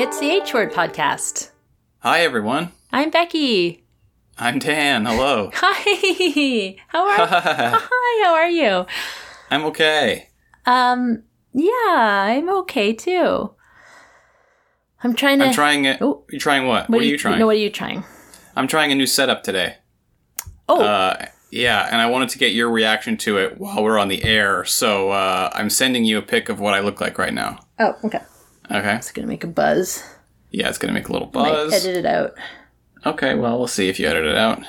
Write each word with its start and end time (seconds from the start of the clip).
It's 0.00 0.20
the 0.20 0.30
H 0.30 0.54
Word 0.54 0.72
Podcast. 0.72 1.50
Hi, 2.04 2.20
everyone. 2.20 2.70
I'm 2.92 3.10
Becky. 3.10 3.84
I'm 4.38 4.60
Dan. 4.60 5.06
Hello. 5.06 5.50
Hi. 5.54 6.76
How 6.86 7.04
are 7.04 7.18
you? 7.18 7.26
Hi, 7.26 8.24
how 8.24 8.32
are 8.32 8.48
you? 8.48 8.86
I'm 9.50 9.64
okay. 9.64 10.28
Um, 10.66 11.24
yeah, 11.52 11.72
I'm 11.90 12.48
okay 12.60 12.92
too. 12.92 13.50
I'm 15.02 15.16
trying 15.16 15.40
to 15.40 15.46
I'm 15.46 15.52
trying 15.52 15.84
it. 15.84 16.00
Oh. 16.00 16.22
You're 16.30 16.38
trying 16.38 16.68
what? 16.68 16.88
What, 16.88 17.00
are 17.00 17.04
you 17.04 17.18
trying? 17.18 17.40
No, 17.40 17.46
what 17.46 17.56
are 17.56 17.58
you 17.58 17.68
trying? 17.68 18.04
I'm 18.54 18.68
trying 18.68 18.92
a 18.92 18.94
new 18.94 19.06
setup 19.06 19.42
today. 19.42 19.78
Oh, 20.68 20.80
Uh, 20.80 21.26
yeah, 21.50 21.88
and 21.90 22.00
I 22.00 22.06
wanted 22.06 22.28
to 22.28 22.38
get 22.38 22.52
your 22.52 22.70
reaction 22.70 23.16
to 23.16 23.38
it 23.38 23.58
while 23.58 23.82
we're 23.82 23.98
on 23.98 24.06
the 24.06 24.22
air, 24.22 24.64
so 24.64 25.10
uh, 25.10 25.50
I'm 25.54 25.70
sending 25.70 26.04
you 26.04 26.18
a 26.18 26.22
pic 26.22 26.48
of 26.48 26.60
what 26.60 26.74
I 26.74 26.78
look 26.78 27.00
like 27.00 27.18
right 27.18 27.34
now. 27.34 27.58
oh, 27.80 27.96
okay. 28.04 28.20
Okay? 28.70 28.96
It's 28.96 29.12
gonna 29.12 29.28
make 29.28 29.44
a 29.44 29.48
buzz. 29.48 30.02
Yeah, 30.50 30.68
it's 30.68 30.78
gonna 30.78 30.92
make 30.92 31.08
a 31.08 31.12
little 31.12 31.30
Might 31.34 31.50
buzz. 31.50 31.72
edit 31.72 31.96
it 31.96 32.06
out. 32.06 32.34
Okay, 33.06 33.34
well, 33.34 33.58
we'll 33.58 33.66
see 33.68 33.88
if 33.88 33.98
you 34.00 34.08
edit 34.08 34.24
it 34.24 34.36
out. 34.36 34.62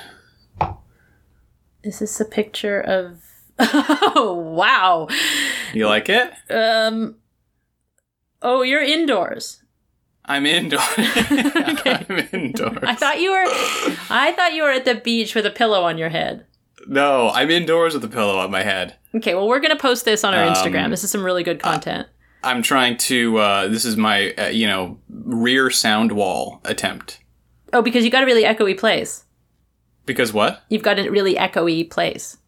Is 1.82 1.98
this 2.00 2.20
a 2.20 2.24
picture 2.24 2.80
of? 2.80 3.18
Oh 4.12 4.32
wow. 4.34 5.06
You 5.74 5.86
like 5.86 6.08
it? 6.08 6.30
Um. 6.50 7.16
Oh, 8.42 8.62
you're 8.62 8.82
indoors. 8.82 9.62
I'm 10.24 10.46
indoors. 10.46 10.82
I'm 10.96 12.28
indoors. 12.32 12.78
I 12.82 12.94
thought 12.94 13.20
you 13.20 13.30
were. 13.30 13.44
I 14.10 14.32
thought 14.36 14.54
you 14.54 14.62
were 14.62 14.70
at 14.70 14.84
the 14.86 14.94
beach 14.94 15.34
with 15.34 15.44
a 15.46 15.50
pillow 15.50 15.82
on 15.82 15.98
your 15.98 16.08
head. 16.08 16.46
no, 16.86 17.28
I'm 17.30 17.50
indoors 17.50 17.94
with 17.94 18.04
a 18.04 18.08
pillow 18.08 18.38
on 18.38 18.50
my 18.50 18.62
head. 18.62 18.96
Okay, 19.14 19.34
well, 19.34 19.46
we're 19.46 19.60
gonna 19.60 19.76
post 19.76 20.04
this 20.06 20.24
on 20.24 20.34
our 20.34 20.44
Um, 20.44 20.54
Instagram. 20.54 20.88
This 20.90 21.04
is 21.04 21.10
some 21.10 21.22
really 21.22 21.42
good 21.42 21.60
content. 21.60 22.08
I'm 22.42 22.62
trying 22.62 22.96
to. 22.98 23.38
Uh, 23.38 23.68
this 23.68 23.84
is 23.84 23.96
my, 23.96 24.32
uh, 24.32 24.48
you 24.48 24.66
know, 24.66 24.98
rear 25.08 25.70
sound 25.70 26.12
wall 26.12 26.60
attempt. 26.64 27.20
oh, 27.72 27.82
because 27.82 28.04
you 28.04 28.10
got 28.10 28.22
a 28.22 28.26
really 28.26 28.44
echoey 28.44 28.76
place. 28.76 29.24
Because 30.06 30.32
what? 30.32 30.62
You've 30.68 30.82
got 30.82 30.98
a 30.98 31.08
really 31.10 31.34
echoey 31.34 31.88
place. 31.88 32.38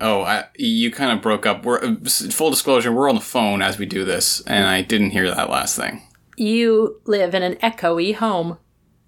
Oh, 0.00 0.22
I, 0.22 0.44
you 0.56 0.90
kind 0.90 1.12
of 1.12 1.20
broke 1.20 1.44
up. 1.44 1.64
We're 1.64 1.96
full 2.06 2.50
disclosure. 2.50 2.92
We're 2.92 3.08
on 3.08 3.16
the 3.16 3.20
phone 3.20 3.60
as 3.60 3.78
we 3.78 3.86
do 3.86 4.04
this, 4.04 4.40
and 4.42 4.64
I 4.66 4.82
didn't 4.82 5.10
hear 5.10 5.28
that 5.28 5.50
last 5.50 5.76
thing. 5.76 6.02
You 6.36 7.00
live 7.04 7.34
in 7.34 7.42
an 7.42 7.56
echoey 7.56 8.14
home. 8.14 8.58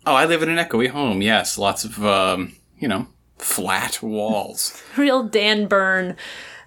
Oh, 0.05 0.15
I 0.15 0.27
live 0.27 0.43
in 0.43 0.51
an 0.51 0.59
echoey 0.59 0.91
home. 0.91 1.23
Yes, 1.23 1.57
lots 1.57 1.85
of 1.85 2.05
um, 2.05 2.55
you 2.79 2.89
know, 2.89 3.07
flat 3.39 4.03
walls. 4.03 4.83
Real 4.97 5.23
Dan 5.23 5.67
Byrne 5.67 6.17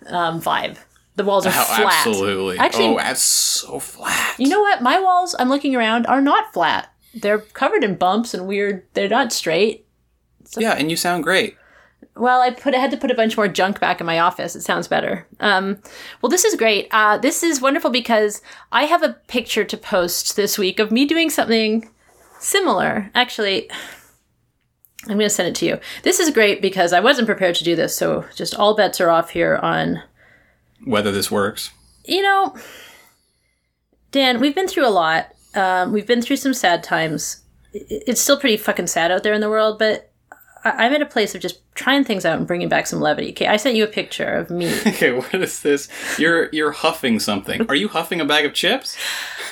um, 0.08 0.42
vibe. 0.42 0.78
The 1.16 1.24
walls 1.24 1.46
are 1.46 1.50
Oh, 1.50 1.64
flat. 1.64 1.94
absolutely. 2.06 2.58
Actually- 2.58 2.88
oh, 2.88 2.98
that's 2.98 3.22
so 3.24 3.80
flat. 3.80 4.36
You 4.38 4.50
know 4.50 4.60
what? 4.62 4.82
My 4.82 5.00
walls, 5.00 5.36
I'm 5.40 5.50
looking 5.50 5.76
around, 5.76 6.06
are 6.08 6.22
not 6.22 6.54
flat. 6.54 6.92
They're 7.14 7.40
covered 7.40 7.84
in 7.84 7.96
bumps 7.96 8.34
and 8.34 8.46
weird. 8.48 8.84
They're 8.94 9.08
not 9.08 9.32
straight. 9.32 9.86
yeah, 10.58 10.74
and 10.74 10.92
you 10.92 10.98
sound 10.98 11.24
great. 11.24 11.56
Well, 12.18 12.40
I 12.42 12.52
put 12.52 12.76
I 12.76 12.78
had 12.80 12.92
to 12.92 12.98
put 12.98 13.12
a 13.12 13.16
bunch 13.16 13.36
more 13.36 13.48
junk 13.48 13.80
back 13.80 14.00
in 14.00 14.06
my 14.06 14.20
office. 14.20 14.56
It 14.56 14.62
sounds 14.62 14.88
better. 14.88 15.26
Um, 15.40 15.80
well, 16.22 16.30
this 16.30 16.46
is 16.46 16.56
great. 16.56 16.88
Uh, 16.92 17.18
this 17.18 17.44
is 17.44 17.60
wonderful 17.62 17.90
because 17.90 18.42
I 18.72 18.84
have 18.84 19.04
a 19.04 19.18
picture 19.28 19.64
to 19.66 19.76
post 19.78 20.36
this 20.36 20.58
week 20.58 20.80
of 20.80 20.92
me 20.92 21.06
doing 21.06 21.30
something 21.30 21.90
similar. 22.40 23.10
Actually, 23.16 23.70
I'm 25.04 25.18
going 25.18 25.20
to 25.22 25.30
send 25.30 25.50
it 25.50 25.56
to 25.56 25.66
you. 25.66 25.80
This 26.04 26.20
is 26.20 26.30
great 26.32 26.62
because 26.62 26.94
I 26.94 27.00
wasn't 27.00 27.28
prepared 27.28 27.56
to 27.56 27.64
do 27.64 27.76
this, 27.76 27.96
so 27.96 28.26
just 28.36 28.56
all 28.56 28.76
bets 28.76 29.02
are 29.02 29.10
off 29.10 29.32
here 29.32 29.58
on. 29.58 30.02
Whether 30.86 31.12
this 31.12 31.30
works. 31.30 31.72
You 32.06 32.22
know, 32.22 32.56
Dan, 34.12 34.40
we've 34.40 34.56
been 34.56 34.68
through 34.68 34.88
a 34.88 34.90
lot. 34.90 35.30
Um, 35.56 35.92
we've 35.92 36.08
been 36.08 36.22
through 36.22 36.38
some 36.38 36.54
sad 36.54 36.84
times. 36.84 37.42
It's 37.74 38.22
still 38.22 38.40
pretty 38.40 38.58
fucking 38.58 38.88
sad 38.88 39.12
out 39.12 39.24
there 39.24 39.34
in 39.34 39.42
the 39.42 39.50
world, 39.50 39.78
but 39.80 40.12
I- 40.64 40.86
I'm 40.86 40.94
at 40.94 41.02
a 41.02 41.06
place 41.06 41.36
of 41.36 41.42
just 41.42 41.60
trying 41.76 42.04
things 42.04 42.26
out 42.26 42.38
and 42.38 42.48
bringing 42.48 42.70
back 42.70 42.88
some 42.88 43.02
levity. 43.02 43.32
Okay, 43.32 43.48
I 43.48 43.58
sent 43.58 43.76
you 43.76 43.84
a 43.84 43.88
picture 43.88 44.34
of 44.34 44.50
me. 44.50 44.74
Okay, 44.88 45.12
what 45.12 45.34
is 45.34 45.62
this? 45.62 45.90
You're 46.20 46.50
you're 46.54 46.72
huffing 46.72 47.20
something. 47.20 47.66
Are 47.70 47.76
you 47.76 47.88
huffing 47.90 48.22
a 48.22 48.26
bag 48.26 48.46
of 48.46 48.54
chips? 48.54 48.96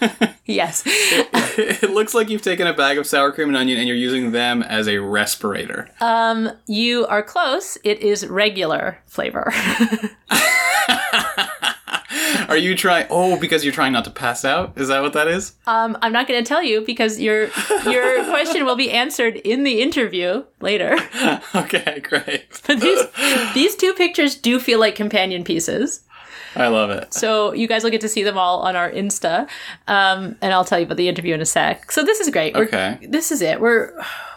yes. 0.46 0.82
it 0.86 1.90
looks 1.90 2.14
like 2.14 2.28
you've 2.28 2.42
taken 2.42 2.66
a 2.66 2.74
bag 2.74 2.98
of 2.98 3.06
sour 3.06 3.32
cream 3.32 3.48
and 3.48 3.56
onion 3.56 3.78
and 3.78 3.88
you're 3.88 3.96
using 3.96 4.32
them 4.32 4.62
as 4.62 4.88
a 4.88 4.98
respirator. 4.98 5.88
Um, 6.00 6.50
you 6.66 7.06
are 7.06 7.22
close. 7.22 7.78
It 7.84 8.00
is 8.00 8.26
regular 8.26 8.98
flavor. 9.06 9.52
Are 12.48 12.56
you 12.56 12.76
trying? 12.76 13.06
Oh, 13.10 13.38
because 13.38 13.64
you're 13.64 13.72
trying 13.72 13.92
not 13.92 14.04
to 14.04 14.10
pass 14.10 14.44
out. 14.44 14.74
Is 14.76 14.88
that 14.88 15.02
what 15.02 15.14
that 15.14 15.28
is? 15.28 15.54
um, 15.66 15.96
I'm 16.02 16.12
not 16.12 16.28
going 16.28 16.42
to 16.42 16.46
tell 16.48 16.62
you 16.62 16.82
because 16.82 17.18
your 17.20 17.48
your 17.84 18.24
question 18.24 18.64
will 18.64 18.76
be 18.76 18.90
answered 18.90 19.36
in 19.36 19.64
the 19.64 19.80
interview 19.80 20.44
later. 20.60 20.96
okay, 21.54 22.00
great. 22.00 22.60
But 22.66 22.80
these 22.80 23.00
these 23.54 23.74
two 23.76 23.94
pictures 23.94 24.34
do 24.36 24.60
feel 24.60 24.78
like 24.78 24.94
companion 24.94 25.42
pieces. 25.42 26.03
I 26.56 26.68
love 26.68 26.90
it. 26.90 27.12
So 27.14 27.52
you 27.52 27.66
guys 27.66 27.82
will 27.82 27.90
get 27.90 28.00
to 28.02 28.08
see 28.08 28.22
them 28.22 28.38
all 28.38 28.60
on 28.60 28.76
our 28.76 28.90
Insta, 28.90 29.48
um, 29.88 30.36
and 30.40 30.52
I'll 30.52 30.64
tell 30.64 30.78
you 30.78 30.84
about 30.86 30.96
the 30.98 31.08
interview 31.08 31.34
in 31.34 31.40
a 31.40 31.46
sec. 31.46 31.90
So 31.90 32.04
this 32.04 32.20
is 32.20 32.30
great. 32.30 32.54
We're- 32.54 32.66
Okay. 32.66 32.98
this 33.08 33.32
is 33.32 33.42
it. 33.42 33.60
We're 33.60 33.92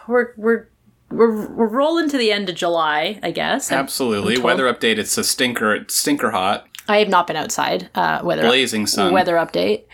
we're 0.08 0.32
we're 0.36 0.68
we're 1.10 1.46
we're 1.48 1.66
rolling 1.68 2.08
to 2.10 2.18
the 2.18 2.32
end 2.32 2.48
of 2.48 2.54
July, 2.56 3.18
I 3.22 3.30
guess. 3.30 3.70
I'm- 3.72 3.80
Absolutely. 3.80 4.34
told- 4.34 4.44
Weather 4.44 4.72
update. 4.72 4.98
It's 4.98 5.16
a 5.16 5.24
stinker. 5.24 5.74
It's 5.74 5.94
stinker 5.94 6.30
hot. 6.32 6.66
I 6.88 6.98
have 6.98 7.08
not 7.08 7.26
been 7.26 7.36
outside. 7.36 7.90
Uh, 7.94 8.20
weather 8.24 8.42
Blazing 8.42 8.86
sun. 8.86 9.12
weather 9.12 9.34
update. 9.34 9.84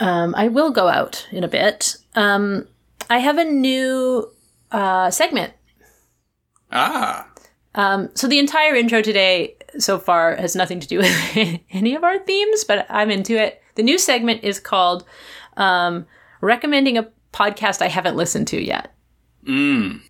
Um, 0.00 0.34
I 0.36 0.48
will 0.48 0.70
go 0.70 0.88
out 0.88 1.26
in 1.30 1.44
a 1.44 1.48
bit. 1.48 1.96
Um, 2.14 2.66
I 3.08 3.18
have 3.18 3.38
a 3.38 3.44
new 3.44 4.30
uh, 4.70 5.10
segment. 5.10 5.52
Ah. 6.70 7.26
Um, 7.74 8.10
so 8.14 8.26
the 8.28 8.38
entire 8.38 8.74
intro 8.74 9.00
today 9.02 9.56
so 9.78 9.98
far 9.98 10.36
has 10.36 10.54
nothing 10.56 10.80
to 10.80 10.86
do 10.88 10.98
with 11.34 11.60
any 11.70 11.94
of 11.94 12.04
our 12.04 12.18
themes, 12.18 12.64
but 12.64 12.86
I'm 12.88 13.10
into 13.10 13.36
it. 13.36 13.62
The 13.74 13.82
new 13.82 13.98
segment 13.98 14.44
is 14.44 14.60
called 14.60 15.04
um, 15.56 16.06
"Recommending 16.40 16.98
a 16.98 17.08
Podcast 17.32 17.80
I 17.82 17.88
Haven't 17.88 18.16
Listened 18.16 18.48
to 18.48 18.62
Yet." 18.62 18.92
Mm. 19.46 20.00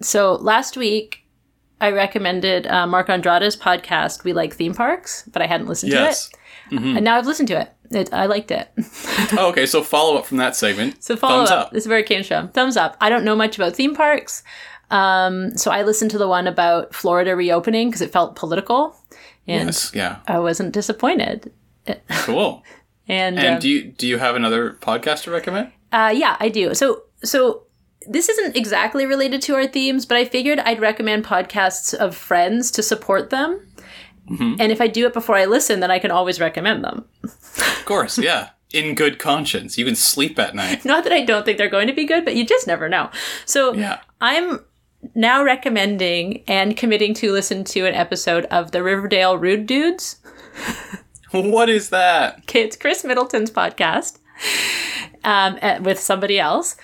So 0.00 0.34
last 0.34 0.76
week. 0.76 1.20
I 1.80 1.90
recommended 1.90 2.66
uh, 2.68 2.86
Mark 2.86 3.08
Andrada's 3.08 3.56
podcast, 3.56 4.24
We 4.24 4.32
Like 4.32 4.54
Theme 4.54 4.74
Parks, 4.74 5.28
but 5.30 5.42
I 5.42 5.46
hadn't 5.46 5.66
listened 5.66 5.92
Yes. 5.92 6.28
to 6.70 6.76
it. 6.76 6.82
And 6.82 7.04
now 7.04 7.18
I've 7.18 7.26
listened 7.26 7.48
to 7.48 7.60
it. 7.60 7.72
it 7.90 8.10
I 8.14 8.24
liked 8.26 8.50
it. 8.52 8.70
Oh, 9.36 9.48
okay. 9.48 9.66
So 9.66 9.82
follow 9.82 10.16
up 10.16 10.24
from 10.24 10.36
that 10.38 10.54
segment. 10.56 11.02
So 11.02 11.16
follow 11.16 11.38
Thumbs 11.38 11.50
up. 11.50 11.66
up. 11.66 11.72
This 11.72 11.82
is 11.84 11.88
where 11.88 11.98
it 11.98 12.06
came 12.06 12.22
from. 12.22 12.48
Thumbs 12.50 12.76
up. 12.78 12.96
I 13.00 13.10
don't 13.10 13.24
know 13.24 13.34
much 13.36 13.56
about 13.56 13.74
theme 13.74 13.94
parks. 13.94 14.44
Um, 14.94 15.56
so 15.56 15.70
I 15.70 15.82
listened 15.82 16.10
to 16.12 16.18
the 16.18 16.28
one 16.28 16.46
about 16.46 16.94
Florida 16.94 17.34
reopening 17.36 17.88
because 17.88 18.00
it 18.00 18.12
felt 18.12 18.36
political. 18.36 18.96
And 19.46 19.68
Yes. 19.68 19.92
Yeah. 19.94 20.18
I 20.26 20.38
wasn't 20.38 20.72
disappointed. 20.72 21.52
Cool. 22.10 22.62
And, 23.06 23.38
And 23.38 23.54
um, 23.56 23.60
do 23.60 23.68
you 23.68 23.82
do 23.84 24.06
you 24.06 24.16
have 24.16 24.34
another 24.34 24.78
podcast 24.80 25.24
to 25.24 25.30
recommend? 25.30 25.70
uh, 25.92 26.10
yeah, 26.16 26.38
I 26.40 26.48
do. 26.48 26.74
So 26.74 27.02
so 27.22 27.64
this 28.08 28.30
isn't 28.30 28.56
exactly 28.56 29.04
related 29.04 29.42
to 29.42 29.54
our 29.56 29.66
themes, 29.66 30.06
but 30.06 30.16
I 30.16 30.24
figured 30.24 30.58
I'd 30.60 30.80
recommend 30.80 31.22
podcasts 31.26 31.92
of 31.92 32.16
friends 32.16 32.70
to 32.70 32.82
support 32.82 33.28
them. 33.28 33.60
Mm-hmm. 34.30 34.54
And 34.58 34.72
if 34.72 34.80
I 34.80 34.86
do 34.86 35.04
it 35.06 35.12
before 35.12 35.36
I 35.36 35.44
listen, 35.44 35.80
then 35.80 35.90
I 35.90 35.98
can 35.98 36.10
always 36.10 36.40
recommend 36.40 36.82
them. 36.82 37.04
Of 37.24 37.82
course. 37.84 38.16
Yeah. 38.16 38.48
In 38.72 38.94
good 38.94 39.18
conscience, 39.18 39.76
you 39.76 39.84
can 39.84 39.96
sleep 39.96 40.38
at 40.38 40.54
night. 40.54 40.84
Not 40.92 41.04
that 41.04 41.12
I 41.12 41.24
don't 41.26 41.44
think 41.44 41.58
they're 41.58 41.68
going 41.68 41.88
to 41.88 41.92
be 41.94 42.06
good, 42.06 42.24
but 42.24 42.34
you 42.36 42.46
just 42.46 42.66
never 42.66 42.88
know. 42.88 43.10
So 43.44 43.74
Yeah. 43.74 44.00
I'm 44.22 44.60
now 45.14 45.42
recommending 45.44 46.42
and 46.48 46.76
committing 46.76 47.14
to 47.14 47.32
listen 47.32 47.64
to 47.64 47.86
an 47.86 47.94
episode 47.94 48.44
of 48.46 48.70
the 48.70 48.82
Riverdale 48.82 49.36
Rude 49.38 49.66
Dudes. 49.66 50.16
What 51.32 51.68
is 51.68 51.90
that? 51.90 52.42
It's 52.54 52.76
Chris 52.76 53.02
Middleton's 53.04 53.50
podcast 53.50 54.18
um, 55.24 55.58
at- 55.60 55.82
with 55.82 55.98
somebody 55.98 56.38
else. 56.38 56.76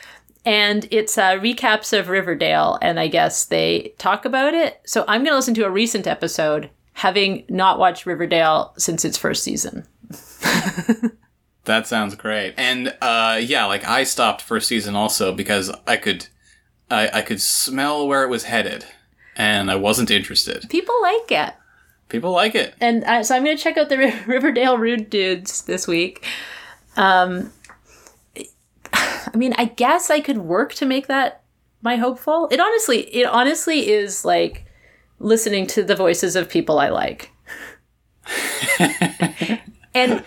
And 0.45 0.89
it's 0.91 1.19
uh, 1.19 1.33
recaps 1.33 1.97
of 1.97 2.09
Riverdale, 2.09 2.79
and 2.81 2.99
I 2.99 3.09
guess 3.09 3.45
they 3.45 3.93
talk 3.99 4.25
about 4.25 4.55
it. 4.55 4.81
So 4.87 5.05
I'm 5.07 5.21
going 5.21 5.33
to 5.33 5.37
listen 5.37 5.55
to 5.55 5.67
a 5.67 5.71
recent 5.71 6.07
episode, 6.07 6.71
having 6.95 7.45
not 7.49 7.79
watched 7.79 8.07
Riverdale 8.07 8.73
since 8.79 9.05
its 9.05 9.19
first 9.19 9.45
season. 9.45 9.87
That 11.65 11.87
sounds 11.87 12.15
great. 12.15 12.55
And 12.57 12.97
uh, 13.01 13.39
yeah, 13.43 13.67
like 13.67 13.85
I 13.87 14.05
stopped 14.05 14.43
first 14.43 14.67
season 14.67 14.97
also 14.97 15.33
because 15.33 15.71
I 15.87 15.97
could, 15.99 16.27
I, 16.91 17.09
I 17.19 17.23
could 17.23 17.41
smell 17.41 18.07
where 18.07 18.25
it 18.25 18.29
was 18.29 18.45
headed, 18.45 18.85
and 19.37 19.71
I 19.71 19.77
wasn't 19.77 20.11
interested. 20.11 20.69
People 20.69 21.01
like 21.01 21.31
it. 21.33 21.55
People 22.09 22.33
like 22.33 22.55
it. 22.55 22.75
and 22.81 23.05
uh, 23.05 23.23
so 23.23 23.37
I'm 23.37 23.45
going 23.45 23.57
to 23.57 23.63
check 23.63 23.77
out 23.77 23.89
the 23.89 23.99
Ri- 23.99 24.21
Riverdale 24.27 24.77
Rude 24.79 25.09
Dudes 25.11 25.63
this 25.63 25.87
week. 25.87 26.27
Um, 26.97 27.53
I 28.93 29.37
mean, 29.37 29.55
I 29.57 29.67
guess 29.67 30.11
I 30.11 30.21
could 30.21 30.39
work 30.39 30.75
to 30.75 30.87
make 30.87 31.07
that 31.07 31.43
my 31.83 31.97
hopeful. 31.97 32.49
It 32.51 32.59
honestly, 32.59 33.03
it 33.15 33.27
honestly 33.27 33.89
is 33.91 34.25
like 34.25 34.67
listening 35.21 35.67
to 35.69 35.85
the 35.85 35.95
voices 35.95 36.35
of 36.35 36.49
people 36.49 36.79
I 36.81 36.89
like. 36.89 37.31
and 39.95 40.25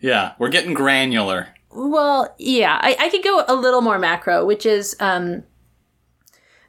Yeah, 0.00 0.32
we're 0.38 0.48
getting 0.48 0.74
granular. 0.74 1.48
Well, 1.70 2.34
yeah, 2.38 2.78
I, 2.82 2.96
I 2.98 3.08
could 3.10 3.22
go 3.22 3.44
a 3.46 3.54
little 3.54 3.80
more 3.80 3.98
macro, 3.98 4.44
which 4.44 4.66
is 4.66 4.96
um, 4.98 5.44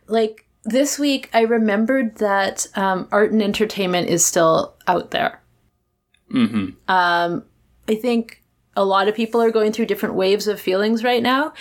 like 0.07 0.45
this 0.63 0.99
week 0.99 1.29
I 1.33 1.41
remembered 1.41 2.17
that 2.17 2.67
um, 2.75 3.07
art 3.11 3.31
and 3.31 3.41
entertainment 3.41 4.09
is 4.09 4.25
still 4.25 4.75
out 4.87 5.11
there. 5.11 5.41
Mm-hmm. 6.31 6.69
Um, 6.87 7.43
I 7.87 7.95
think 7.95 8.41
a 8.75 8.85
lot 8.85 9.07
of 9.07 9.15
people 9.15 9.41
are 9.41 9.51
going 9.51 9.73
through 9.73 9.87
different 9.87 10.15
waves 10.15 10.47
of 10.47 10.59
feelings 10.59 11.03
right 11.03 11.21
now, 11.21 11.53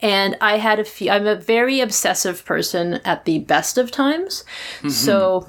and 0.00 0.36
I 0.40 0.56
had 0.56 0.78
a 0.78 0.84
few. 0.84 1.10
I'm 1.10 1.26
a 1.26 1.34
very 1.34 1.80
obsessive 1.80 2.44
person 2.44 2.94
at 3.04 3.26
the 3.26 3.40
best 3.40 3.76
of 3.76 3.90
times, 3.90 4.44
so 4.88 5.46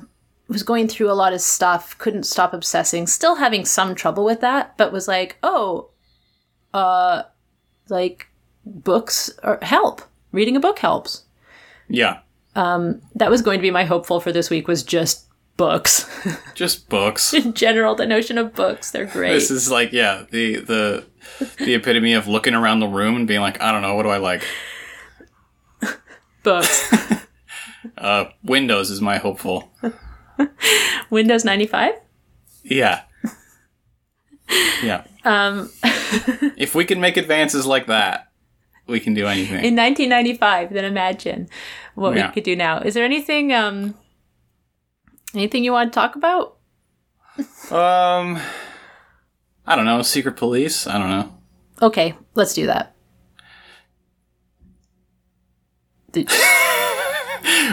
was 0.47 0.63
going 0.63 0.87
through 0.87 1.09
a 1.09 1.13
lot 1.13 1.33
of 1.33 1.41
stuff. 1.41 1.97
Couldn't 1.97 2.23
stop 2.23 2.53
obsessing. 2.53 3.07
Still 3.07 3.35
having 3.35 3.65
some 3.65 3.95
trouble 3.95 4.25
with 4.25 4.41
that, 4.41 4.77
but 4.77 4.91
was 4.91 5.07
like, 5.07 5.37
oh, 5.41 5.89
uh, 6.73 7.23
like 7.89 8.27
books 8.65 9.31
or 9.43 9.59
help. 9.61 10.01
Reading 10.31 10.57
a 10.57 10.59
book 10.59 10.79
helps. 10.79 11.23
Yeah, 11.87 12.19
That 12.55 13.29
was 13.29 13.41
going 13.41 13.59
to 13.59 13.61
be 13.61 13.71
my 13.71 13.83
hopeful 13.85 14.19
for 14.19 14.31
this 14.31 14.49
week. 14.49 14.67
Was 14.67 14.81
just 14.83 15.25
books 15.57 16.05
just 16.55 16.89
books. 16.89 17.33
in 17.33 17.53
general. 17.53 17.95
The 17.95 18.05
notion 18.05 18.37
of 18.37 18.53
books, 18.53 18.91
they're 18.91 19.05
great. 19.05 19.33
This 19.33 19.51
is 19.51 19.69
like, 19.71 19.91
yeah, 19.93 20.25
the 20.31 20.57
the 20.57 21.05
the 21.57 21.73
epitome 21.75 22.13
of 22.13 22.27
looking 22.27 22.53
around 22.53 22.79
the 22.79 22.87
room 22.87 23.15
and 23.15 23.27
being 23.27 23.41
like, 23.41 23.61
I 23.61 23.71
don't 23.71 23.81
know, 23.81 23.95
what 23.95 24.03
do 24.03 24.09
I 24.09 24.17
like? 24.17 24.43
books. 26.43 26.93
Uh, 27.97 28.25
Windows 28.43 28.89
is 28.89 28.99
my 28.99 29.17
hopeful. 29.17 29.71
Windows 31.11 31.45
ninety 31.45 31.67
five. 31.67 31.93
Yeah. 32.63 33.03
Yeah. 34.83 35.03
Um, 35.23 35.69
If 36.57 36.75
we 36.75 36.83
can 36.83 36.99
make 36.99 37.15
advances 37.15 37.65
like 37.65 37.85
that, 37.87 38.31
we 38.87 38.99
can 38.99 39.13
do 39.13 39.27
anything. 39.27 39.63
in 39.63 39.75
1995 39.75 40.73
then 40.73 40.83
imagine 40.83 41.47
what 41.95 42.15
Yeah. 42.15 42.27
we 42.27 42.33
could 42.33 42.43
do 42.43 42.55
now 42.55 42.79
is 42.79 42.93
there 42.93 43.03
anything 43.05 43.51
um 43.53 43.95
anything 45.33 45.63
you 45.63 45.71
want 45.71 45.91
to 45.91 45.99
talk 45.99 46.15
about 46.15 46.57
um, 47.69 48.39
I 49.67 49.75
don't 49.75 49.83
know. 49.83 50.01
Secret 50.03 50.37
police. 50.37 50.87
I 50.87 50.97
don't 50.97 51.09
know. 51.09 51.33
okay 51.81 52.15
let's 52.35 52.53
do 52.53 52.65
that 52.67 52.95
Did- 56.11 56.31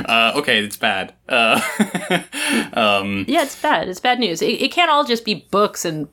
Uh, 0.04 0.32
okay, 0.36 0.62
it's 0.64 0.76
bad. 0.76 1.14
Uh, 1.28 1.60
um, 2.74 3.24
yeah 3.28 3.42
it's 3.42 3.60
bad 3.60 3.88
it's 3.88 4.00
bad 4.00 4.18
news 4.18 4.40
it, 4.42 4.60
it 4.60 4.70
can't 4.72 4.90
all 4.90 5.04
just 5.04 5.24
be 5.24 5.46
books 5.50 5.84
and 5.84 6.08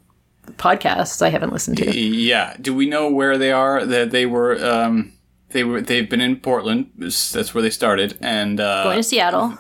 podcasts 0.58 1.22
i 1.22 1.30
haven't 1.30 1.52
listened 1.54 1.78
to 1.78 1.96
yeah. 2.00 2.56
Do 2.62 2.74
we 2.74 2.88
know 2.88 3.10
where 3.10 3.38
they 3.38 3.52
are? 3.52 3.86
That 3.86 4.12
they 4.12 4.26
were. 4.26 4.64
Um, 4.64 5.14
they 5.52 5.64
were. 5.64 5.82
They've 5.82 6.10
been 6.10 6.22
in 6.22 6.38
Portland. 6.38 6.92
That's 6.98 7.54
where 7.54 7.62
they 7.62 7.70
started, 7.70 8.18
and 8.22 8.60
uh, 8.60 8.84
going 8.84 8.98
to 8.98 9.04
seattle 9.04 9.58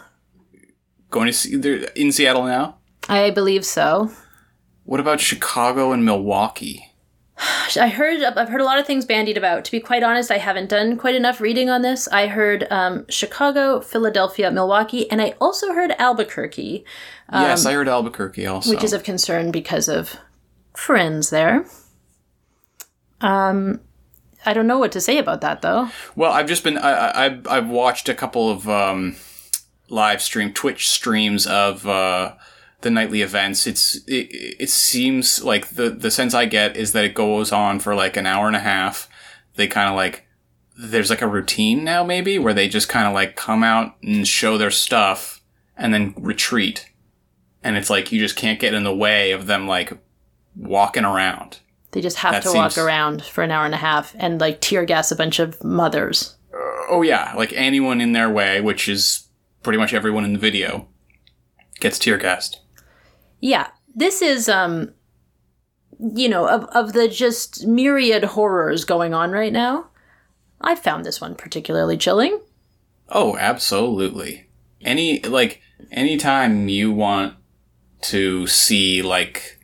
going 1.10 1.28
to 1.28 1.34
see. 1.34 1.56
They're 1.56 1.84
in 1.96 2.12
Seattle 2.12 2.44
now. 2.44 2.78
i 3.08 3.30
believe 3.30 3.66
so 3.66 4.12
What 4.84 5.00
about 5.00 5.20
Chicago 5.20 5.92
and 5.92 6.06
Milwaukee? 6.06 6.86
I 7.80 7.88
heard 7.88 8.22
I've 8.22 8.50
heard 8.50 8.60
a 8.60 8.66
lot 8.66 8.80
of 8.80 8.86
things 8.86 9.06
bandied 9.06 9.38
about. 9.38 9.64
To 9.66 9.72
be 9.72 9.80
quite 9.80 10.04
honest, 10.04 10.30
I 10.30 10.40
haven't 10.40 10.70
done 10.70 10.98
quite 10.98 11.16
enough 11.16 11.40
reading 11.40 11.70
on 11.70 11.82
this. 11.82 12.08
I 12.10 12.28
heard 12.28 12.68
um, 12.70 13.06
Chicago, 13.08 13.80
Philadelphia, 13.80 14.52
Milwaukee, 14.52 15.10
and 15.10 15.22
I 15.22 15.36
also 15.40 15.74
heard 15.74 15.94
Albuquerque, 15.98 16.84
yes, 17.32 17.66
I 17.66 17.74
heard 17.74 17.88
Albuquerque 17.88 18.46
also. 18.46 18.70
Um, 18.70 18.76
which 18.76 18.84
is 18.84 18.92
of 18.92 19.04
concern 19.04 19.52
because 19.52 19.88
of 19.88 20.18
friends 20.76 21.30
there. 21.30 21.66
Um, 23.22 23.80
I 24.46 24.54
don't 24.54 24.68
know 24.68 24.80
what 24.80 24.92
to 24.94 25.02
say 25.02 25.18
about 25.18 25.42
that 25.42 25.62
though. 25.62 25.90
Well, 26.16 26.32
I've 26.32 26.48
just 26.48 26.64
been 26.64 26.78
I, 26.78 27.28
I 27.28 27.42
I've 27.50 27.70
watched 27.70 28.10
a 28.10 28.14
couple 28.14 28.50
of 28.50 28.68
um, 28.70 29.16
live 29.90 30.22
stream 30.22 30.54
Twitch 30.54 30.90
streams 30.90 31.46
of 31.46 31.86
uh, 31.88 32.36
the 32.82 32.90
nightly 32.90 33.22
events. 33.22 33.68
It's 33.68 33.96
it, 34.08 34.28
it 34.60 34.70
seems 34.70 35.44
like 35.44 35.70
the 35.70 35.90
the 35.90 36.12
sense 36.12 36.34
I 36.34 36.46
get 36.46 36.78
is 36.78 36.94
that 36.94 37.06
it 37.06 37.14
goes 37.14 37.52
on 37.52 37.80
for 37.80 37.96
like 37.96 38.16
an 38.18 38.26
hour 38.26 38.48
and 38.48 38.56
a 38.56 38.60
half. 38.60 39.10
They 39.56 39.68
kind 39.68 39.90
of 39.90 39.96
like 39.96 40.26
there's 40.78 41.10
like 41.10 41.22
a 41.22 41.28
routine 41.28 41.84
now 41.84 42.06
maybe 42.06 42.40
where 42.40 42.54
they 42.54 42.70
just 42.70 42.88
kind 42.88 43.06
of 43.06 43.14
like 43.14 43.36
come 43.36 43.64
out 43.64 43.96
and 44.02 44.26
show 44.26 44.58
their 44.58 44.72
stuff 44.72 45.42
and 45.76 45.94
then 45.94 46.14
retreat. 46.18 46.90
And 47.62 47.76
it's 47.76 47.90
like 47.90 48.14
you 48.14 48.20
just 48.20 48.38
can't 48.38 48.60
get 48.60 48.74
in 48.74 48.86
the 48.86 48.96
way 48.96 49.32
of 49.32 49.46
them 49.46 49.68
like 49.68 49.92
walking 50.56 51.04
around. 51.04 51.60
They 51.92 52.02
just 52.02 52.18
have 52.18 52.34
That 52.34 52.44
to 52.44 52.54
walk 52.54 52.78
around 52.78 53.24
for 53.24 53.44
an 53.44 53.52
hour 53.52 53.66
and 53.66 53.74
a 53.74 53.78
half 53.78 54.16
and 54.20 54.40
like 54.40 54.62
tear 54.62 54.86
gas 54.86 55.12
a 55.12 55.16
bunch 55.16 55.40
of 55.40 55.62
mothers. 55.64 56.36
Oh 56.90 57.02
yeah, 57.02 57.34
like 57.36 57.54
anyone 57.54 58.02
in 58.02 58.14
their 58.14 58.30
way, 58.30 58.62
which 58.62 58.88
is 58.88 59.28
pretty 59.64 59.80
much 59.80 59.94
everyone 59.94 60.24
in 60.24 60.34
the 60.34 60.40
video, 60.40 60.88
gets 61.80 62.00
tear 62.00 62.18
gassed. 62.18 62.62
Yeah, 63.40 63.68
this 63.96 64.22
is 64.22 64.48
um 64.50 64.94
you 66.00 66.30
know, 66.30 66.48
of 66.48 66.66
of 66.66 66.94
the 66.94 67.08
just 67.08 67.66
myriad 67.66 68.24
horrors 68.24 68.86
going 68.86 69.14
on 69.14 69.32
right 69.32 69.54
now. 69.54 69.88
I 70.62 70.76
found 70.76 71.06
this 71.06 71.20
one 71.20 71.36
particularly 71.36 71.98
chilling. 71.98 72.40
Oh, 73.10 73.36
absolutely. 73.38 74.48
Any 74.82 75.22
like 75.22 75.62
anytime 75.92 76.70
you 76.70 76.92
want 76.92 77.36
to 78.02 78.48
see 78.48 79.02
like 79.02 79.59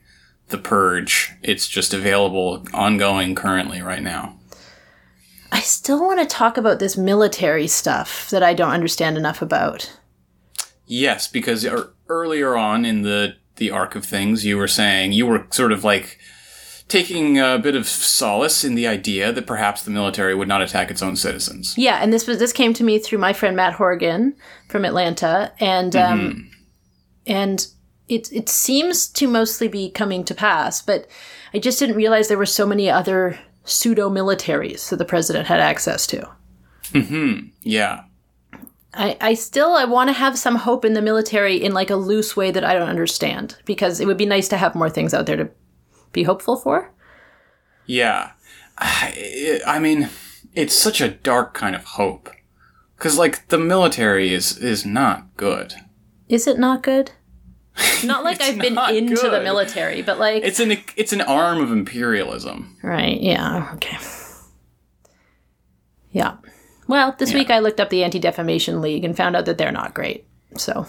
the 0.48 0.58
purge, 0.58 1.32
it's 1.42 1.68
just 1.68 1.92
available 1.92 2.64
ongoing 2.72 3.34
currently 3.34 3.82
right 3.82 4.02
now. 4.02 4.38
I 5.52 5.60
still 5.60 6.04
want 6.04 6.20
to 6.20 6.26
talk 6.26 6.56
about 6.56 6.78
this 6.78 6.96
military 6.96 7.66
stuff 7.66 8.30
that 8.30 8.42
I 8.42 8.54
don't 8.54 8.72
understand 8.72 9.16
enough 9.16 9.42
about. 9.42 9.98
Yes, 10.86 11.28
because 11.28 11.66
earlier 12.08 12.56
on 12.56 12.84
in 12.84 13.02
the 13.02 13.36
the 13.56 13.70
arc 13.70 13.94
of 13.94 14.04
things, 14.04 14.44
you 14.44 14.56
were 14.58 14.68
saying 14.68 15.12
you 15.12 15.26
were 15.26 15.46
sort 15.50 15.72
of 15.72 15.82
like 15.82 16.18
taking 16.88 17.38
a 17.38 17.58
bit 17.58 17.74
of 17.74 17.86
solace 17.88 18.64
in 18.64 18.74
the 18.74 18.86
idea 18.86 19.32
that 19.32 19.46
perhaps 19.46 19.82
the 19.82 19.90
military 19.90 20.34
would 20.34 20.46
not 20.46 20.62
attack 20.62 20.90
its 20.90 21.02
own 21.02 21.16
citizens. 21.16 21.76
Yeah, 21.76 21.98
and 22.02 22.12
this 22.12 22.26
was 22.26 22.38
this 22.38 22.52
came 22.52 22.72
to 22.74 22.84
me 22.84 22.98
through 22.98 23.18
my 23.18 23.32
friend 23.32 23.56
Matt 23.56 23.74
Horgan 23.74 24.36
from 24.68 24.84
Atlanta, 24.84 25.52
and 25.58 25.96
um, 25.96 26.50
and 27.26 27.66
it 28.08 28.32
it 28.32 28.48
seems 28.48 29.08
to 29.08 29.28
mostly 29.28 29.68
be 29.68 29.90
coming 29.90 30.24
to 30.24 30.34
pass. 30.34 30.82
But 30.82 31.06
I 31.52 31.58
just 31.58 31.78
didn't 31.78 31.96
realize 31.96 32.28
there 32.28 32.38
were 32.38 32.46
so 32.46 32.66
many 32.66 32.90
other 32.90 33.38
pseudo 33.64 34.08
militaries 34.08 34.88
that 34.90 34.96
the 34.96 35.04
president 35.04 35.46
had 35.46 35.60
access 35.60 36.06
to. 36.08 36.28
Hmm. 36.92 37.48
Yeah. 37.62 38.04
I, 38.94 39.16
I 39.20 39.34
still 39.34 39.74
I 39.74 39.84
want 39.84 40.08
to 40.08 40.14
have 40.14 40.38
some 40.38 40.56
hope 40.56 40.84
in 40.84 40.94
the 40.94 41.02
military 41.02 41.56
in 41.56 41.72
like 41.72 41.90
a 41.90 41.96
loose 41.96 42.36
way 42.36 42.50
that 42.50 42.64
I 42.64 42.72
don't 42.72 42.88
understand 42.88 43.56
because 43.66 44.00
it 44.00 44.06
would 44.06 44.16
be 44.16 44.26
nice 44.26 44.48
to 44.48 44.56
have 44.56 44.74
more 44.74 44.88
things 44.88 45.12
out 45.12 45.26
there 45.26 45.36
to 45.36 45.50
be 46.12 46.22
hopeful 46.22 46.56
for. 46.56 46.92
Yeah. 47.84 48.32
I, 48.78 49.60
I 49.66 49.78
mean, 49.78 50.08
it's 50.54 50.74
such 50.74 51.00
a 51.00 51.10
dark 51.10 51.52
kind 51.52 51.76
of 51.76 51.84
hope. 51.84 52.30
Cause 52.98 53.18
like 53.18 53.48
the 53.48 53.58
military 53.58 54.32
is, 54.32 54.56
is 54.56 54.86
not 54.86 55.36
good. 55.36 55.74
Is 56.28 56.46
it 56.46 56.58
not 56.58 56.82
good? 56.82 57.12
Not 58.04 58.24
like 58.24 58.40
I've 58.40 58.58
been 58.58 58.78
into 58.94 59.28
the 59.28 59.40
military, 59.42 60.02
but 60.02 60.18
like 60.18 60.42
It's 60.44 60.60
an, 60.60 60.78
it's 60.96 61.12
an 61.12 61.20
arm 61.20 61.60
of 61.60 61.70
imperialism. 61.70 62.76
Right, 62.82 63.20
yeah, 63.20 63.72
okay. 63.74 63.98
Yeah. 66.10 66.36
Well, 66.88 67.14
this 67.18 67.34
week 67.34 67.50
I 67.50 67.58
looked 67.58 67.80
up 67.80 67.90
the 67.90 68.04
Anti 68.04 68.18
Defamation 68.18 68.80
League 68.80 69.04
and 69.04 69.16
found 69.16 69.36
out 69.36 69.44
that 69.46 69.58
they're 69.58 69.72
not 69.72 69.92
great. 69.92 70.26
So, 70.56 70.86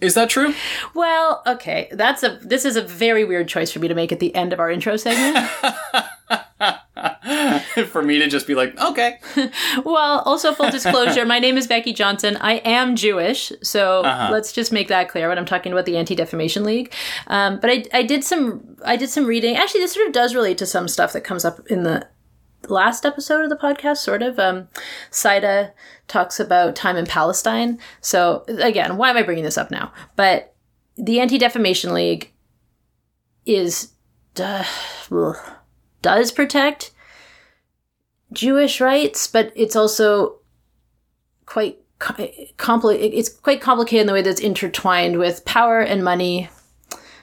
Is 0.00 0.14
that 0.14 0.30
true? 0.30 0.54
well, 0.94 1.42
okay, 1.46 1.88
that's 1.92 2.22
a 2.22 2.38
this 2.42 2.64
is 2.64 2.76
a 2.76 2.82
very 2.82 3.24
weird 3.24 3.48
choice 3.48 3.72
for 3.72 3.80
me 3.80 3.88
to 3.88 3.94
make 3.94 4.12
at 4.12 4.20
the 4.20 4.34
end 4.34 4.52
of 4.52 4.60
our 4.60 4.70
intro 4.70 4.96
segment. 4.96 5.48
For 7.88 8.02
me 8.02 8.18
to 8.18 8.28
just 8.28 8.46
be 8.46 8.54
like, 8.54 8.78
okay. 8.80 9.20
well, 9.84 10.20
also 10.20 10.52
full 10.52 10.70
disclosure, 10.70 11.24
my 11.26 11.38
name 11.38 11.56
is 11.56 11.66
Becky 11.66 11.92
Johnson. 11.92 12.36
I 12.40 12.54
am 12.64 12.96
Jewish, 12.96 13.52
so 13.62 14.00
let's 14.30 14.52
just 14.52 14.72
make 14.72 14.88
that 14.88 15.08
clear 15.08 15.28
when 15.28 15.38
I'm 15.38 15.46
talking 15.46 15.72
about 15.72 15.86
the 15.86 15.96
Anti 15.96 16.14
Defamation 16.14 16.64
League. 16.64 16.92
Um, 17.28 17.60
but 17.60 17.70
I, 17.70 17.84
I 17.92 18.02
did 18.02 18.24
some 18.24 18.76
I 18.84 18.96
did 18.96 19.10
some 19.10 19.26
reading. 19.26 19.56
Actually, 19.56 19.80
this 19.80 19.94
sort 19.94 20.06
of 20.06 20.12
does 20.12 20.34
relate 20.34 20.58
to 20.58 20.66
some 20.66 20.88
stuff 20.88 21.12
that 21.12 21.22
comes 21.22 21.44
up 21.44 21.60
in 21.68 21.84
the 21.84 22.08
last 22.68 23.06
episode 23.06 23.44
of 23.44 23.50
the 23.50 23.56
podcast, 23.56 23.98
sort 23.98 24.22
of. 24.22 24.38
Um, 24.38 24.68
Saida 25.10 25.72
talks 26.08 26.40
about 26.40 26.74
time 26.74 26.96
in 26.96 27.06
Palestine. 27.06 27.78
So 28.00 28.44
again, 28.48 28.96
why 28.96 29.10
am 29.10 29.16
I 29.16 29.22
bringing 29.22 29.44
this 29.44 29.58
up 29.58 29.70
now? 29.70 29.92
But 30.16 30.54
the 30.96 31.20
Anti 31.20 31.38
Defamation 31.38 31.94
League 31.94 32.32
is 33.46 33.92
uh, 34.40 34.64
does 36.02 36.32
protect 36.32 36.92
Jewish 38.32 38.80
rights, 38.80 39.26
but 39.26 39.52
it's 39.54 39.76
also 39.76 40.38
quite 41.46 41.78
compli- 41.98 43.10
It's 43.12 43.28
quite 43.28 43.60
complicated 43.60 44.02
in 44.02 44.06
the 44.06 44.12
way 44.12 44.22
that's 44.22 44.40
intertwined 44.40 45.18
with 45.18 45.44
power 45.44 45.80
and 45.80 46.04
money. 46.04 46.48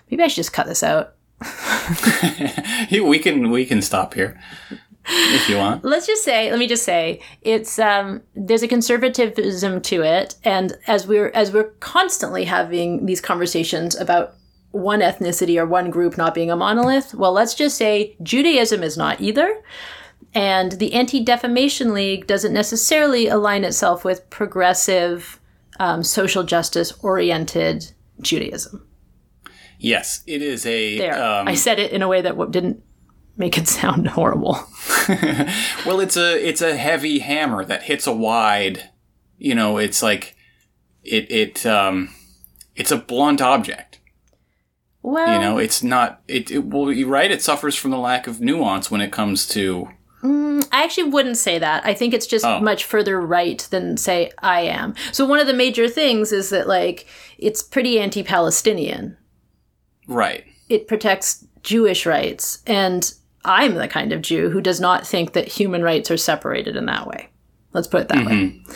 Maybe 0.09 0.23
I 0.23 0.27
should 0.27 0.35
just 0.35 0.53
cut 0.53 0.67
this 0.67 0.83
out. 0.83 1.13
we 2.91 3.19
can 3.19 3.51
we 3.51 3.65
can 3.65 3.81
stop 3.81 4.13
here 4.13 4.39
if 5.07 5.49
you 5.49 5.57
want. 5.57 5.83
Let's 5.83 6.07
just 6.07 6.23
say, 6.23 6.49
let 6.49 6.59
me 6.59 6.67
just 6.67 6.83
say, 6.83 7.21
it's 7.41 7.77
um, 7.77 8.21
there's 8.35 8.63
a 8.63 8.67
conservatism 8.67 9.81
to 9.81 10.01
it, 10.01 10.35
and 10.43 10.77
as 10.87 11.07
we're 11.07 11.29
as 11.29 11.51
we're 11.51 11.71
constantly 11.79 12.45
having 12.45 13.05
these 13.05 13.21
conversations 13.21 13.95
about 13.95 14.35
one 14.75 14.99
ethnicity 14.99 15.57
or 15.57 15.65
one 15.65 15.89
group 15.89 16.17
not 16.17 16.33
being 16.33 16.51
a 16.51 16.55
monolith, 16.55 17.13
well, 17.13 17.31
let's 17.31 17.55
just 17.55 17.77
say 17.77 18.17
Judaism 18.21 18.83
is 18.83 18.97
not 18.97 19.21
either. 19.21 19.63
And 20.33 20.73
the 20.73 20.93
Anti 20.93 21.23
Defamation 21.23 21.93
League 21.93 22.27
doesn't 22.27 22.53
necessarily 22.53 23.27
align 23.27 23.63
itself 23.63 24.03
with 24.03 24.29
progressive, 24.29 25.39
um, 25.79 26.03
social 26.03 26.43
justice 26.43 26.91
oriented 27.01 27.93
Judaism. 28.19 28.85
Yes, 29.79 30.21
it 30.27 30.41
is 30.41 30.65
a. 30.65 30.97
There. 30.97 31.23
Um, 31.23 31.47
I 31.47 31.55
said 31.55 31.79
it 31.79 31.91
in 31.93 32.01
a 32.01 32.07
way 32.09 32.21
that 32.21 32.51
didn't 32.51 32.83
make 33.37 33.57
it 33.57 33.67
sound 33.69 34.07
horrible. 34.09 34.53
well, 35.85 36.01
it's 36.01 36.17
a 36.17 36.45
it's 36.45 36.61
a 36.61 36.75
heavy 36.75 37.19
hammer 37.19 37.63
that 37.63 37.83
hits 37.83 38.07
a 38.07 38.13
wide. 38.13 38.89
You 39.37 39.55
know, 39.55 39.77
it's 39.77 40.03
like 40.03 40.35
it 41.01 41.31
it 41.31 41.65
um 41.65 42.09
it's 42.75 42.91
a 42.91 42.97
blunt 42.97 43.41
object. 43.41 43.99
Well, 45.07 45.33
You 45.33 45.39
know, 45.39 45.57
it's 45.59 45.83
not 45.83 46.21
it, 46.27 46.49
it. 46.49 46.65
Well, 46.65 46.91
you're 46.91 47.07
right. 47.07 47.29
It 47.29 47.43
suffers 47.43 47.75
from 47.75 47.91
the 47.91 47.97
lack 47.99 48.25
of 48.25 48.41
nuance 48.41 48.89
when 48.89 49.01
it 49.01 49.11
comes 49.11 49.47
to. 49.49 49.87
Mm, 50.23 50.67
I 50.71 50.83
actually 50.83 51.09
wouldn't 51.11 51.37
say 51.37 51.59
that. 51.59 51.85
I 51.85 51.93
think 51.93 52.15
it's 52.15 52.25
just 52.25 52.43
Oh. 52.43 52.59
much 52.59 52.85
further 52.85 53.21
right 53.21 53.59
than 53.69 53.97
say 53.97 54.31
I 54.39 54.61
am. 54.61 54.95
So 55.11 55.23
one 55.27 55.39
of 55.39 55.45
the 55.45 55.53
major 55.53 55.87
things 55.87 56.31
is 56.31 56.49
that 56.49 56.67
like 56.67 57.05
it's 57.37 57.61
pretty 57.61 57.99
anti-Palestinian. 57.99 59.15
Right. 60.07 60.43
It 60.69 60.87
protects 60.87 61.45
Jewish 61.61 62.07
rights 62.07 62.63
and 62.65 63.13
I'm 63.43 63.75
the 63.75 63.87
kind 63.87 64.11
of 64.11 64.23
Jew 64.23 64.49
who 64.49 64.59
does 64.61 64.79
not 64.81 65.05
think 65.05 65.33
that 65.33 65.47
human 65.47 65.83
rights 65.83 66.09
are 66.09 66.17
separated 66.17 66.75
in 66.75 66.87
that 66.87 67.05
way. 67.05 67.29
Let's 67.73 67.85
put 67.87 68.01
it 68.01 68.07
that 68.07 68.25
way. 68.25 68.31
Mm-hmm. 68.33 68.73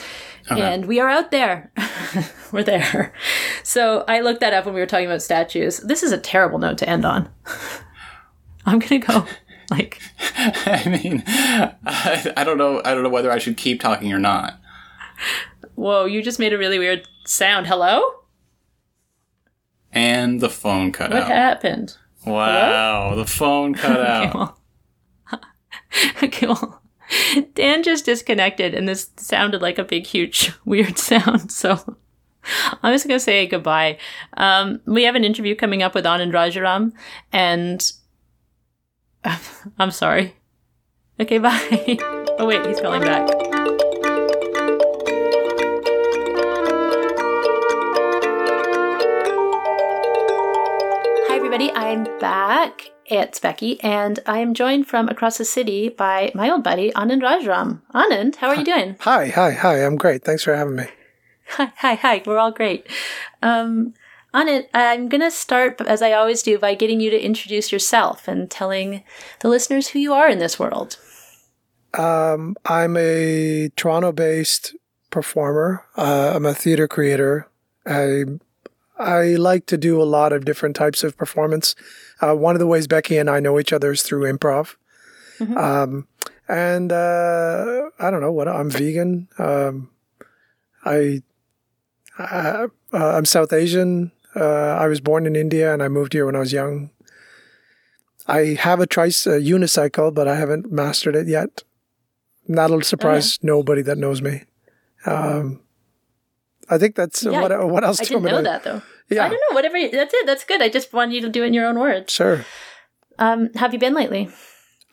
And 0.57 0.85
we 0.85 0.99
are 0.99 1.09
out 1.09 1.31
there. 1.31 1.71
we're 2.51 2.63
there. 2.63 3.13
So 3.63 4.03
I 4.07 4.21
looked 4.21 4.39
that 4.41 4.53
up 4.53 4.65
when 4.65 4.73
we 4.73 4.79
were 4.79 4.85
talking 4.87 5.05
about 5.05 5.21
statues. 5.21 5.77
This 5.79 6.01
is 6.03 6.11
a 6.11 6.17
terrible 6.17 6.59
note 6.59 6.77
to 6.79 6.89
end 6.89 7.05
on. 7.05 7.29
I'm 8.65 8.79
going 8.79 8.99
to 9.01 9.07
go 9.07 9.25
like 9.71 10.01
I 10.37 10.99
mean, 11.03 11.23
I, 11.27 12.33
I 12.37 12.43
don't 12.43 12.57
know. 12.57 12.81
I 12.83 12.93
don't 12.93 13.03
know 13.03 13.09
whether 13.09 13.31
I 13.31 13.37
should 13.39 13.57
keep 13.57 13.79
talking 13.79 14.11
or 14.11 14.19
not. 14.19 14.59
Whoa, 15.75 16.05
you 16.05 16.21
just 16.21 16.39
made 16.39 16.53
a 16.53 16.57
really 16.57 16.79
weird 16.79 17.07
sound. 17.25 17.67
Hello? 17.67 18.01
And 19.91 20.39
the 20.39 20.49
phone 20.49 20.91
cut 20.91 21.11
What 21.11 21.23
out. 21.23 21.27
What 21.27 21.35
happened? 21.35 21.97
wow, 22.25 23.15
the 23.15 23.25
phone 23.25 23.73
cut 23.73 23.99
out. 23.99 24.35
well, 24.35 24.57
okay, 26.23 26.47
well, 26.47 26.78
Dan 27.53 27.83
just 27.83 28.05
disconnected, 28.05 28.73
and 28.73 28.87
this 28.87 29.09
sounded 29.17 29.61
like 29.61 29.77
a 29.77 29.83
big, 29.83 30.05
huge, 30.05 30.51
weird 30.65 30.97
sound. 30.97 31.51
So 31.59 31.97
I'm 32.81 32.93
just 32.93 33.05
gonna 33.05 33.19
say 33.19 33.45
goodbye. 33.47 33.97
Um, 34.37 34.79
we 34.85 35.03
have 35.03 35.15
an 35.15 35.25
interview 35.25 35.55
coming 35.55 35.83
up 35.83 35.93
with 35.93 36.05
Anand 36.05 36.31
Rajaram, 36.31 36.93
and 37.33 37.91
I'm 39.77 39.91
sorry. 39.91 40.35
Okay, 41.19 41.37
bye. 41.37 41.97
oh 42.39 42.45
wait, 42.45 42.65
he's 42.65 42.79
calling 42.79 43.01
back. 43.01 43.27
Hi, 51.27 51.35
everybody. 51.35 51.71
I'm 51.73 52.05
back. 52.19 52.89
It's 53.11 53.39
Becky, 53.39 53.81
and 53.81 54.19
I 54.27 54.37
am 54.37 54.53
joined 54.53 54.85
from 54.85 55.09
across 55.09 55.39
the 55.39 55.45
city 55.45 55.89
by 55.89 56.31
my 56.35 56.47
old 56.51 56.63
buddy, 56.63 56.91
Anand 56.91 57.23
Rajaram. 57.23 57.81
Anand, 57.91 58.35
how 58.35 58.49
are 58.49 58.55
you 58.55 58.63
doing? 58.63 58.97
Hi, 58.99 59.29
hi, 59.29 59.49
hi. 59.49 59.77
I'm 59.77 59.95
great. 59.95 60.23
Thanks 60.23 60.43
for 60.43 60.55
having 60.55 60.75
me. 60.75 60.85
Hi, 61.53 61.73
hi, 61.77 61.95
hi. 61.95 62.21
We're 62.23 62.37
all 62.37 62.51
great. 62.51 62.85
Um, 63.41 63.95
Anand, 64.31 64.67
I'm 64.75 65.09
going 65.09 65.21
to 65.21 65.31
start, 65.31 65.81
as 65.81 66.03
I 66.03 66.11
always 66.11 66.43
do, 66.43 66.59
by 66.59 66.75
getting 66.75 66.99
you 67.01 67.09
to 67.09 67.19
introduce 67.19 67.71
yourself 67.71 68.27
and 68.27 68.47
telling 68.47 69.03
the 69.39 69.49
listeners 69.49 69.87
who 69.87 69.97
you 69.97 70.13
are 70.13 70.29
in 70.29 70.37
this 70.37 70.59
world. 70.59 70.97
Um, 71.95 72.55
I'm 72.65 72.95
a 72.95 73.69
Toronto-based 73.75 74.75
performer. 75.09 75.83
Uh, 75.97 76.33
I'm 76.35 76.45
a 76.45 76.53
theater 76.53 76.87
creator. 76.87 77.47
I 77.87 78.25
I 78.99 79.35
like 79.35 79.65
to 79.67 79.77
do 79.77 79.99
a 79.99 80.03
lot 80.03 80.31
of 80.31 80.45
different 80.45 80.75
types 80.75 81.03
of 81.03 81.17
performance. 81.17 81.73
Uh, 82.21 82.33
one 82.35 82.55
of 82.55 82.59
the 82.59 82.67
ways 82.67 82.87
Becky 82.87 83.17
and 83.17 83.29
I 83.29 83.39
know 83.39 83.59
each 83.59 83.73
other 83.73 83.91
is 83.91 84.03
through 84.03 84.31
improv. 84.31 84.75
Um, 85.57 86.07
and 86.49 86.91
uh, 86.91 87.89
I 87.99 88.11
don't 88.11 88.21
know 88.21 88.31
what 88.31 88.47
I'm 88.49 88.69
vegan. 88.69 89.29
Um, 89.37 89.89
I, 90.83 91.21
I 92.17 92.65
uh, 92.65 92.67
I'm 92.91 93.25
South 93.25 93.53
Asian. 93.53 94.11
Uh, 94.35 94.43
I 94.43 94.87
was 94.87 94.99
born 94.99 95.25
in 95.25 95.35
India 95.35 95.73
and 95.73 95.81
I 95.81 95.87
moved 95.87 96.13
here 96.13 96.25
when 96.25 96.35
I 96.35 96.39
was 96.39 96.51
young. 96.51 96.89
I 98.27 98.57
have 98.59 98.79
a 98.79 98.85
trice 98.85 99.25
a 99.25 99.39
unicycle, 99.39 100.13
but 100.13 100.27
I 100.27 100.35
haven't 100.35 100.71
mastered 100.71 101.15
it 101.15 101.27
yet. 101.27 101.63
That'll 102.47 102.81
surprise 102.81 103.39
nobody 103.41 103.81
that 103.83 103.97
knows 103.97 104.21
me. 104.21 104.43
Um, 105.05 105.61
I 106.69 106.77
think 106.77 106.95
that's 106.95 107.23
Yeah, 107.23 107.41
what. 107.41 107.69
What 107.69 107.83
else? 107.83 108.01
I 108.01 108.03
didn't 108.03 108.23
know 108.23 108.41
that, 108.41 108.63
though. 108.63 108.81
Yeah, 109.09 109.25
I 109.25 109.29
don't 109.29 109.41
know. 109.49 109.55
Whatever. 109.55 109.79
That's 109.91 110.13
it. 110.13 110.25
That's 110.25 110.43
good. 110.43 110.61
I 110.61 110.69
just 110.69 110.93
wanted 110.93 111.15
you 111.15 111.21
to 111.21 111.29
do 111.29 111.43
it 111.43 111.47
in 111.47 111.53
your 111.53 111.65
own 111.65 111.79
words. 111.79 112.13
sure. 112.13 112.45
Um, 113.17 113.53
have 113.55 113.73
you 113.73 113.79
been 113.79 113.93
lately? 113.93 114.29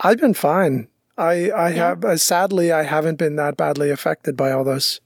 I've 0.00 0.18
been 0.18 0.34
fine. 0.34 0.88
I 1.16 1.50
I 1.52 1.70
have 1.70 2.04
uh, 2.04 2.16
sadly 2.16 2.72
I 2.72 2.82
haven't 2.82 3.18
been 3.18 3.36
that 3.36 3.56
badly 3.56 3.90
affected 3.90 4.36
by 4.36 4.52
all 4.52 4.64
this 4.64 5.00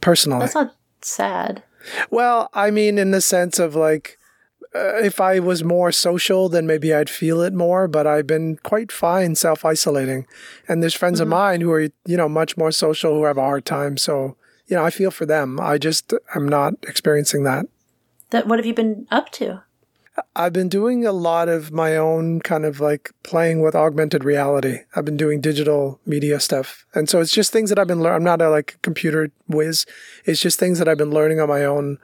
personally. 0.00 0.40
That's 0.40 0.54
not 0.54 0.76
sad. 1.00 1.62
Well, 2.10 2.48
I 2.52 2.70
mean, 2.70 2.98
in 2.98 3.10
the 3.10 3.20
sense 3.20 3.58
of 3.58 3.74
like, 3.74 4.18
uh, 4.74 4.98
if 4.98 5.20
I 5.20 5.40
was 5.40 5.64
more 5.64 5.90
social, 5.90 6.48
then 6.48 6.66
maybe 6.66 6.94
I'd 6.94 7.10
feel 7.10 7.40
it 7.40 7.52
more. 7.52 7.88
But 7.88 8.06
I've 8.06 8.26
been 8.26 8.56
quite 8.62 8.92
fine 8.92 9.34
self 9.34 9.64
isolating, 9.64 10.26
and 10.68 10.82
there's 10.82 10.94
friends 10.94 11.18
of 11.20 11.26
mine 11.28 11.60
who 11.60 11.72
are 11.72 11.88
you 12.06 12.16
know 12.16 12.28
much 12.28 12.56
more 12.56 12.70
social 12.70 13.14
who 13.14 13.24
have 13.24 13.38
a 13.38 13.42
hard 13.42 13.64
time. 13.64 13.96
So 13.96 14.36
you 14.66 14.76
know, 14.76 14.84
I 14.84 14.90
feel 14.90 15.10
for 15.10 15.26
them. 15.26 15.58
I 15.58 15.78
just 15.78 16.14
am 16.34 16.46
not 16.48 16.74
experiencing 16.84 17.42
that. 17.44 17.66
That. 18.32 18.46
What 18.46 18.58
have 18.58 18.66
you 18.66 18.74
been 18.74 19.06
up 19.10 19.30
to? 19.32 19.62
I've 20.36 20.52
been 20.52 20.68
doing 20.68 21.06
a 21.06 21.12
lot 21.12 21.48
of 21.48 21.72
my 21.72 21.96
own 21.96 22.40
kind 22.40 22.66
of 22.66 22.80
like 22.80 23.12
playing 23.22 23.62
with 23.62 23.74
augmented 23.74 24.24
reality. 24.24 24.80
I've 24.94 25.06
been 25.06 25.16
doing 25.16 25.40
digital 25.40 26.00
media 26.04 26.38
stuff. 26.38 26.84
And 26.94 27.08
so 27.08 27.20
it's 27.20 27.32
just 27.32 27.50
things 27.50 27.70
that 27.70 27.78
I've 27.78 27.86
been 27.86 28.02
learning. 28.02 28.16
I'm 28.16 28.24
not 28.24 28.42
a 28.42 28.50
like 28.50 28.78
computer 28.82 29.30
whiz. 29.48 29.86
It's 30.26 30.40
just 30.40 30.58
things 30.58 30.78
that 30.78 30.88
I've 30.88 30.98
been 30.98 31.10
learning 31.10 31.40
on 31.40 31.48
my 31.48 31.64
own 31.64 31.98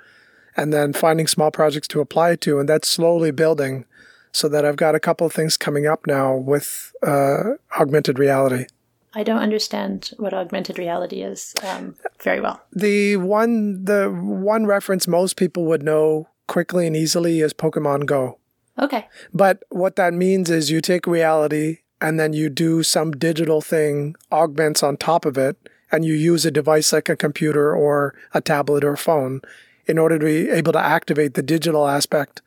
and 0.57 0.73
then 0.73 0.95
finding 0.95 1.27
small 1.27 1.51
projects 1.51 1.89
to 1.89 2.01
apply 2.01 2.37
to. 2.37 2.59
And 2.59 2.69
that's 2.69 2.89
slowly 2.89 3.31
building 3.31 3.85
so 4.33 4.49
that 4.49 4.65
I've 4.65 4.77
got 4.77 4.95
a 4.95 5.01
couple 5.01 5.27
of 5.27 5.33
things 5.33 5.57
coming 5.57 5.87
up 5.87 6.07
now 6.07 6.35
with 6.35 6.93
uh, 7.07 7.55
augmented 7.79 8.19
reality. 8.19 8.67
I 9.15 9.23
don't 9.23 9.41
understand 9.41 10.11
what 10.19 10.35
augmented 10.35 10.79
reality 10.79 11.23
is 11.23 11.55
um, 11.67 11.97
very 12.21 12.41
well. 12.41 12.61
The 12.73 13.17
one, 13.17 13.85
the 13.85 14.11
one 14.11 14.67
reference 14.67 15.09
most 15.09 15.37
people 15.37 15.65
would 15.67 15.83
know 15.83 16.29
quickly 16.47 16.87
and 16.87 16.97
easily 16.97 17.41
is 17.41 17.55
Pokemon 17.55 18.07
Go. 18.07 18.39
Okay. 18.79 19.09
But 19.33 19.63
what 19.71 19.97
that 19.97 20.15
means 20.15 20.51
is 20.51 20.71
you 20.71 20.81
take 20.81 21.07
reality 21.07 21.79
and 22.01 22.19
then 22.21 22.33
you 22.33 22.49
do 22.49 22.83
some 22.83 23.13
digital 23.13 23.61
thing, 23.61 24.15
augments 24.31 24.83
on 24.83 24.97
top 24.97 25.25
of 25.25 25.37
it, 25.37 25.57
and 25.91 26.05
you 26.05 26.15
use 26.15 26.45
a 26.45 26.51
device 26.51 26.93
like 26.93 27.09
a 27.09 27.17
computer 27.17 27.75
or 27.75 28.15
a 28.35 28.41
tablet 28.41 28.85
or 28.85 28.93
a 28.93 28.99
phone 28.99 29.41
in 29.87 29.99
order 29.99 30.19
to 30.19 30.25
be 30.25 30.51
able 30.51 30.73
to 30.73 30.79
activate 30.79 31.35
the 31.35 31.43
digital 31.43 31.89
aspect 31.89 32.43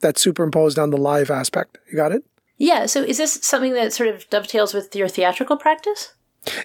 that's 0.00 0.20
superimposed 0.20 0.78
on 0.78 0.90
the 0.90 0.98
live 0.98 1.30
aspect. 1.30 1.78
You 1.90 1.96
got 1.96 2.12
it? 2.12 2.24
Yeah. 2.58 2.86
So 2.86 3.02
is 3.02 3.18
this 3.18 3.34
something 3.42 3.74
that 3.74 3.92
sort 3.92 4.08
of 4.08 4.28
dovetails 4.30 4.74
with 4.74 4.94
your 4.94 5.08
theatrical 5.08 5.56
practice? 5.56 6.14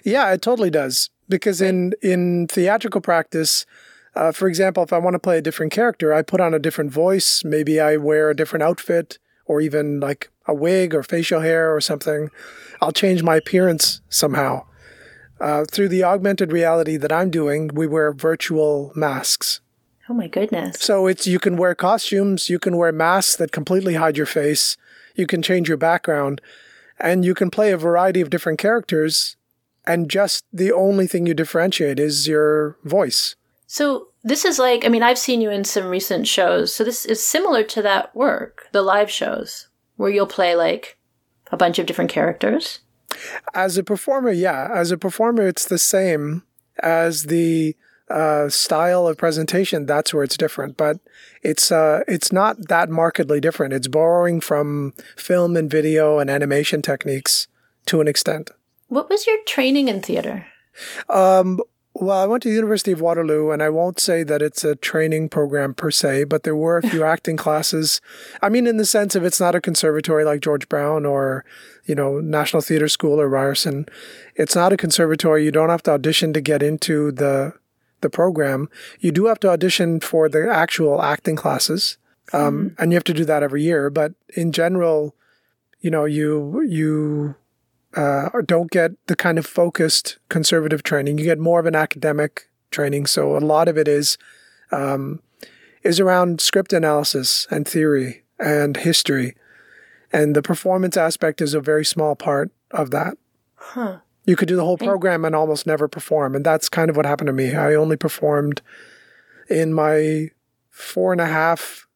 Yeah, 0.04 0.32
it 0.32 0.42
totally 0.42 0.70
does. 0.70 1.10
Because 1.28 1.60
in 1.60 1.92
in 2.02 2.46
theatrical 2.46 3.00
practice, 3.00 3.66
uh, 4.14 4.32
for 4.32 4.48
example, 4.48 4.82
if 4.82 4.92
I 4.92 4.98
want 4.98 5.14
to 5.14 5.20
play 5.20 5.38
a 5.38 5.42
different 5.42 5.72
character, 5.72 6.12
I 6.12 6.22
put 6.22 6.40
on 6.40 6.54
a 6.54 6.58
different 6.58 6.90
voice. 6.90 7.42
Maybe 7.44 7.80
I 7.80 7.96
wear 7.96 8.30
a 8.30 8.36
different 8.36 8.62
outfit, 8.62 9.18
or 9.44 9.60
even 9.60 10.00
like 10.00 10.30
a 10.46 10.54
wig 10.54 10.94
or 10.94 11.02
facial 11.02 11.40
hair 11.40 11.74
or 11.74 11.80
something. 11.80 12.30
I'll 12.80 12.92
change 12.92 13.22
my 13.22 13.36
appearance 13.36 14.00
somehow. 14.08 14.64
Uh, 15.40 15.64
through 15.70 15.88
the 15.88 16.02
augmented 16.02 16.52
reality 16.52 16.96
that 16.96 17.12
I'm 17.12 17.30
doing, 17.30 17.68
we 17.72 17.86
wear 17.86 18.12
virtual 18.12 18.92
masks. 18.96 19.60
Oh 20.08 20.14
my 20.14 20.26
goodness. 20.26 20.76
So 20.80 21.06
it's 21.06 21.26
you 21.26 21.38
can 21.38 21.56
wear 21.56 21.74
costumes, 21.74 22.48
you 22.48 22.58
can 22.58 22.76
wear 22.76 22.92
masks 22.92 23.36
that 23.36 23.52
completely 23.52 23.94
hide 23.94 24.16
your 24.16 24.26
face, 24.26 24.76
you 25.18 25.26
can 25.26 25.42
change 25.42 25.68
your 25.68 25.76
background, 25.76 26.40
and 26.98 27.24
you 27.24 27.34
can 27.34 27.50
play 27.50 27.72
a 27.72 27.76
variety 27.76 28.20
of 28.20 28.30
different 28.30 28.58
characters. 28.58 29.36
And 29.86 30.10
just 30.10 30.44
the 30.52 30.72
only 30.72 31.06
thing 31.06 31.26
you 31.26 31.34
differentiate 31.34 31.98
is 31.98 32.28
your 32.28 32.76
voice. 32.84 33.36
So 33.66 34.08
this 34.22 34.44
is 34.44 34.58
like, 34.58 34.84
I 34.84 34.88
mean, 34.88 35.02
I've 35.02 35.18
seen 35.18 35.40
you 35.40 35.50
in 35.50 35.64
some 35.64 35.86
recent 35.86 36.26
shows. 36.26 36.74
So 36.74 36.84
this 36.84 37.04
is 37.04 37.24
similar 37.24 37.62
to 37.64 37.82
that 37.82 38.14
work, 38.14 38.68
the 38.72 38.82
live 38.82 39.10
shows. 39.10 39.68
where 39.98 40.10
you'll 40.10 40.26
play 40.26 40.54
like 40.54 40.96
a 41.52 41.56
bunch 41.56 41.78
of 41.78 41.84
different 41.84 42.10
characters? 42.10 42.78
As 43.52 43.76
a 43.76 43.84
performer, 43.84 44.30
yeah. 44.30 44.70
As 44.72 44.90
a 44.90 44.96
performer, 44.96 45.46
it's 45.46 45.66
the 45.66 45.78
same 45.78 46.44
as 46.82 47.24
the 47.24 47.76
uh, 48.10 48.48
style 48.48 49.06
of 49.06 49.16
presentation. 49.16 49.86
That's 49.86 50.12
where 50.14 50.24
it's 50.24 50.36
different, 50.36 50.76
but 50.76 50.98
it's 51.42 51.70
uh, 51.70 52.02
it's 52.08 52.32
not 52.32 52.68
that 52.68 52.88
markedly 52.88 53.40
different. 53.40 53.72
It's 53.74 53.88
borrowing 53.88 54.40
from 54.40 54.94
film 55.16 55.56
and 55.56 55.70
video 55.70 56.18
and 56.18 56.30
animation 56.30 56.82
techniques 56.82 57.48
to 57.86 58.00
an 58.00 58.08
extent. 58.08 58.50
What 58.88 59.10
was 59.10 59.26
your 59.26 59.36
training 59.46 59.88
in 59.88 60.00
theater? 60.00 60.46
Um, 61.08 61.60
well, 62.00 62.18
I 62.18 62.26
went 62.26 62.44
to 62.44 62.48
the 62.48 62.54
University 62.54 62.92
of 62.92 63.00
Waterloo, 63.00 63.50
and 63.50 63.62
I 63.62 63.70
won't 63.70 63.98
say 63.98 64.22
that 64.22 64.40
it's 64.40 64.62
a 64.62 64.76
training 64.76 65.30
program 65.30 65.74
per 65.74 65.90
se, 65.90 66.24
but 66.24 66.44
there 66.44 66.54
were 66.54 66.78
a 66.78 66.88
few 66.88 67.02
acting 67.14 67.36
classes. 67.36 68.00
I 68.40 68.48
mean, 68.48 68.66
in 68.66 68.76
the 68.76 68.84
sense 68.84 69.16
of 69.16 69.24
it's 69.24 69.40
not 69.40 69.56
a 69.56 69.60
conservatory 69.60 70.24
like 70.24 70.40
George 70.40 70.68
Brown 70.68 71.04
or, 71.04 71.44
you 71.86 71.96
know, 71.96 72.20
National 72.20 72.62
Theatre 72.62 72.88
School 72.88 73.20
or 73.20 73.28
Ryerson. 73.28 73.86
It's 74.36 74.54
not 74.54 74.72
a 74.72 74.76
conservatory. 74.76 75.44
You 75.44 75.50
don't 75.50 75.70
have 75.70 75.82
to 75.84 75.92
audition 75.92 76.32
to 76.34 76.40
get 76.40 76.62
into 76.62 77.10
the 77.10 77.54
the 78.00 78.10
program. 78.10 78.68
You 79.00 79.12
do 79.12 79.26
have 79.26 79.40
to 79.40 79.50
audition 79.50 80.00
for 80.00 80.28
the 80.28 80.48
actual 80.50 81.02
acting 81.02 81.36
classes, 81.36 81.98
um, 82.32 82.70
mm-hmm. 82.70 82.82
and 82.82 82.92
you 82.92 82.96
have 82.96 83.04
to 83.04 83.14
do 83.14 83.24
that 83.24 83.42
every 83.42 83.62
year. 83.62 83.90
But 83.90 84.12
in 84.36 84.52
general, 84.52 85.14
you 85.80 85.90
know, 85.90 86.04
you 86.04 86.62
you 86.62 87.34
uh, 87.94 88.28
don't 88.46 88.70
get 88.70 88.92
the 89.06 89.16
kind 89.16 89.38
of 89.38 89.46
focused 89.46 90.18
conservative 90.28 90.82
training. 90.82 91.18
You 91.18 91.24
get 91.24 91.38
more 91.38 91.60
of 91.60 91.66
an 91.66 91.74
academic 91.74 92.48
training. 92.70 93.06
So 93.06 93.36
a 93.36 93.38
lot 93.38 93.68
of 93.68 93.78
it 93.78 93.88
is 93.88 94.18
um, 94.70 95.20
is 95.82 96.00
around 96.00 96.40
script 96.40 96.72
analysis 96.72 97.46
and 97.50 97.66
theory 97.66 98.24
and 98.38 98.76
history, 98.76 99.34
and 100.12 100.36
the 100.36 100.42
performance 100.42 100.96
aspect 100.96 101.40
is 101.40 101.54
a 101.54 101.60
very 101.60 101.84
small 101.84 102.14
part 102.14 102.50
of 102.70 102.90
that. 102.90 103.16
Huh. 103.54 103.98
You 104.28 104.36
could 104.36 104.46
do 104.46 104.56
the 104.56 104.64
whole 104.64 104.76
program 104.76 105.24
and 105.24 105.34
almost 105.34 105.66
never 105.66 105.88
perform, 105.88 106.36
and 106.36 106.44
that's 106.44 106.68
kind 106.68 106.90
of 106.90 106.98
what 106.98 107.06
happened 107.06 107.28
to 107.28 107.32
me. 107.32 107.54
I 107.54 107.74
only 107.74 107.96
performed 107.96 108.60
in 109.48 109.72
my 109.72 110.32
four 110.68 111.12
and 111.12 111.20
a 111.20 111.26
half, 111.26 111.86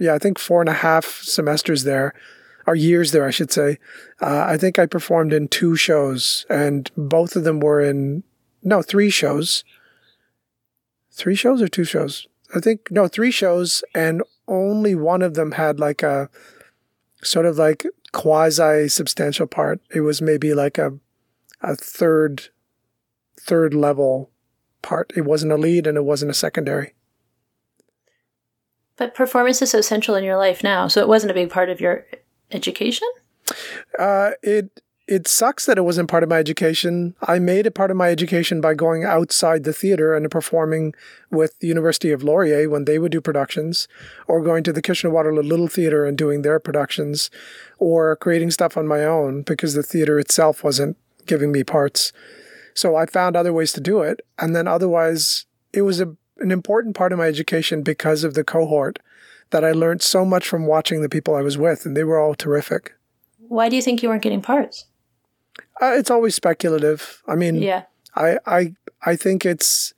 yeah, 0.00 0.14
I 0.14 0.18
think 0.18 0.36
four 0.36 0.60
and 0.60 0.68
a 0.68 0.72
half 0.72 1.22
semesters 1.22 1.84
there 1.84 2.12
or 2.66 2.74
years 2.74 3.12
there, 3.12 3.24
I 3.24 3.30
should 3.30 3.52
say. 3.52 3.78
Uh, 4.20 4.46
I 4.48 4.56
think 4.56 4.80
I 4.80 4.86
performed 4.86 5.32
in 5.32 5.46
two 5.46 5.76
shows, 5.76 6.44
and 6.50 6.90
both 6.96 7.36
of 7.36 7.44
them 7.44 7.60
were 7.60 7.80
in 7.80 8.24
no 8.64 8.82
three 8.82 9.08
shows. 9.08 9.62
Three 11.12 11.36
shows 11.36 11.62
or 11.62 11.68
two 11.68 11.84
shows? 11.84 12.26
I 12.52 12.58
think 12.58 12.90
no 12.90 13.06
three 13.06 13.30
shows, 13.30 13.84
and 13.94 14.24
only 14.48 14.96
one 14.96 15.22
of 15.22 15.34
them 15.34 15.52
had 15.52 15.78
like 15.78 16.02
a 16.02 16.28
sort 17.22 17.46
of 17.46 17.58
like 17.58 17.86
quasi 18.10 18.88
substantial 18.88 19.46
part. 19.46 19.80
It 19.94 20.00
was 20.00 20.20
maybe 20.20 20.52
like 20.52 20.78
a 20.78 20.98
a 21.62 21.76
third 21.76 22.48
third 23.38 23.74
level 23.74 24.30
part. 24.82 25.12
It 25.16 25.24
wasn't 25.24 25.52
a 25.52 25.56
lead 25.56 25.86
and 25.86 25.96
it 25.96 26.04
wasn't 26.04 26.30
a 26.30 26.34
secondary. 26.34 26.94
But 28.96 29.14
performance 29.14 29.62
is 29.62 29.70
so 29.70 29.80
central 29.80 30.16
in 30.16 30.24
your 30.24 30.36
life 30.36 30.62
now, 30.62 30.86
so 30.86 31.00
it 31.00 31.08
wasn't 31.08 31.30
a 31.30 31.34
big 31.34 31.50
part 31.50 31.70
of 31.70 31.80
your 31.80 32.06
education? 32.52 33.08
Uh, 33.98 34.32
it 34.42 34.80
it 35.08 35.26
sucks 35.26 35.66
that 35.66 35.78
it 35.78 35.82
wasn't 35.82 36.08
part 36.08 36.22
of 36.22 36.28
my 36.28 36.38
education. 36.38 37.16
I 37.20 37.38
made 37.40 37.66
it 37.66 37.74
part 37.74 37.90
of 37.90 37.96
my 37.96 38.10
education 38.10 38.60
by 38.60 38.74
going 38.74 39.04
outside 39.04 39.64
the 39.64 39.72
theater 39.72 40.14
and 40.14 40.30
performing 40.30 40.94
with 41.30 41.58
the 41.58 41.66
University 41.66 42.12
of 42.12 42.22
Laurier 42.22 42.70
when 42.70 42.84
they 42.84 42.98
would 42.98 43.10
do 43.12 43.20
productions, 43.20 43.88
or 44.28 44.40
going 44.40 44.62
to 44.62 44.72
the 44.72 44.80
Kitchener-Waterloo 44.80 45.42
Little 45.42 45.66
Theater 45.66 46.04
and 46.04 46.16
doing 46.16 46.42
their 46.42 46.60
productions, 46.60 47.30
or 47.78 48.14
creating 48.16 48.52
stuff 48.52 48.76
on 48.76 48.86
my 48.86 49.04
own 49.04 49.42
because 49.42 49.74
the 49.74 49.82
theater 49.82 50.20
itself 50.20 50.62
wasn't 50.62 50.96
giving 51.26 51.52
me 51.52 51.64
parts. 51.64 52.12
So 52.74 52.96
I 52.96 53.06
found 53.06 53.36
other 53.36 53.52
ways 53.52 53.72
to 53.72 53.80
do 53.80 54.00
it, 54.00 54.20
and 54.38 54.56
then 54.56 54.66
otherwise 54.66 55.46
it 55.72 55.82
was 55.82 56.00
a, 56.00 56.16
an 56.38 56.50
important 56.50 56.96
part 56.96 57.12
of 57.12 57.18
my 57.18 57.26
education 57.26 57.82
because 57.82 58.24
of 58.24 58.34
the 58.34 58.44
cohort 58.44 58.98
that 59.50 59.64
I 59.64 59.72
learned 59.72 60.02
so 60.02 60.24
much 60.24 60.48
from 60.48 60.66
watching 60.66 61.02
the 61.02 61.08
people 61.08 61.34
I 61.34 61.42
was 61.42 61.58
with, 61.58 61.84
and 61.84 61.96
they 61.96 62.04
were 62.04 62.18
all 62.18 62.34
terrific. 62.34 62.94
Why 63.38 63.68
do 63.68 63.76
you 63.76 63.82
think 63.82 64.02
you 64.02 64.08
weren't 64.08 64.22
getting 64.22 64.40
parts? 64.40 64.86
Uh, 65.80 65.92
it's 65.94 66.10
always 66.10 66.34
speculative. 66.34 67.22
I 67.28 67.34
mean, 67.34 67.56
yeah, 67.56 67.82
I, 68.14 68.38
I, 68.46 68.74
I 69.04 69.16
think 69.16 69.44
it's 69.44 69.92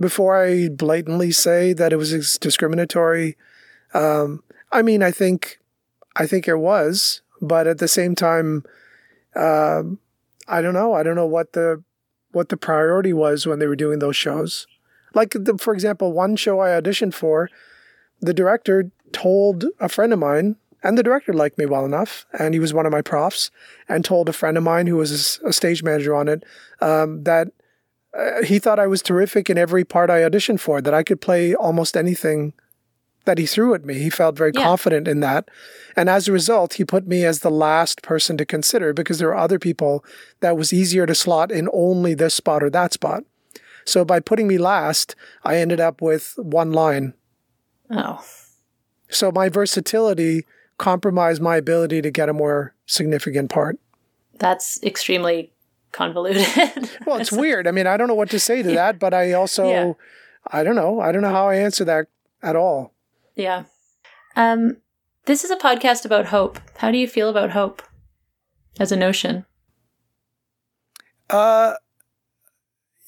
before 0.00 0.42
I 0.42 0.68
blatantly 0.68 1.30
say 1.30 1.72
that 1.74 1.92
it 1.92 1.96
was 1.96 2.38
discriminatory. 2.38 3.36
Um, 3.94 4.42
I 4.72 4.82
mean, 4.82 5.02
I 5.02 5.10
think, 5.10 5.60
I 6.16 6.26
think 6.26 6.48
it 6.48 6.56
was, 6.56 7.22
but 7.40 7.66
at 7.66 7.78
the 7.78 7.88
same 7.88 8.14
time, 8.14 8.64
um, 9.36 9.98
I 10.50 10.60
don't 10.60 10.74
know. 10.74 10.94
I 10.94 11.02
don't 11.02 11.16
know 11.16 11.26
what 11.26 11.52
the 11.52 11.82
what 12.32 12.48
the 12.48 12.56
priority 12.56 13.12
was 13.12 13.46
when 13.46 13.58
they 13.58 13.66
were 13.66 13.76
doing 13.76 13.98
those 13.98 14.16
shows. 14.16 14.66
Like, 15.14 15.30
the, 15.32 15.58
for 15.58 15.74
example, 15.74 16.12
one 16.12 16.36
show 16.36 16.60
I 16.60 16.68
auditioned 16.68 17.14
for, 17.14 17.50
the 18.20 18.34
director 18.34 18.92
told 19.12 19.64
a 19.80 19.88
friend 19.88 20.12
of 20.12 20.20
mine, 20.20 20.56
and 20.82 20.96
the 20.96 21.02
director 21.02 21.32
liked 21.32 21.58
me 21.58 21.66
well 21.66 21.84
enough, 21.84 22.26
and 22.38 22.54
he 22.54 22.60
was 22.60 22.72
one 22.72 22.86
of 22.86 22.92
my 22.92 23.02
profs, 23.02 23.50
and 23.88 24.04
told 24.04 24.28
a 24.28 24.32
friend 24.32 24.56
of 24.56 24.62
mine 24.62 24.86
who 24.86 24.96
was 24.96 25.40
a 25.44 25.52
stage 25.52 25.82
manager 25.82 26.14
on 26.14 26.28
it 26.28 26.44
um, 26.80 27.24
that 27.24 27.48
uh, 28.16 28.42
he 28.42 28.58
thought 28.58 28.78
I 28.78 28.86
was 28.86 29.02
terrific 29.02 29.50
in 29.50 29.58
every 29.58 29.84
part 29.84 30.10
I 30.10 30.20
auditioned 30.20 30.60
for, 30.60 30.80
that 30.80 30.94
I 30.94 31.02
could 31.02 31.20
play 31.20 31.54
almost 31.54 31.96
anything 31.96 32.52
that 33.24 33.38
he 33.38 33.46
threw 33.46 33.74
at 33.74 33.84
me. 33.84 33.98
He 33.98 34.10
felt 34.10 34.36
very 34.36 34.52
yeah. 34.54 34.62
confident 34.62 35.06
in 35.06 35.20
that. 35.20 35.48
And 35.96 36.08
as 36.08 36.26
a 36.26 36.32
result, 36.32 36.74
he 36.74 36.84
put 36.84 37.06
me 37.06 37.24
as 37.24 37.40
the 37.40 37.50
last 37.50 38.02
person 38.02 38.36
to 38.38 38.46
consider 38.46 38.92
because 38.92 39.18
there 39.18 39.28
were 39.28 39.36
other 39.36 39.58
people 39.58 40.04
that 40.40 40.56
was 40.56 40.72
easier 40.72 41.06
to 41.06 41.14
slot 41.14 41.52
in 41.52 41.68
only 41.72 42.14
this 42.14 42.34
spot 42.34 42.62
or 42.62 42.70
that 42.70 42.92
spot. 42.92 43.24
So 43.84 44.04
by 44.04 44.20
putting 44.20 44.46
me 44.46 44.58
last, 44.58 45.14
I 45.44 45.56
ended 45.56 45.80
up 45.80 46.00
with 46.00 46.34
one 46.36 46.72
line 46.72 47.14
Oh. 47.90 48.24
So 49.08 49.32
my 49.32 49.48
versatility 49.48 50.46
compromised 50.78 51.42
my 51.42 51.56
ability 51.56 52.00
to 52.02 52.10
get 52.10 52.28
a 52.28 52.32
more 52.32 52.74
significant 52.86 53.50
part. 53.50 53.78
That's 54.38 54.82
extremely 54.82 55.52
convoluted. 55.92 56.46
well, 57.06 57.18
it's 57.18 57.32
weird. 57.32 57.66
I 57.66 57.72
mean, 57.72 57.86
I 57.86 57.96
don't 57.96 58.08
know 58.08 58.14
what 58.14 58.30
to 58.30 58.40
say 58.40 58.62
to 58.62 58.70
that, 58.72 58.98
but 58.98 59.12
I 59.12 59.32
also, 59.32 59.68
yeah. 59.68 59.92
I 60.46 60.62
don't 60.62 60.76
know. 60.76 61.00
I 61.00 61.12
don't 61.12 61.22
know 61.22 61.30
how 61.30 61.48
I 61.48 61.56
answer 61.56 61.84
that 61.84 62.06
at 62.42 62.56
all. 62.56 62.94
Yeah. 63.36 63.64
Um, 64.36 64.78
this 65.26 65.44
is 65.44 65.50
a 65.50 65.56
podcast 65.56 66.04
about 66.04 66.26
hope. 66.26 66.58
How 66.78 66.90
do 66.90 66.98
you 66.98 67.08
feel 67.08 67.28
about 67.28 67.50
hope 67.50 67.82
as 68.78 68.92
a 68.92 68.96
notion? 68.96 69.44
Uh, 71.28 71.74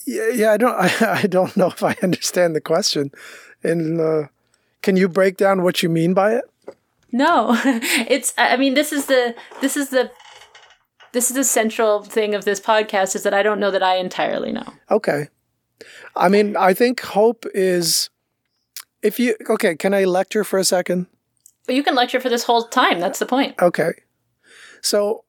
yeah, 0.06 0.28
yeah 0.28 0.52
I 0.52 0.56
don't, 0.56 0.74
I, 1.02 1.20
I 1.22 1.26
don't 1.26 1.56
know 1.56 1.68
if 1.68 1.82
I 1.82 1.96
understand 2.02 2.54
the 2.54 2.60
question. 2.60 3.10
And 3.62 4.00
uh, 4.00 4.28
can 4.82 4.96
you 4.96 5.08
break 5.08 5.36
down 5.36 5.62
what 5.62 5.82
you 5.82 5.88
mean 5.88 6.14
by 6.14 6.34
it? 6.34 6.44
No, 7.12 7.60
it's. 7.64 8.32
I 8.38 8.56
mean, 8.56 8.74
this 8.74 8.92
is 8.92 9.06
the 9.06 9.34
this 9.60 9.76
is 9.76 9.90
the 9.90 10.10
this 11.12 11.30
is 11.30 11.36
the 11.36 11.44
central 11.44 12.02
thing 12.02 12.34
of 12.34 12.46
this 12.46 12.58
podcast 12.58 13.14
is 13.14 13.22
that 13.22 13.34
I 13.34 13.42
don't 13.42 13.60
know 13.60 13.70
that 13.70 13.82
I 13.82 13.96
entirely 13.96 14.50
know. 14.50 14.64
Okay, 14.90 15.28
I 16.16 16.28
mean, 16.28 16.56
I 16.56 16.72
think 16.72 17.00
hope 17.00 17.44
is 17.54 18.08
if 19.02 19.18
you 19.18 19.36
okay. 19.50 19.76
Can 19.76 19.94
I 19.94 20.04
lecture 20.04 20.44
for 20.44 20.58
a 20.58 20.64
second? 20.64 21.06
But 21.66 21.74
you 21.74 21.82
can 21.82 21.94
lecture 21.94 22.20
for 22.20 22.28
this 22.28 22.44
whole 22.44 22.64
time. 22.64 22.98
That's 23.00 23.18
the 23.18 23.26
point. 23.26 23.54
Okay, 23.60 23.92
so 24.80 25.24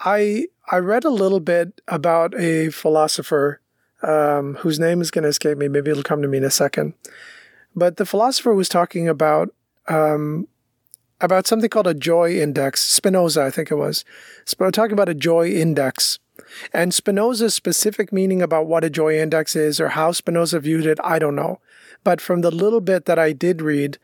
I 0.00 0.46
I 0.70 0.78
read 0.78 1.04
a 1.04 1.10
little 1.10 1.40
bit 1.40 1.80
about 1.88 2.38
a 2.38 2.70
philosopher 2.70 3.60
um, 4.02 4.54
whose 4.56 4.78
name 4.78 5.00
is 5.00 5.10
going 5.10 5.22
to 5.24 5.28
escape 5.28 5.58
me. 5.58 5.68
Maybe 5.68 5.90
it'll 5.90 6.02
come 6.02 6.22
to 6.22 6.28
me 6.28 6.38
in 6.38 6.44
a 6.44 6.50
second. 6.50 6.94
But 7.74 7.98
the 7.98 8.06
philosopher 8.06 8.54
was 8.54 8.68
talking 8.68 9.08
about 9.08 9.54
um, 9.88 10.48
about 11.20 11.46
something 11.46 11.70
called 11.70 11.86
a 11.86 11.94
joy 11.94 12.36
index. 12.36 12.82
Spinoza, 12.82 13.42
I 13.42 13.50
think 13.50 13.70
it 13.70 13.76
was, 13.76 14.04
Sp- 14.48 14.72
talking 14.72 14.92
about 14.92 15.08
a 15.08 15.14
joy 15.14 15.50
index. 15.50 16.18
And 16.72 16.92
Spinoza's 16.92 17.54
specific 17.54 18.12
meaning 18.12 18.42
about 18.42 18.66
what 18.66 18.84
a 18.84 18.90
joy 18.90 19.18
index 19.18 19.56
is 19.56 19.80
or 19.80 19.90
how 19.90 20.12
Spinoza 20.12 20.60
viewed 20.60 20.86
it, 20.86 20.98
I 21.02 21.18
don't 21.18 21.34
know. 21.34 21.60
But 22.06 22.20
from 22.20 22.40
the 22.40 22.52
little 22.52 22.80
bit 22.80 23.06
that 23.06 23.18
I 23.18 23.32
did 23.32 23.60
read, 23.60 23.98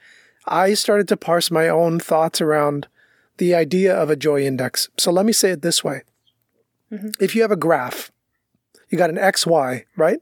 I 0.45 0.75
started 0.75 1.07
to 1.07 1.17
parse 1.17 1.53
my 1.53 1.69
own 1.69 2.01
thoughts 2.01 2.41
around 2.41 2.89
the 3.37 3.55
idea 3.55 3.95
of 3.95 4.11
a 4.11 4.17
joy 4.17 4.43
index. 4.43 4.89
So 4.99 5.13
let 5.13 5.25
me 5.25 5.33
say 5.33 5.53
it 5.53 5.63
this 5.63 5.85
way. 5.85 6.03
Mm-hmm. 6.91 7.11
If 7.21 7.37
you 7.37 7.43
have 7.43 7.53
a 7.53 7.57
graph, 7.57 8.11
you 8.91 8.99
got 8.99 9.11
an 9.11 9.19
XY, 9.19 9.85
right? 9.97 10.19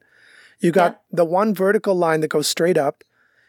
You 0.59 0.73
got 0.73 0.93
yeah. 0.93 1.17
the 1.17 1.25
one 1.25 1.55
vertical 1.55 1.95
line 1.95 2.21
that 2.21 2.29
goes 2.29 2.47
straight 2.47 2.77
up, 2.77 3.03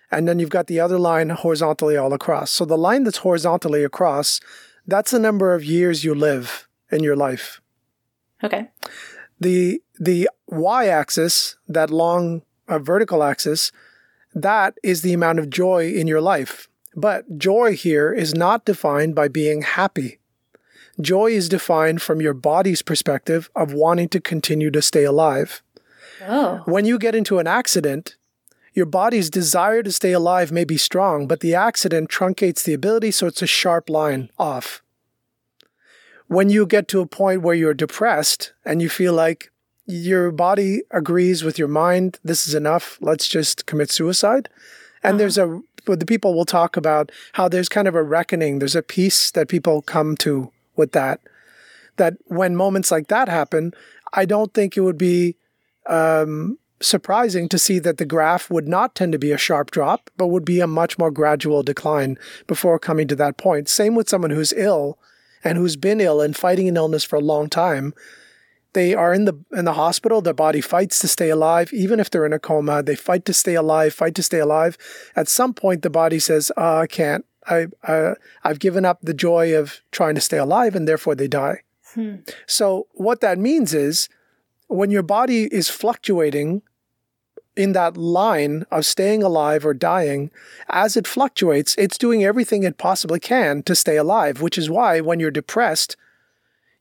and 0.10 0.30
then 0.30 0.40
you've 0.40 0.50
got 0.58 0.68
the 0.68 0.80
other 0.80 0.98
line 0.98 1.32
horizontally 1.32 1.98
all 1.98 2.14
across. 2.14 2.52
So 2.52 2.64
the 2.64 2.78
line 2.78 3.04
that's 3.04 3.18
horizontally 3.18 3.84
across, 3.84 4.40
that's 4.88 5.12
the 5.12 5.20
number 5.20 5.54
of 5.54 5.66
years 5.66 6.06
you 6.06 6.16
live 6.16 6.70
in 6.90 7.04
your 7.04 7.18
life. 7.18 7.60
Okay. 8.42 8.70
The 9.42 9.82
the 10.00 10.30
y-axis, 10.48 11.58
that 11.68 11.90
long 11.90 12.44
uh, 12.70 12.80
vertical 12.80 13.24
axis, 13.24 13.74
that 14.34 14.78
is 14.84 15.02
the 15.02 15.14
amount 15.14 15.40
of 15.40 15.50
joy 15.50 15.92
in 15.92 16.08
your 16.08 16.22
life. 16.22 16.68
But 16.96 17.38
joy 17.38 17.76
here 17.76 18.14
is 18.14 18.34
not 18.34 18.66
defined 18.66 19.16
by 19.16 19.28
being 19.28 19.62
happy. 19.62 20.20
Joy 21.00 21.32
is 21.32 21.50
defined 21.50 22.02
from 22.02 22.22
your 22.22 22.34
body's 22.34 22.82
perspective 22.82 23.50
of 23.56 23.74
wanting 23.74 24.10
to 24.10 24.20
continue 24.20 24.72
to 24.72 24.82
stay 24.82 25.04
alive. 25.04 25.64
Oh. 26.28 26.62
When 26.66 26.86
you 26.86 27.00
get 27.00 27.16
into 27.16 27.40
an 27.40 27.48
accident, 27.48 28.18
your 28.74 28.86
body's 28.86 29.30
desire 29.30 29.84
to 29.84 29.92
stay 29.92 30.12
alive 30.12 30.52
may 30.52 30.64
be 30.64 30.78
strong, 30.78 31.28
but 31.28 31.40
the 31.40 31.56
accident 31.56 32.10
truncates 32.10 32.64
the 32.64 32.74
ability, 32.74 33.12
so 33.12 33.28
it's 33.28 33.42
a 33.42 33.48
sharp 33.48 33.90
line 33.90 34.30
off. 34.38 34.82
When 36.28 36.50
you 36.50 36.66
get 36.66 36.88
to 36.90 37.02
a 37.02 37.06
point 37.06 37.42
where 37.42 37.56
you're 37.56 37.74
depressed 37.74 38.54
and 38.64 38.82
you 38.82 38.88
feel 38.88 39.14
like 39.14 39.51
your 39.92 40.32
body 40.32 40.82
agrees 40.92 41.44
with 41.44 41.60
your 41.60 41.68
mind, 41.68 42.20
this 42.24 42.48
is 42.48 42.54
enough, 42.54 42.98
let's 43.02 43.28
just 43.28 43.66
commit 43.66 43.92
suicide. 43.92 44.50
And 45.04 45.20
there's 45.20 45.38
a, 45.38 45.62
the 45.86 46.06
people 46.06 46.34
will 46.34 46.46
talk 46.46 46.78
about 46.78 47.12
how 47.34 47.48
there's 47.48 47.70
kind 47.70 47.88
of 47.88 47.96
a 47.96 48.04
reckoning, 48.04 48.60
there's 48.60 48.76
a 48.76 48.84
peace 48.84 49.32
that 49.32 49.48
people 49.48 49.82
come 49.82 50.16
to 50.18 50.52
with 50.76 50.92
that. 50.94 51.20
That 51.98 52.16
when 52.26 52.56
moments 52.56 52.92
like 52.92 53.08
that 53.08 53.28
happen, 53.28 53.74
I 54.14 54.26
don't 54.26 54.54
think 54.54 54.78
it 54.78 54.82
would 54.82 54.98
be 54.98 55.36
um, 55.88 56.58
surprising 56.82 57.50
to 57.50 57.60
see 57.60 57.80
that 57.80 57.98
the 57.98 58.06
graph 58.06 58.50
would 58.50 58.68
not 58.68 58.96
tend 58.96 59.12
to 59.12 59.20
be 59.20 59.32
a 59.32 59.38
sharp 59.38 59.72
drop, 59.72 60.10
but 60.18 60.28
would 60.28 60.46
be 60.46 60.60
a 60.60 60.68
much 60.68 60.98
more 60.98 61.12
gradual 61.12 61.64
decline 61.64 62.18
before 62.48 62.80
coming 62.80 63.08
to 63.08 63.16
that 63.16 63.38
point. 63.38 63.70
Same 63.70 63.96
with 63.96 64.10
someone 64.10 64.32
who's 64.32 64.54
ill 64.54 64.98
and 65.44 65.58
who's 65.58 65.76
been 65.76 66.02
ill 66.02 66.22
and 66.22 66.36
fighting 66.36 66.68
an 66.68 66.78
illness 66.78 67.04
for 67.04 67.16
a 67.18 67.20
long 67.20 67.50
time. 67.50 67.94
They 68.74 68.94
are 68.94 69.14
in 69.14 69.26
the 69.26 69.38
in 69.52 69.66
the 69.66 69.74
hospital. 69.74 70.22
Their 70.22 70.34
body 70.34 70.62
fights 70.62 71.00
to 71.00 71.08
stay 71.08 71.30
alive, 71.30 71.74
even 71.74 72.00
if 72.00 72.10
they're 72.10 72.26
in 72.26 72.34
a 72.34 72.40
coma. 72.40 72.82
They 72.82 72.96
fight 72.96 73.26
to 73.26 73.34
stay 73.34 73.56
alive, 73.56 73.94
fight 73.94 74.16
to 74.16 74.24
stay 74.24 74.40
alive. 74.40 74.78
At 75.16 75.28
some 75.28 75.54
point, 75.54 75.82
the 75.82 75.90
body 75.90 76.20
says, 76.20 76.52
uh, 76.56 76.78
"I 76.78 76.88
can't. 76.88 77.26
I, 77.48 77.68
I 77.84 78.14
I've 78.44 78.60
given 78.60 78.86
up 78.86 79.00
the 79.02 79.14
joy 79.14 79.56
of 79.56 79.82
trying 79.92 80.16
to 80.16 80.22
stay 80.22 80.38
alive, 80.38 80.76
and 80.76 80.88
therefore 80.88 81.16
they 81.16 81.28
die." 81.28 81.64
Hmm. 81.94 82.18
So 82.48 82.88
what 82.94 83.20
that 83.22 83.38
means 83.38 83.74
is, 83.74 84.08
when 84.68 84.92
your 84.92 85.04
body 85.04 85.50
is 85.52 85.70
fluctuating 85.70 86.62
in 87.58 87.74
that 87.74 87.98
line 87.98 88.66
of 88.72 88.86
staying 88.86 89.22
alive 89.22 89.66
or 89.66 89.74
dying, 89.74 90.32
as 90.70 90.96
it 90.96 91.06
fluctuates, 91.06 91.76
it's 91.78 91.98
doing 91.98 92.24
everything 92.24 92.64
it 92.64 92.78
possibly 92.78 93.20
can 93.20 93.62
to 93.64 93.76
stay 93.76 93.98
alive, 93.98 94.42
which 94.42 94.58
is 94.58 94.70
why 94.70 95.02
when 95.02 95.20
you're 95.20 95.32
depressed, 95.32 95.98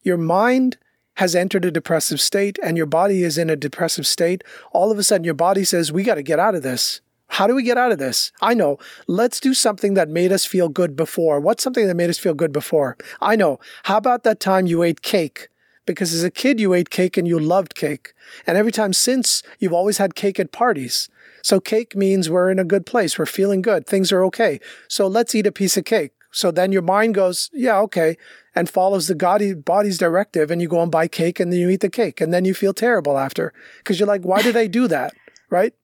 your 0.02 0.16
mind 0.16 0.78
has 1.16 1.34
entered 1.34 1.64
a 1.64 1.70
depressive 1.70 2.20
state 2.20 2.58
and 2.62 2.76
your 2.76 2.86
body 2.86 3.22
is 3.22 3.36
in 3.36 3.50
a 3.50 3.56
depressive 3.56 4.06
state. 4.06 4.42
All 4.72 4.90
of 4.90 4.98
a 4.98 5.02
sudden, 5.02 5.24
your 5.24 5.34
body 5.34 5.64
says, 5.64 5.92
We 5.92 6.02
got 6.02 6.14
to 6.14 6.22
get 6.22 6.38
out 6.38 6.54
of 6.54 6.62
this. 6.62 7.00
How 7.28 7.46
do 7.46 7.54
we 7.54 7.62
get 7.62 7.78
out 7.78 7.92
of 7.92 7.98
this? 7.98 8.32
I 8.42 8.54
know. 8.54 8.78
Let's 9.06 9.38
do 9.38 9.54
something 9.54 9.94
that 9.94 10.08
made 10.08 10.32
us 10.32 10.44
feel 10.44 10.68
good 10.68 10.96
before. 10.96 11.38
What's 11.38 11.62
something 11.62 11.86
that 11.86 11.94
made 11.94 12.10
us 12.10 12.18
feel 12.18 12.34
good 12.34 12.52
before? 12.52 12.96
I 13.20 13.36
know. 13.36 13.60
How 13.84 13.98
about 13.98 14.24
that 14.24 14.40
time 14.40 14.66
you 14.66 14.82
ate 14.82 15.02
cake? 15.02 15.48
Because 15.86 16.12
as 16.12 16.24
a 16.24 16.30
kid, 16.30 16.58
you 16.58 16.74
ate 16.74 16.90
cake 16.90 17.16
and 17.16 17.28
you 17.28 17.38
loved 17.38 17.74
cake. 17.74 18.14
And 18.46 18.56
every 18.56 18.72
time 18.72 18.92
since, 18.92 19.44
you've 19.58 19.72
always 19.72 19.98
had 19.98 20.16
cake 20.16 20.40
at 20.40 20.52
parties. 20.52 21.08
So 21.42 21.60
cake 21.60 21.94
means 21.94 22.28
we're 22.28 22.50
in 22.50 22.58
a 22.58 22.64
good 22.64 22.84
place. 22.84 23.18
We're 23.18 23.26
feeling 23.26 23.62
good. 23.62 23.86
Things 23.86 24.10
are 24.10 24.24
okay. 24.24 24.60
So 24.88 25.06
let's 25.06 25.34
eat 25.34 25.46
a 25.46 25.52
piece 25.52 25.76
of 25.76 25.84
cake. 25.84 26.12
So 26.30 26.50
then 26.50 26.72
your 26.72 26.82
mind 26.82 27.14
goes, 27.14 27.50
yeah, 27.52 27.78
okay, 27.80 28.16
and 28.54 28.68
follows 28.68 29.06
the 29.08 29.62
body's 29.64 29.98
directive, 29.98 30.50
and 30.50 30.60
you 30.60 30.68
go 30.68 30.82
and 30.82 30.90
buy 30.90 31.08
cake, 31.08 31.40
and 31.40 31.52
then 31.52 31.60
you 31.60 31.68
eat 31.70 31.80
the 31.80 31.90
cake, 31.90 32.20
and 32.20 32.32
then 32.32 32.44
you 32.44 32.54
feel 32.54 32.74
terrible 32.74 33.18
after 33.18 33.52
because 33.78 33.98
you're 33.98 34.06
like, 34.06 34.22
why 34.22 34.42
did 34.42 34.56
I 34.56 34.66
do 34.66 34.88
that? 34.88 35.14
Right? 35.48 35.74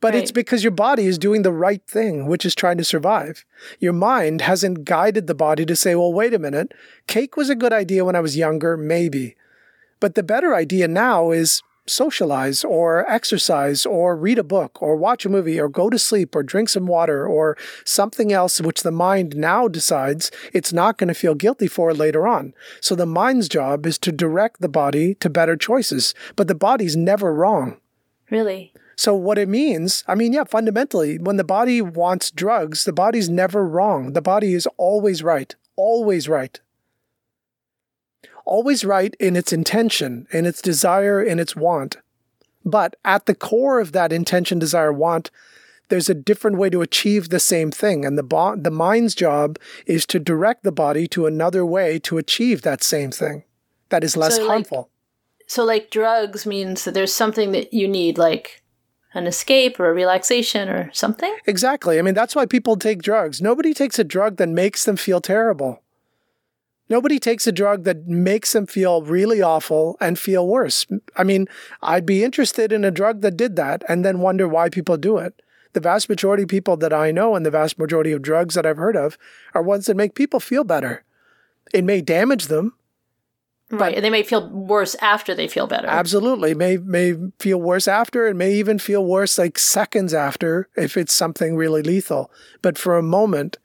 But 0.00 0.14
Right. 0.14 0.22
it's 0.22 0.32
because 0.32 0.64
your 0.64 0.72
body 0.72 1.06
is 1.06 1.16
doing 1.16 1.42
the 1.42 1.52
right 1.52 1.82
thing, 1.86 2.26
which 2.26 2.44
is 2.44 2.56
trying 2.56 2.76
to 2.78 2.84
survive. 2.84 3.44
Your 3.78 3.92
mind 3.92 4.40
hasn't 4.40 4.84
guided 4.84 5.28
the 5.28 5.34
body 5.34 5.64
to 5.64 5.76
say, 5.76 5.94
well, 5.94 6.12
wait 6.12 6.34
a 6.34 6.40
minute, 6.40 6.72
cake 7.06 7.36
was 7.36 7.48
a 7.48 7.54
good 7.54 7.72
idea 7.72 8.04
when 8.04 8.16
I 8.16 8.20
was 8.20 8.36
younger, 8.36 8.76
maybe. 8.76 9.36
But 10.00 10.16
the 10.16 10.24
better 10.24 10.56
idea 10.56 10.88
now 10.88 11.30
is 11.30 11.62
socialize 11.92 12.64
or 12.64 13.08
exercise 13.10 13.84
or 13.86 14.16
read 14.16 14.38
a 14.38 14.44
book 14.44 14.80
or 14.82 14.96
watch 14.96 15.24
a 15.24 15.28
movie 15.28 15.60
or 15.60 15.68
go 15.68 15.90
to 15.90 15.98
sleep 15.98 16.34
or 16.34 16.42
drink 16.42 16.68
some 16.68 16.86
water 16.86 17.26
or 17.26 17.56
something 17.84 18.32
else 18.32 18.60
which 18.60 18.82
the 18.82 18.90
mind 18.90 19.36
now 19.36 19.68
decides 19.68 20.30
it's 20.52 20.72
not 20.72 20.98
going 20.98 21.08
to 21.08 21.14
feel 21.14 21.34
guilty 21.34 21.68
for 21.68 21.92
later 21.94 22.26
on. 22.26 22.54
So 22.80 22.94
the 22.94 23.06
mind's 23.06 23.48
job 23.48 23.86
is 23.86 23.98
to 23.98 24.12
direct 24.12 24.60
the 24.60 24.68
body 24.68 25.14
to 25.16 25.30
better 25.30 25.56
choices, 25.56 26.14
but 26.36 26.48
the 26.48 26.54
body's 26.54 26.96
never 26.96 27.34
wrong. 27.34 27.78
Really? 28.30 28.72
So 28.96 29.14
what 29.14 29.38
it 29.38 29.48
means, 29.48 30.04
I 30.06 30.14
mean, 30.14 30.32
yeah, 30.32 30.44
fundamentally, 30.44 31.18
when 31.18 31.36
the 31.36 31.44
body 31.44 31.82
wants 31.82 32.30
drugs, 32.30 32.84
the 32.84 32.92
body's 32.92 33.28
never 33.28 33.66
wrong. 33.66 34.12
The 34.12 34.22
body 34.22 34.54
is 34.54 34.68
always 34.76 35.22
right, 35.22 35.54
always 35.76 36.28
right. 36.28 36.60
Always 38.44 38.84
right 38.84 39.14
in 39.20 39.36
its 39.36 39.52
intention, 39.52 40.26
in 40.32 40.46
its 40.46 40.60
desire, 40.62 41.22
in 41.22 41.38
its 41.38 41.54
want. 41.56 41.96
But 42.64 42.96
at 43.04 43.26
the 43.26 43.34
core 43.34 43.80
of 43.80 43.92
that 43.92 44.12
intention, 44.12 44.58
desire, 44.58 44.92
want, 44.92 45.30
there's 45.88 46.08
a 46.08 46.14
different 46.14 46.58
way 46.58 46.70
to 46.70 46.82
achieve 46.82 47.28
the 47.28 47.40
same 47.40 47.70
thing. 47.70 48.04
And 48.04 48.16
the, 48.16 48.22
bo- 48.22 48.56
the 48.56 48.70
mind's 48.70 49.14
job 49.14 49.58
is 49.86 50.06
to 50.06 50.18
direct 50.18 50.62
the 50.62 50.72
body 50.72 51.06
to 51.08 51.26
another 51.26 51.66
way 51.66 51.98
to 52.00 52.18
achieve 52.18 52.62
that 52.62 52.82
same 52.82 53.10
thing 53.10 53.44
that 53.88 54.04
is 54.04 54.16
less 54.16 54.36
So, 54.36 54.42
like- 54.42 54.48
harmful. 54.48 54.88
So, 55.48 55.64
like, 55.64 55.90
drugs 55.90 56.46
means 56.46 56.84
that 56.84 56.94
there's 56.94 57.12
something 57.12 57.52
that 57.52 57.74
you 57.74 57.86
need, 57.86 58.16
like 58.16 58.62
an 59.12 59.26
escape 59.26 59.78
or 59.78 59.90
a 59.90 59.92
relaxation 59.92 60.68
or 60.68 60.90
something? 60.94 61.36
Exactly. 61.46 61.98
I 61.98 62.02
mean, 62.02 62.14
that's 62.14 62.34
why 62.34 62.46
people 62.46 62.76
take 62.76 63.02
drugs. 63.02 63.42
Nobody 63.42 63.74
takes 63.74 63.98
a 63.98 64.04
drug 64.04 64.36
that 64.36 64.48
makes 64.48 64.84
them 64.84 64.96
feel 64.96 65.20
terrible. 65.20 65.82
Nobody 66.92 67.18
takes 67.18 67.46
a 67.46 67.52
drug 67.52 67.84
that 67.84 68.06
makes 68.06 68.52
them 68.52 68.66
feel 68.66 69.00
really 69.00 69.40
awful 69.40 69.96
and 69.98 70.18
feel 70.18 70.46
worse. 70.46 70.84
I 71.16 71.24
mean, 71.24 71.48
I'd 71.80 72.04
be 72.04 72.22
interested 72.22 72.70
in 72.70 72.84
a 72.84 72.90
drug 72.90 73.22
that 73.22 73.34
did 73.34 73.56
that 73.56 73.82
and 73.88 74.04
then 74.04 74.18
wonder 74.18 74.46
why 74.46 74.68
people 74.68 74.98
do 74.98 75.16
it. 75.16 75.40
The 75.72 75.80
vast 75.80 76.10
majority 76.10 76.42
of 76.42 76.50
people 76.50 76.76
that 76.76 76.92
I 76.92 77.10
know 77.10 77.34
and 77.34 77.46
the 77.46 77.50
vast 77.50 77.78
majority 77.78 78.12
of 78.12 78.20
drugs 78.20 78.56
that 78.56 78.66
I've 78.66 78.76
heard 78.76 78.94
of 78.94 79.16
are 79.54 79.62
ones 79.62 79.86
that 79.86 79.96
make 79.96 80.14
people 80.14 80.38
feel 80.38 80.64
better. 80.64 81.02
It 81.72 81.82
may 81.82 82.02
damage 82.02 82.48
them, 82.48 82.74
right. 83.70 83.94
And 83.94 84.04
they 84.04 84.10
may 84.10 84.22
feel 84.22 84.50
worse 84.50 84.94
after 84.96 85.34
they 85.34 85.48
feel 85.48 85.66
better. 85.66 85.86
Absolutely. 85.86 86.52
May 86.54 86.76
may 86.76 87.14
feel 87.38 87.58
worse 87.58 87.88
after. 87.88 88.26
It 88.26 88.36
may 88.36 88.52
even 88.52 88.78
feel 88.78 89.02
worse 89.02 89.38
like 89.38 89.58
seconds 89.58 90.12
after 90.12 90.68
if 90.76 90.98
it's 90.98 91.14
something 91.14 91.56
really 91.56 91.82
lethal. 91.82 92.30
But 92.60 92.76
for 92.76 92.98
a 92.98 93.02
moment, 93.02 93.56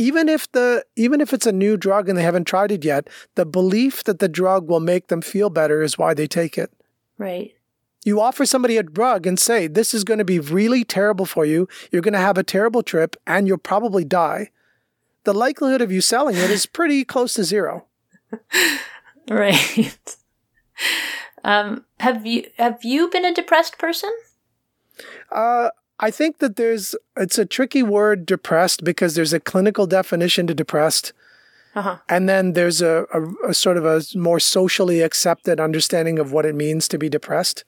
even 0.00 0.30
if 0.30 0.50
the 0.52 0.82
even 0.96 1.20
if 1.20 1.34
it's 1.34 1.46
a 1.46 1.52
new 1.52 1.76
drug 1.76 2.08
and 2.08 2.16
they 2.16 2.22
haven't 2.22 2.46
tried 2.46 2.72
it 2.72 2.84
yet, 2.84 3.06
the 3.34 3.44
belief 3.44 4.02
that 4.04 4.18
the 4.18 4.28
drug 4.28 4.66
will 4.66 4.80
make 4.80 5.08
them 5.08 5.20
feel 5.20 5.50
better 5.50 5.82
is 5.82 5.98
why 5.98 6.14
they 6.14 6.26
take 6.26 6.56
it. 6.56 6.72
Right. 7.18 7.54
You 8.02 8.18
offer 8.18 8.46
somebody 8.46 8.78
a 8.78 8.82
drug 8.82 9.26
and 9.26 9.38
say, 9.38 9.66
This 9.66 9.92
is 9.92 10.04
going 10.04 10.16
to 10.16 10.24
be 10.24 10.38
really 10.38 10.84
terrible 10.84 11.26
for 11.26 11.44
you. 11.44 11.68
You're 11.92 12.00
going 12.00 12.14
to 12.14 12.18
have 12.18 12.38
a 12.38 12.42
terrible 12.42 12.82
trip 12.82 13.14
and 13.26 13.46
you'll 13.46 13.58
probably 13.58 14.04
die. 14.04 14.50
The 15.24 15.34
likelihood 15.34 15.82
of 15.82 15.92
you 15.92 16.00
selling 16.00 16.36
it 16.36 16.50
is 16.50 16.64
pretty 16.64 17.04
close 17.04 17.34
to 17.34 17.44
zero. 17.44 17.86
Right. 19.30 20.16
um, 21.44 21.84
have 22.00 22.26
you 22.26 22.48
have 22.56 22.82
you 22.82 23.08
been 23.10 23.24
a 23.24 23.32
depressed 23.32 23.78
person? 23.78 24.10
Uh, 25.30 25.70
I 26.02 26.10
think 26.10 26.38
that 26.38 26.56
there's 26.56 26.94
it's 27.16 27.38
a 27.38 27.44
tricky 27.46 27.82
word 27.82 28.24
depressed 28.26 28.84
because 28.84 29.14
there's 29.14 29.32
a 29.34 29.40
clinical 29.40 29.86
definition 29.86 30.46
to 30.46 30.54
depressed 30.54 31.12
Uh-huh. 31.74 31.98
and 32.08 32.28
then 32.28 32.54
there's 32.54 32.82
a, 32.82 33.06
a, 33.14 33.50
a 33.50 33.54
sort 33.54 33.76
of 33.76 33.84
a 33.84 34.02
more 34.16 34.40
socially 34.40 35.02
accepted 35.02 35.60
understanding 35.60 36.18
of 36.18 36.32
what 36.32 36.44
it 36.46 36.54
means 36.54 36.88
to 36.88 36.98
be 36.98 37.08
depressed. 37.08 37.64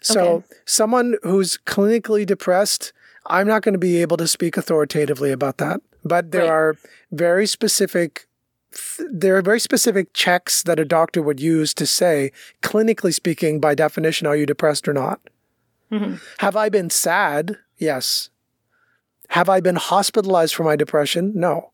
So 0.00 0.20
Okay. 0.20 0.46
someone 0.64 1.16
who's 1.22 1.58
clinically 1.66 2.24
depressed, 2.24 2.92
I'm 3.26 3.46
not 3.46 3.62
going 3.62 3.74
to 3.74 3.78
be 3.90 4.00
able 4.02 4.16
to 4.16 4.26
speak 4.26 4.56
authoritatively 4.56 5.30
about 5.32 5.58
that. 5.58 5.80
But 6.04 6.30
there 6.32 6.42
Right. 6.42 6.50
are 6.50 6.76
very 7.10 7.46
specific 7.46 8.26
there 8.98 9.36
are 9.36 9.42
very 9.42 9.60
specific 9.60 10.14
checks 10.14 10.62
that 10.62 10.80
a 10.80 10.84
doctor 10.86 11.20
would 11.20 11.40
use 11.40 11.74
to 11.74 11.84
say, 11.86 12.32
clinically 12.62 13.12
speaking, 13.12 13.60
by 13.60 13.74
definition, 13.74 14.26
are 14.26 14.36
you 14.36 14.46
depressed 14.46 14.88
or 14.88 14.94
not? 14.94 15.20
Mhm. 15.92 16.20
Have 16.38 16.56
I 16.56 16.68
been 16.68 16.90
sad? 16.90 17.58
Yes. 17.76 18.30
Have 19.28 19.48
I 19.48 19.60
been 19.60 19.76
hospitalized 19.76 20.54
for 20.54 20.64
my 20.64 20.76
depression? 20.76 21.32
No. 21.34 21.72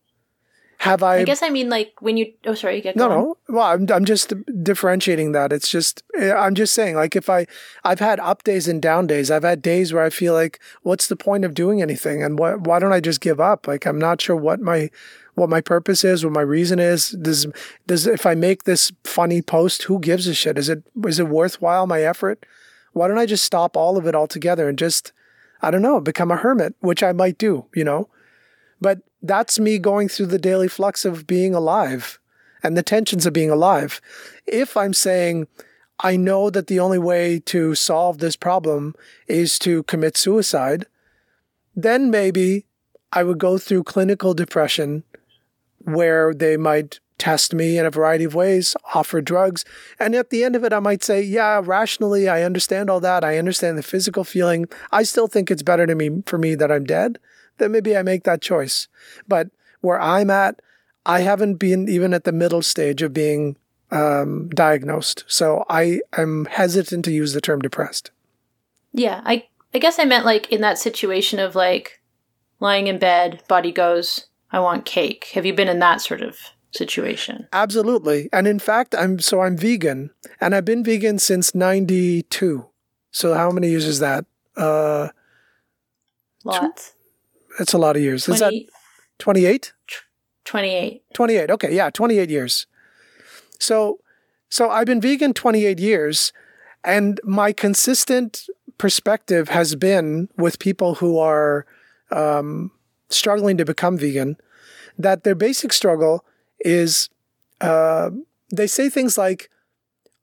Have 0.79 1.03
I? 1.03 1.17
I 1.17 1.23
guess 1.25 1.43
I 1.43 1.49
mean 1.49 1.69
like 1.69 1.93
when 1.99 2.15
you. 2.15 2.31
Oh, 2.45 2.53
sorry. 2.53 2.77
You 2.77 2.81
get 2.81 2.95
no, 2.95 3.09
going. 3.09 3.19
no. 3.21 3.37
Well, 3.49 3.65
I'm, 3.65 3.85
I'm 3.91 4.05
just 4.05 4.33
differentiating 4.63 5.33
that. 5.33 5.51
It's 5.51 5.69
just, 5.69 6.03
eh, 6.17 6.31
I'm 6.33 6.55
just 6.55 6.73
saying, 6.73 6.95
like, 6.95 7.17
if 7.17 7.29
I, 7.29 7.47
I've 7.83 7.99
had 7.99 8.19
up 8.21 8.43
days 8.43 8.67
and 8.67 8.81
down 8.81 9.05
days. 9.05 9.29
I've 9.29 9.43
had 9.43 9.61
days 9.61 9.91
where 9.91 10.03
I 10.03 10.09
feel 10.09 10.33
like, 10.33 10.59
what's 10.83 11.07
the 11.07 11.17
point 11.17 11.43
of 11.43 11.53
doing 11.53 11.81
anything? 11.81 12.23
And 12.23 12.39
what, 12.39 12.61
why 12.61 12.79
don't 12.79 12.93
I 12.93 13.01
just 13.01 13.19
give 13.19 13.41
up? 13.41 13.67
Like, 13.67 13.85
I'm 13.85 13.99
not 13.99 14.21
sure 14.21 14.37
what 14.37 14.61
my, 14.61 14.89
what 15.35 15.49
my 15.49 15.59
purpose 15.59 16.05
is, 16.05 16.23
what 16.23 16.31
my 16.33 16.41
reason 16.41 16.79
is. 16.79 17.09
Does, 17.09 17.45
does, 17.85 18.07
if 18.07 18.25
I 18.25 18.35
make 18.35 18.63
this 18.63 18.93
funny 19.03 19.41
post, 19.41 19.83
who 19.83 19.99
gives 19.99 20.27
a 20.27 20.33
shit? 20.33 20.57
Is 20.57 20.69
it, 20.69 20.83
is 21.05 21.19
it 21.19 21.27
worthwhile 21.27 21.87
my 21.87 22.03
effort? 22.03 22.45
Why 22.93 23.07
don't 23.07 23.17
I 23.17 23.25
just 23.25 23.43
stop 23.43 23.77
all 23.77 23.97
of 23.97 24.07
it 24.07 24.15
altogether 24.15 24.67
and 24.67 24.77
just, 24.77 25.11
I 25.61 25.71
don't 25.71 25.81
know, 25.81 25.99
become 25.99 26.31
a 26.31 26.37
hermit, 26.37 26.75
which 26.79 27.03
I 27.03 27.11
might 27.11 27.37
do, 27.37 27.65
you 27.75 27.83
know? 27.83 28.09
But 28.81 29.01
that's 29.21 29.59
me 29.59 29.77
going 29.77 30.07
through 30.07 30.27
the 30.27 30.39
daily 30.39 30.67
flux 30.67 31.05
of 31.05 31.27
being 31.27 31.53
alive 31.53 32.19
and 32.63 32.77
the 32.77 32.83
tensions 32.83 33.25
of 33.25 33.33
being 33.33 33.49
alive. 33.49 34.01
If 34.45 34.75
I'm 34.75 34.93
saying, 34.93 35.47
I 35.99 36.15
know 36.15 36.49
that 36.49 36.67
the 36.67 36.79
only 36.79 36.99
way 36.99 37.39
to 37.45 37.75
solve 37.75 38.19
this 38.19 38.35
problem 38.35 38.95
is 39.27 39.59
to 39.59 39.83
commit 39.83 40.15
suicide, 40.15 40.85
then 41.75 42.09
maybe 42.09 42.65
I 43.11 43.23
would 43.23 43.37
go 43.37 43.57
through 43.57 43.83
clinical 43.83 44.33
depression 44.33 45.03
where 45.83 46.33
they 46.33 46.57
might 46.57 46.99
test 47.19 47.53
me 47.53 47.77
in 47.77 47.85
a 47.85 47.91
variety 47.91 48.23
of 48.23 48.33
ways, 48.33 48.75
offer 48.95 49.21
drugs. 49.21 49.65
And 49.99 50.15
at 50.15 50.29
the 50.29 50.43
end 50.43 50.55
of 50.55 50.63
it, 50.63 50.73
I 50.73 50.79
might 50.79 51.03
say, 51.03 51.21
yeah, 51.21 51.61
rationally, 51.63 52.27
I 52.27 52.43
understand 52.43 52.89
all 52.89 52.99
that. 53.01 53.23
I 53.23 53.37
understand 53.37 53.77
the 53.77 53.83
physical 53.83 54.23
feeling. 54.23 54.65
I 54.91 55.03
still 55.03 55.27
think 55.27 55.51
it's 55.51 55.61
better 55.61 55.85
to 55.85 55.95
me 55.95 56.23
for 56.25 56.37
me 56.37 56.55
that 56.55 56.71
I'm 56.71 56.85
dead. 56.85 57.19
Then 57.57 57.71
maybe 57.71 57.95
I 57.95 58.01
make 58.01 58.23
that 58.23 58.41
choice. 58.41 58.87
But 59.27 59.49
where 59.81 60.01
I'm 60.01 60.29
at, 60.29 60.61
I 61.05 61.21
haven't 61.21 61.55
been 61.55 61.87
even 61.89 62.13
at 62.13 62.23
the 62.23 62.31
middle 62.31 62.61
stage 62.61 63.01
of 63.01 63.13
being 63.13 63.57
um, 63.91 64.49
diagnosed. 64.49 65.23
So 65.27 65.65
I 65.69 66.01
am 66.17 66.45
hesitant 66.45 67.05
to 67.05 67.11
use 67.11 67.33
the 67.33 67.41
term 67.41 67.59
depressed. 67.59 68.11
Yeah, 68.91 69.21
I 69.25 69.45
I 69.73 69.79
guess 69.79 69.99
I 69.99 70.05
meant 70.05 70.25
like 70.25 70.51
in 70.51 70.61
that 70.61 70.79
situation 70.79 71.39
of 71.39 71.55
like 71.55 72.01
lying 72.59 72.87
in 72.87 72.97
bed, 72.97 73.43
body 73.47 73.71
goes, 73.71 74.27
I 74.51 74.59
want 74.59 74.85
cake. 74.85 75.25
Have 75.33 75.45
you 75.45 75.53
been 75.53 75.67
in 75.67 75.79
that 75.79 76.01
sort 76.01 76.21
of 76.21 76.37
situation? 76.71 77.47
Absolutely. 77.53 78.29
And 78.31 78.47
in 78.47 78.59
fact, 78.59 78.95
I'm 78.97 79.19
so 79.19 79.41
I'm 79.41 79.57
vegan 79.57 80.11
and 80.39 80.55
I've 80.55 80.65
been 80.65 80.83
vegan 80.83 81.19
since 81.19 81.55
92. 81.55 82.65
So 83.11 83.33
how 83.33 83.51
many 83.51 83.69
years 83.69 83.85
is 83.85 83.99
that? 83.99 84.25
Uh 84.55 85.09
Lots. 86.43 86.93
It's 87.59 87.73
a 87.73 87.77
lot 87.77 87.95
of 87.95 88.01
years. 88.01 88.29
Is 88.29 88.39
that 88.39 88.53
28? 89.17 89.73
28. 90.45 91.03
28. 91.13 91.51
Okay, 91.51 91.75
yeah, 91.75 91.89
28 91.89 92.29
years. 92.29 92.67
So 93.59 93.99
so 94.49 94.69
I've 94.69 94.87
been 94.87 95.01
vegan 95.01 95.33
28 95.33 95.79
years 95.79 96.33
and 96.83 97.19
my 97.23 97.51
consistent 97.51 98.47
perspective 98.77 99.49
has 99.49 99.75
been 99.75 100.29
with 100.37 100.59
people 100.59 100.95
who 100.95 101.19
are 101.19 101.65
um, 102.11 102.71
struggling 103.09 103.57
to 103.57 103.65
become 103.65 103.97
vegan 103.97 104.37
that 104.97 105.23
their 105.23 105.35
basic 105.35 105.73
struggle 105.73 106.25
is 106.61 107.09
uh, 107.61 108.11
they 108.51 108.67
say 108.67 108.89
things 108.89 109.17
like, 109.17 109.49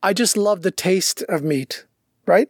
I 0.03 0.13
just 0.13 0.37
love 0.37 0.63
the 0.63 0.71
taste 0.71 1.23
of 1.29 1.43
meat, 1.43 1.85
right? 2.27 2.49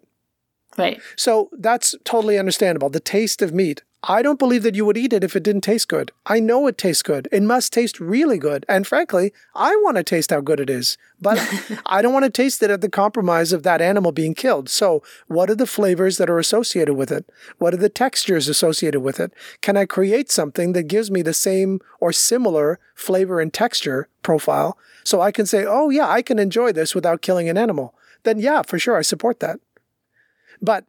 Right. 0.76 1.00
So 1.16 1.48
that's 1.52 1.94
totally 2.04 2.38
understandable. 2.38 2.90
The 2.90 3.00
taste 3.00 3.40
of 3.42 3.52
meat. 3.52 3.82
I 4.02 4.22
don't 4.22 4.38
believe 4.38 4.62
that 4.62 4.74
you 4.74 4.84
would 4.84 4.96
eat 4.96 5.12
it 5.12 5.24
if 5.24 5.34
it 5.34 5.42
didn't 5.42 5.62
taste 5.62 5.88
good. 5.88 6.12
I 6.26 6.38
know 6.38 6.66
it 6.66 6.78
tastes 6.78 7.02
good. 7.02 7.28
It 7.32 7.42
must 7.42 7.72
taste 7.72 7.98
really 7.98 8.38
good. 8.38 8.64
And 8.68 8.86
frankly, 8.86 9.32
I 9.54 9.74
want 9.76 9.96
to 9.96 10.04
taste 10.04 10.30
how 10.30 10.40
good 10.40 10.60
it 10.60 10.70
is, 10.70 10.96
but 11.20 11.38
I 11.86 12.02
don't 12.02 12.12
want 12.12 12.24
to 12.24 12.30
taste 12.30 12.62
it 12.62 12.70
at 12.70 12.82
the 12.82 12.88
compromise 12.88 13.52
of 13.52 13.62
that 13.64 13.80
animal 13.80 14.12
being 14.12 14.34
killed. 14.34 14.68
So, 14.68 15.02
what 15.26 15.50
are 15.50 15.54
the 15.54 15.66
flavors 15.66 16.18
that 16.18 16.30
are 16.30 16.38
associated 16.38 16.94
with 16.94 17.10
it? 17.10 17.28
What 17.58 17.74
are 17.74 17.78
the 17.78 17.88
textures 17.88 18.48
associated 18.48 19.00
with 19.00 19.18
it? 19.18 19.32
Can 19.60 19.76
I 19.76 19.86
create 19.86 20.30
something 20.30 20.72
that 20.74 20.84
gives 20.84 21.10
me 21.10 21.22
the 21.22 21.34
same 21.34 21.80
or 21.98 22.12
similar 22.12 22.78
flavor 22.94 23.40
and 23.40 23.52
texture 23.52 24.08
profile 24.22 24.78
so 25.04 25.20
I 25.20 25.32
can 25.32 25.46
say, 25.46 25.64
oh, 25.66 25.90
yeah, 25.90 26.08
I 26.08 26.22
can 26.22 26.38
enjoy 26.38 26.70
this 26.72 26.94
without 26.94 27.22
killing 27.22 27.48
an 27.48 27.58
animal? 27.58 27.94
Then, 28.22 28.38
yeah, 28.38 28.62
for 28.62 28.78
sure, 28.78 28.96
I 28.96 29.02
support 29.02 29.40
that. 29.40 29.58
But 30.62 30.84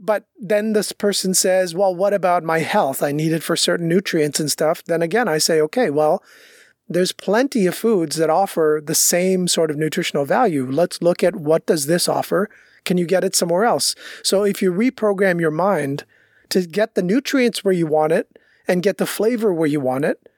but 0.00 0.24
then 0.40 0.72
this 0.72 0.92
person 0.92 1.34
says, 1.34 1.74
well, 1.74 1.94
what 1.94 2.14
about 2.14 2.42
my 2.42 2.60
health? 2.60 3.02
I 3.02 3.12
need 3.12 3.32
it 3.32 3.42
for 3.42 3.54
certain 3.54 3.86
nutrients 3.86 4.40
and 4.40 4.50
stuff. 4.50 4.82
Then 4.84 5.02
again, 5.02 5.28
I 5.28 5.36
say, 5.36 5.60
okay, 5.60 5.90
well, 5.90 6.22
there's 6.88 7.12
plenty 7.12 7.66
of 7.66 7.74
foods 7.74 8.16
that 8.16 8.30
offer 8.30 8.82
the 8.84 8.94
same 8.94 9.46
sort 9.46 9.70
of 9.70 9.76
nutritional 9.76 10.24
value. 10.24 10.66
Let's 10.66 11.02
look 11.02 11.22
at 11.22 11.36
what 11.36 11.66
does 11.66 11.86
this 11.86 12.08
offer? 12.08 12.48
Can 12.84 12.96
you 12.96 13.06
get 13.06 13.24
it 13.24 13.36
somewhere 13.36 13.64
else? 13.64 13.94
So 14.24 14.42
if 14.42 14.62
you 14.62 14.72
reprogram 14.72 15.38
your 15.38 15.50
mind 15.50 16.04
to 16.48 16.66
get 16.66 16.94
the 16.94 17.02
nutrients 17.02 17.62
where 17.62 17.74
you 17.74 17.86
want 17.86 18.12
it 18.12 18.38
and 18.66 18.82
get 18.82 18.96
the 18.96 19.06
flavor 19.06 19.52
where 19.52 19.68
you 19.68 19.80
want 19.80 20.06
it, 20.06 20.28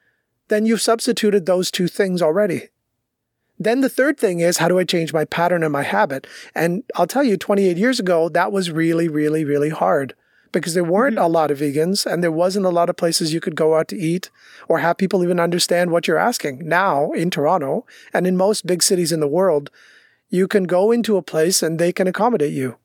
then 0.48 0.66
you've 0.66 0.82
substituted 0.82 1.46
those 1.46 1.70
two 1.70 1.86
things 1.86 2.20
already. 2.20 2.68
Then 3.64 3.80
the 3.80 3.88
third 3.88 4.18
thing 4.18 4.40
is 4.40 4.58
how 4.58 4.68
do 4.68 4.78
I 4.78 4.84
change 4.84 5.12
my 5.12 5.24
pattern 5.24 5.62
and 5.62 5.72
my 5.72 5.82
habit? 5.82 6.26
And 6.54 6.82
I'll 6.96 7.06
tell 7.06 7.24
you, 7.24 7.36
28 7.36 7.76
years 7.76 8.00
ago, 8.00 8.28
that 8.30 8.52
was 8.52 8.70
really, 8.70 9.08
really, 9.08 9.44
really 9.44 9.70
hard 9.70 10.14
because 10.52 10.74
there 10.74 10.84
weren't 10.84 11.16
Mm-hmm. 11.16 11.24
a 11.24 11.28
lot 11.28 11.50
of 11.50 11.58
vegans 11.58 12.04
and 12.04 12.22
there 12.22 12.32
wasn't 12.32 12.66
a 12.66 12.70
lot 12.70 12.90
of 12.90 12.96
places 12.96 13.32
you 13.32 13.40
could 13.40 13.56
go 13.56 13.74
out 13.76 13.88
to 13.88 13.96
eat 13.96 14.30
or 14.68 14.78
have 14.78 14.98
people 14.98 15.22
even 15.24 15.40
understand 15.40 15.90
what 15.90 16.06
you're 16.06 16.18
asking. 16.18 16.68
Now 16.68 17.10
in 17.12 17.30
Toronto 17.30 17.86
and 18.12 18.26
in 18.26 18.36
most 18.36 18.66
big 18.66 18.82
cities 18.82 19.12
in 19.12 19.20
the 19.20 19.28
world, 19.28 19.70
you 20.28 20.46
can 20.48 20.64
go 20.64 20.92
into 20.92 21.16
a 21.16 21.22
place 21.22 21.62
and 21.62 21.78
they 21.78 21.92
can 21.92 22.06
accommodate 22.06 22.52
you. 22.52 22.76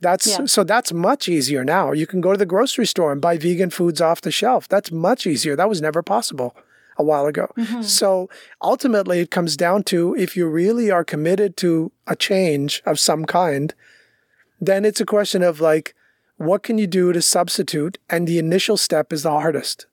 That's 0.00 0.26
Yeah. 0.26 0.44
so 0.46 0.62
that's 0.64 0.92
much 0.92 1.28
easier 1.28 1.64
now. 1.64 1.92
You 1.92 2.06
can 2.06 2.20
go 2.20 2.32
to 2.32 2.38
the 2.38 2.46
grocery 2.46 2.86
store 2.86 3.12
and 3.12 3.20
buy 3.20 3.38
vegan 3.38 3.70
foods 3.70 4.00
off 4.00 4.20
the 4.20 4.30
shelf. 4.30 4.68
That's 4.68 4.92
much 4.92 5.26
easier. 5.26 5.56
That 5.56 5.68
was 5.68 5.80
never 5.80 6.02
possible 6.02 6.54
a 6.98 7.04
while 7.04 7.26
ago. 7.26 7.52
Mm-hmm. 7.56 7.82
So 7.82 8.28
ultimately, 8.62 9.20
it 9.20 9.30
comes 9.30 9.56
down 9.56 9.84
to 9.84 10.14
if 10.16 10.36
you 10.36 10.46
really 10.48 10.90
are 10.90 11.04
committed 11.04 11.56
to 11.58 11.92
a 12.06 12.16
change 12.16 12.82
of 12.86 12.98
some 12.98 13.24
kind, 13.24 13.74
then 14.60 14.84
it's 14.84 15.00
a 15.00 15.06
question 15.06 15.42
of 15.42 15.60
like, 15.60 15.94
what 16.36 16.62
can 16.62 16.78
you 16.78 16.86
do 16.86 17.12
to 17.12 17.22
substitute? 17.22 17.98
And 18.10 18.26
the 18.26 18.38
initial 18.38 18.76
step 18.76 19.12
is 19.12 19.22
the 19.22 19.30
hardest. 19.30 19.86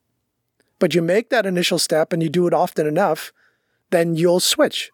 But 0.78 0.94
you 0.94 1.02
make 1.02 1.30
that 1.30 1.46
initial 1.46 1.78
step 1.78 2.12
and 2.12 2.22
you 2.22 2.28
do 2.28 2.46
it 2.46 2.54
often 2.54 2.86
enough, 2.86 3.32
then 3.90 4.16
you'll 4.16 4.40
switch. 4.40 4.90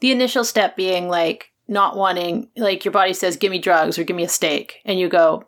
The 0.00 0.12
initial 0.12 0.44
step 0.44 0.76
being 0.76 1.08
like 1.08 1.52
not 1.68 1.96
wanting, 1.96 2.48
like 2.56 2.84
your 2.84 2.92
body 2.92 3.12
says, 3.12 3.36
give 3.36 3.50
me 3.50 3.58
drugs 3.58 3.98
or 3.98 4.04
give 4.04 4.16
me 4.16 4.24
a 4.24 4.28
steak. 4.28 4.80
And 4.84 4.98
you 4.98 5.08
go, 5.08 5.44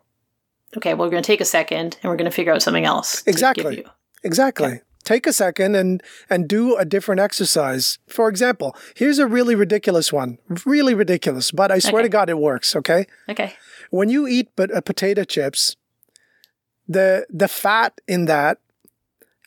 okay, 0.77 0.93
well, 0.93 1.07
we're 1.07 1.11
going 1.11 1.23
to 1.23 1.27
take 1.27 1.41
a 1.41 1.45
second 1.45 1.97
and 2.01 2.09
we're 2.09 2.17
going 2.17 2.29
to 2.29 2.35
figure 2.35 2.53
out 2.53 2.61
something 2.61 2.85
else. 2.85 3.23
Exactly. 3.27 3.85
Exactly. 4.23 4.71
you. 4.71 4.79
Take 5.03 5.27
a 5.27 5.33
second 5.33 5.75
and 5.75 6.01
and 6.29 6.47
do 6.47 6.75
a 6.77 6.85
different 6.85 7.19
exercise. 7.21 7.99
For 8.07 8.29
example, 8.29 8.75
here's 8.95 9.19
a 9.19 9.27
really 9.27 9.55
ridiculous 9.55 10.13
one. 10.13 10.37
Really 10.65 10.93
ridiculous, 10.93 11.51
but 11.51 11.71
I 11.71 11.79
swear 11.79 11.99
Okay. 12.01 12.03
to 12.03 12.09
God 12.09 12.29
it 12.29 12.37
works, 12.37 12.75
okay? 12.75 13.05
Okay. 13.29 13.53
when 13.89 14.09
you 14.09 14.27
eat 14.27 14.47
but 14.55 14.71
uh, 14.73 14.81
potato 14.81 15.23
chips, 15.23 15.75
the 16.87 17.25
the 17.29 17.47
fat 17.47 17.99
in 18.07 18.25
that 18.25 18.57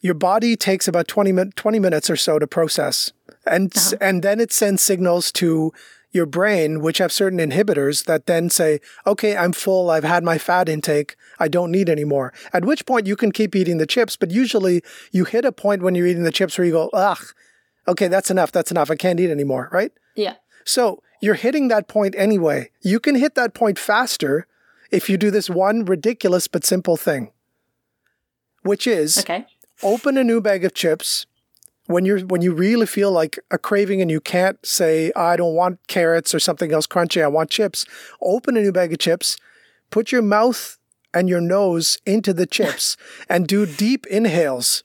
your 0.03 0.15
body 0.15 0.57
takes 0.57 0.87
about 0.87 1.09
20, 1.09 1.33
min- 1.33 1.53
20 1.57 1.79
minutes 1.81 2.11
or 2.11 2.17
so 2.17 2.39
to 2.39 2.47
process. 2.47 3.13
And 3.47 3.75
s 3.77 3.95
and 4.01 4.23
then 4.23 4.41
it 4.41 4.53
sends 4.53 4.83
signals 4.83 5.33
to 5.33 5.73
your 6.13 6.27
brain 6.27 6.81
which 6.81 6.99
have 6.99 7.13
certain 7.13 7.39
inhibitors 7.39 8.05
that 8.05 8.27
then 8.27 8.49
say, 8.49 8.81
"Okay, 9.07 9.37
I'm 9.37 9.53
full. 9.53 9.91
I've 9.91 10.05
had 10.05 10.25
my 10.25 10.39
fat 10.39 10.69
intake. 10.69 11.17
I 11.39 11.49
don't 11.49 11.71
need 11.71 11.89
any 11.89 12.05
more." 12.05 12.33
At 12.53 12.65
which 12.65 12.87
point 12.87 13.07
you 13.07 13.17
can 13.17 13.33
keep 13.33 13.55
eating 13.55 13.79
the 13.79 13.87
chips, 13.87 14.17
but 14.17 14.31
usually 14.31 14.83
you 15.13 15.25
hit 15.25 15.45
a 15.45 15.53
point 15.53 15.83
when 15.83 15.95
you're 15.95 16.07
eating 16.07 16.23
the 16.23 16.33
chips 16.33 16.57
where 16.57 16.65
you 16.67 16.73
go, 16.73 16.89
"Ugh, 16.93 17.19
okay, 17.89 18.09
that's 18.09 18.31
enough. 18.31 18.53
That's 18.53 18.71
enough. 18.71 18.91
I 18.91 18.97
can't 18.97 19.21
eat 19.21 19.31
anymore." 19.31 19.69
Right? 19.73 19.93
Yeah. 20.15 20.35
So 20.65 21.03
you're 21.21 21.35
hitting 21.35 21.69
that 21.69 21.89
point 21.89 22.15
anyway. 22.17 22.71
You 22.83 23.01
can 23.01 23.15
hit 23.15 23.35
that 23.35 23.55
point 23.55 23.79
faster 23.79 24.47
if 24.91 25.11
you 25.11 25.17
do 25.17 25.31
this 25.31 25.51
one 25.51 25.85
ridiculous 25.85 26.47
but 26.49 26.65
simple 26.65 26.97
thing, 26.97 27.31
which 28.63 28.87
is 28.87 29.19
Okay. 29.19 29.47
open 29.83 30.17
a 30.17 30.25
new 30.25 30.41
bag 30.41 30.65
of 30.65 30.75
chips 30.75 31.27
when 31.87 32.05
you're 32.05 32.21
when 32.21 32.43
you 32.43 32.53
really 32.53 32.87
feel 32.87 33.11
like 33.11 33.39
a 33.51 33.59
craving 33.59 34.01
and 34.01 34.11
you 34.11 34.21
can't 34.21 34.65
say 34.65 35.13
I 35.15 35.37
don't 35.37 35.55
want 35.55 35.87
carrots 35.87 36.35
or 36.35 36.41
something 36.41 36.73
else 36.73 36.87
crunchy. 36.87 37.23
I 37.23 37.29
want 37.29 37.51
chips. 37.51 37.85
Open 38.21 38.57
a 38.57 38.61
new 38.61 38.73
bag 38.73 38.93
of 38.93 38.99
chips. 38.99 39.37
Put 39.91 40.13
your 40.13 40.23
mouth 40.23 40.79
and 41.15 41.29
your 41.29 41.41
nose 41.41 41.99
into 42.05 42.33
the 42.33 42.47
chips 42.47 42.97
and 43.29 43.47
do 43.47 43.67
deep 43.67 44.07
inhales. 44.07 44.83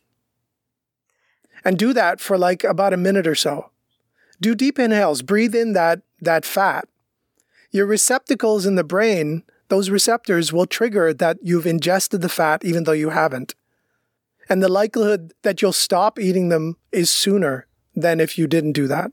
And 1.63 1.77
do 1.77 1.93
that 1.93 2.19
for 2.19 2.37
like 2.37 2.63
about 2.63 2.93
a 2.93 2.97
minute 2.97 3.27
or 3.27 3.35
so 3.35 3.71
do 4.41 4.55
deep 4.55 4.79
inhales 4.79 5.21
breathe 5.21 5.55
in 5.55 5.73
that 5.73 6.01
that 6.19 6.43
fat 6.43 6.87
your 7.69 7.85
receptacles 7.85 8.65
in 8.65 8.75
the 8.75 8.83
brain 8.83 9.43
those 9.69 9.89
receptors 9.89 10.51
will 10.51 10.65
trigger 10.65 11.13
that 11.13 11.37
you've 11.41 11.67
ingested 11.67 12.21
the 12.21 12.27
fat 12.27 12.65
even 12.65 12.83
though 12.83 12.91
you 12.91 13.11
haven't 13.11 13.55
and 14.51 14.61
the 14.61 14.67
likelihood 14.81 15.33
that 15.43 15.61
you'll 15.61 15.71
stop 15.87 16.19
eating 16.19 16.49
them 16.49 16.75
is 16.91 17.09
sooner 17.09 17.65
than 17.95 18.19
if 18.19 18.37
you 18.37 18.45
didn't 18.47 18.73
do 18.73 18.87
that. 18.87 19.11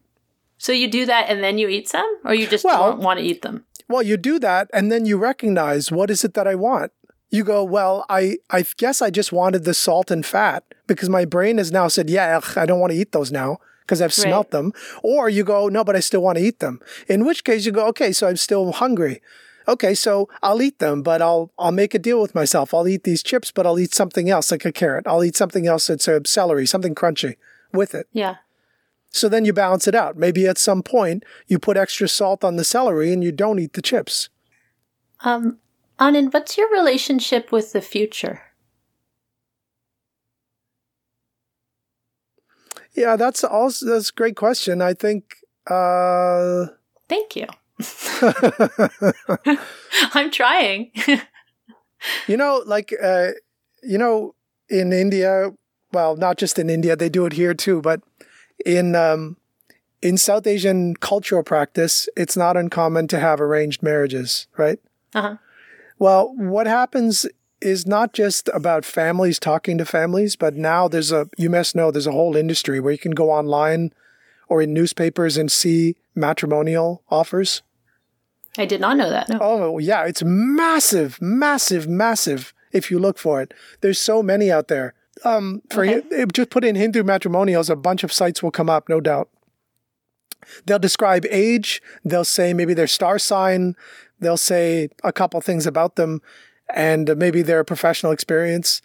So 0.59 0.72
you 0.72 0.88
do 0.90 1.07
that 1.07 1.24
and 1.31 1.42
then 1.44 1.59
you 1.59 1.68
eat 1.68 1.88
some, 1.88 2.11
or 2.24 2.35
you 2.35 2.46
just 2.46 2.64
Well- 2.64 2.90
don't 2.90 3.01
want 3.09 3.18
to 3.20 3.24
eat 3.24 3.42
them? 3.42 3.64
well 3.90 4.03
you 4.03 4.16
do 4.18 4.38
that 4.38 4.68
and 4.77 4.92
then 4.92 5.07
you 5.07 5.16
recognize 5.16 5.90
what 5.90 6.11
is 6.11 6.22
it 6.27 6.35
that 6.35 6.46
i 6.46 6.55
want? 6.55 6.90
You 7.37 7.42
go 7.44 7.59
well 7.77 8.05
i 8.20 8.22
i 8.59 8.61
guess 8.83 9.01
i 9.07 9.11
just 9.20 9.33
wanted 9.40 9.62
the 9.64 9.72
salt 9.87 10.11
and 10.14 10.24
fat 10.35 10.62
because 10.90 11.09
my 11.18 11.24
brain 11.35 11.57
has 11.62 11.70
now 11.79 11.87
said 11.88 12.11
yeah 12.16 12.37
ugh, 12.38 12.51
i 12.62 12.66
don't 12.66 12.81
want 12.83 12.92
to 12.92 12.98
eat 13.03 13.12
those 13.12 13.31
now 13.42 13.51
because 13.83 14.01
i've 14.03 14.12
smelt 14.24 14.46
Right. 14.48 14.57
them. 14.57 14.66
Or 15.12 15.22
you 15.37 15.42
go 15.55 15.59
no 15.77 15.85
but 15.88 15.96
i 15.96 16.01
still 16.09 16.20
want 16.27 16.37
to 16.38 16.44
eat 16.48 16.59
them. 16.64 16.81
In 17.14 17.24
which 17.29 17.40
case 17.48 17.62
you 17.66 17.72
go 17.81 17.85
okay 17.92 18.11
so 18.12 18.22
i'm 18.29 18.37
still 18.48 18.64
hungry 18.83 19.16
Okay, 19.68 19.94
so 19.94 20.31
I'll 20.42 20.62
eat 20.62 20.78
them, 20.78 21.02
but 21.02 21.20
I'll 21.20 21.52
I'll 21.59 21.72
make 21.72 21.94
a 21.94 21.98
deal 21.98 22.22
with 22.22 22.35
myself. 22.35 22.72
I'll 22.72 22.88
eat 22.88 23.04
these 23.04 23.22
chips, 23.22 23.50
but 23.50 23.66
I'll 23.66 23.78
eat 23.78 23.94
something 23.94 24.31
else 24.31 24.50
like 24.50 24.64
a 24.64 24.72
carrot. 24.72 25.07
I'll 25.07 25.22
eat 25.22 25.37
something 25.37 25.66
else 25.66 25.88
that's 25.88 26.09
a 26.09 26.22
celery, 26.24 26.66
something 26.66 26.94
crunchy 26.94 27.37
with 27.72 27.94
it. 27.94 28.09
Yeah. 28.12 28.37
So 29.11 29.28
then 29.28 29.44
you 29.44 29.52
balance 29.52 29.87
it 29.87 29.94
out. 29.94 30.16
Maybe 30.16 30.46
at 30.46 30.57
some 30.57 30.83
point 30.83 31.22
you 31.46 31.59
put 31.59 31.76
extra 31.76 32.09
salt 32.09 32.44
on 32.44 32.57
the 32.57 32.64
celery 32.64 33.12
and 33.12 33.22
you 33.22 33.31
don't 33.31 33.59
eat 33.59 33.74
the 33.74 33.83
chips. 33.83 34.31
Um, 35.20 35.59
Anand, 35.98 36.33
what's 36.33 36.57
your 36.57 36.70
relationship 36.70 37.52
with 37.52 37.72
the 37.72 37.81
future? 37.83 38.42
Yeah, 42.94 43.16
that's 43.16 43.44
also 43.44 43.87
that's 43.87 44.09
a 44.11 44.14
great 44.14 44.37
question. 44.37 44.81
I 44.81 44.94
think 44.94 45.37
uh 45.66 46.66
Thank 47.09 47.37
you. 47.37 47.46
I'm 50.14 50.31
trying. 50.31 50.91
you 52.27 52.37
know, 52.37 52.62
like 52.67 52.93
uh 53.03 53.29
you 53.83 53.99
know, 53.99 54.35
in 54.69 54.93
India, 54.93 55.51
well, 55.93 56.17
not 56.17 56.37
just 56.37 56.59
in 56.59 56.69
India, 56.69 56.97
they 56.97 57.09
do 57.09 57.27
it 57.27 57.33
here 57.35 57.55
too, 57.55 57.81
but 57.81 58.01
in 58.64 58.95
um 58.95 59.37
in 60.03 60.17
South 60.17 60.47
Asian 60.47 60.95
cultural 60.97 61.43
practice, 61.43 62.09
it's 62.17 62.37
not 62.37 62.57
uncommon 62.57 63.09
to 63.09 63.19
have 63.19 63.41
arranged 63.41 63.83
marriages, 63.83 64.47
right? 64.57 64.79
uh-huh. 65.14 65.37
Well, 65.99 66.33
what 66.37 66.67
happens 66.69 67.27
is 67.61 67.87
not 67.87 68.12
just 68.12 68.49
about 68.55 68.85
families 68.85 69.38
talking 69.41 69.79
to 69.79 69.85
families, 69.85 70.37
but 70.37 70.55
now 70.55 70.87
there's 70.87 71.11
a, 71.11 71.29
you 71.37 71.51
must 71.51 71.75
know, 71.75 71.91
there's 71.91 72.07
a 72.07 72.12
whole 72.12 72.37
industry 72.37 72.79
where 72.79 72.93
you 72.93 72.99
can 72.99 73.12
go 73.12 73.31
online 73.31 73.93
or 74.49 74.62
in 74.62 74.73
newspapers 74.73 75.37
and 75.37 75.51
see 75.51 75.97
matrimonial 76.14 77.03
offers. 77.11 77.62
I 78.59 78.66
did 78.66 78.81
not 78.81 78.97
know 78.97 79.09
that. 79.11 79.29
No. 79.29 79.38
Oh, 79.40 79.79
yeah, 79.79 80.05
it's 80.05 80.23
massive, 80.25 81.18
massive, 81.23 81.87
massive 81.88 82.53
if 82.73 82.90
you 82.90 82.99
look 82.99 83.18
for 83.18 83.40
it. 83.40 83.55
There's 83.81 83.99
so 84.01 84.23
many 84.23 84.51
out 84.51 84.68
there. 84.68 84.94
Um, 85.25 85.62
for 85.71 85.85
Okay. 85.85 86.03
just 86.33 86.51
put 86.51 86.64
in 86.64 86.77
Hindu 86.77 87.03
matrimonials, 87.03 87.71
a 87.71 87.77
bunch 87.77 88.05
of 88.05 88.12
sites 88.12 88.42
will 88.42 88.51
come 88.51 88.68
up, 88.68 88.88
no 88.88 89.01
doubt. 89.01 89.29
They'll 90.66 90.79
describe 90.79 91.25
age. 91.31 91.83
They'll 92.05 92.25
say 92.25 92.53
maybe 92.55 92.75
their 92.75 92.87
star 92.87 93.18
sign. 93.18 93.75
They'll 94.21 94.37
say 94.37 94.88
a 95.05 95.12
couple 95.12 95.40
things 95.40 95.66
about 95.66 95.97
them, 95.97 96.23
and 96.75 97.16
maybe 97.16 97.42
their 97.42 97.64
professional 97.64 98.12
experience, 98.12 98.83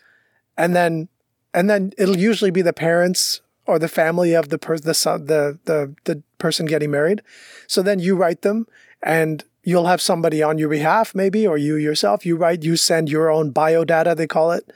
and 0.58 0.76
then 0.76 1.08
and 1.54 1.70
then 1.70 1.92
it'll 1.98 2.18
usually 2.18 2.52
be 2.52 2.62
the 2.64 2.74
parents 2.74 3.42
or 3.68 3.78
the 3.80 3.88
family 3.88 4.34
of 4.34 4.50
the 4.50 4.58
per- 4.58 4.78
the 4.80 4.94
son 4.94 5.26
the 5.28 5.58
the 5.66 5.96
the 6.06 6.22
person 6.38 6.66
getting 6.66 6.92
married. 6.92 7.22
So 7.68 7.82
then 7.82 8.00
you 8.00 8.16
write 8.16 8.42
them, 8.42 8.68
and 9.02 9.44
you'll 9.64 9.88
have 9.88 10.02
somebody 10.02 10.44
on 10.44 10.58
your 10.58 10.70
behalf, 10.70 11.16
maybe, 11.16 11.48
or 11.48 11.58
you 11.58 11.76
yourself. 11.76 12.26
You 12.26 12.36
write, 12.36 12.64
you 12.64 12.76
send 12.76 13.10
your 13.10 13.30
own 13.32 13.52
bio 13.52 13.84
data, 13.86 14.14
they 14.16 14.28
call 14.28 14.52
it. 14.52 14.72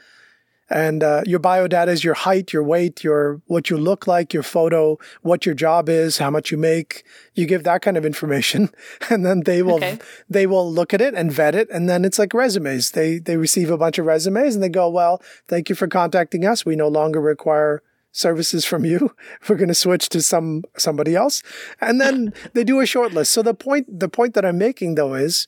And 0.70 1.02
uh, 1.02 1.22
your 1.24 1.38
bio 1.38 1.66
data 1.66 1.90
is 1.90 2.04
your 2.04 2.12
height, 2.12 2.52
your 2.52 2.62
weight, 2.62 3.02
your 3.02 3.40
what 3.46 3.70
you 3.70 3.78
look 3.78 4.06
like, 4.06 4.34
your 4.34 4.42
photo, 4.42 4.98
what 5.22 5.46
your 5.46 5.54
job 5.54 5.88
is, 5.88 6.18
how 6.18 6.28
much 6.30 6.50
you 6.50 6.58
make. 6.58 7.04
You 7.34 7.46
give 7.46 7.64
that 7.64 7.80
kind 7.80 7.96
of 7.96 8.04
information, 8.04 8.68
and 9.08 9.24
then 9.24 9.44
they 9.44 9.62
will 9.62 9.76
Okay. 9.76 9.98
they 10.28 10.46
will 10.46 10.70
look 10.70 10.92
at 10.92 11.00
it 11.00 11.14
and 11.14 11.32
vet 11.32 11.54
it, 11.54 11.70
and 11.70 11.88
then 11.88 12.04
it's 12.04 12.18
like 12.18 12.34
resumes. 12.34 12.90
They 12.90 13.18
they 13.18 13.38
receive 13.38 13.70
a 13.70 13.78
bunch 13.78 13.96
of 13.98 14.04
resumes, 14.04 14.54
and 14.56 14.62
they 14.62 14.68
go, 14.68 14.90
"Well, 14.90 15.22
thank 15.46 15.70
you 15.70 15.74
for 15.74 15.88
contacting 15.88 16.44
us. 16.44 16.66
We 16.66 16.76
no 16.76 16.88
longer 16.88 17.20
require 17.20 17.82
services 18.12 18.64
from 18.64 18.84
you. 18.84 19.14
We're 19.48 19.56
going 19.56 19.68
to 19.68 19.74
switch 19.74 20.08
to 20.10 20.22
some 20.22 20.64
somebody 20.76 21.14
else." 21.14 21.42
And 21.80 22.00
then 22.00 22.32
they 22.54 22.64
do 22.64 22.80
a 22.80 22.86
short 22.86 23.12
list. 23.12 23.32
So 23.32 23.42
the 23.42 23.54
point 23.54 24.00
the 24.00 24.08
point 24.08 24.34
that 24.34 24.44
I'm 24.44 24.58
making 24.58 24.94
though 24.94 25.14
is 25.14 25.46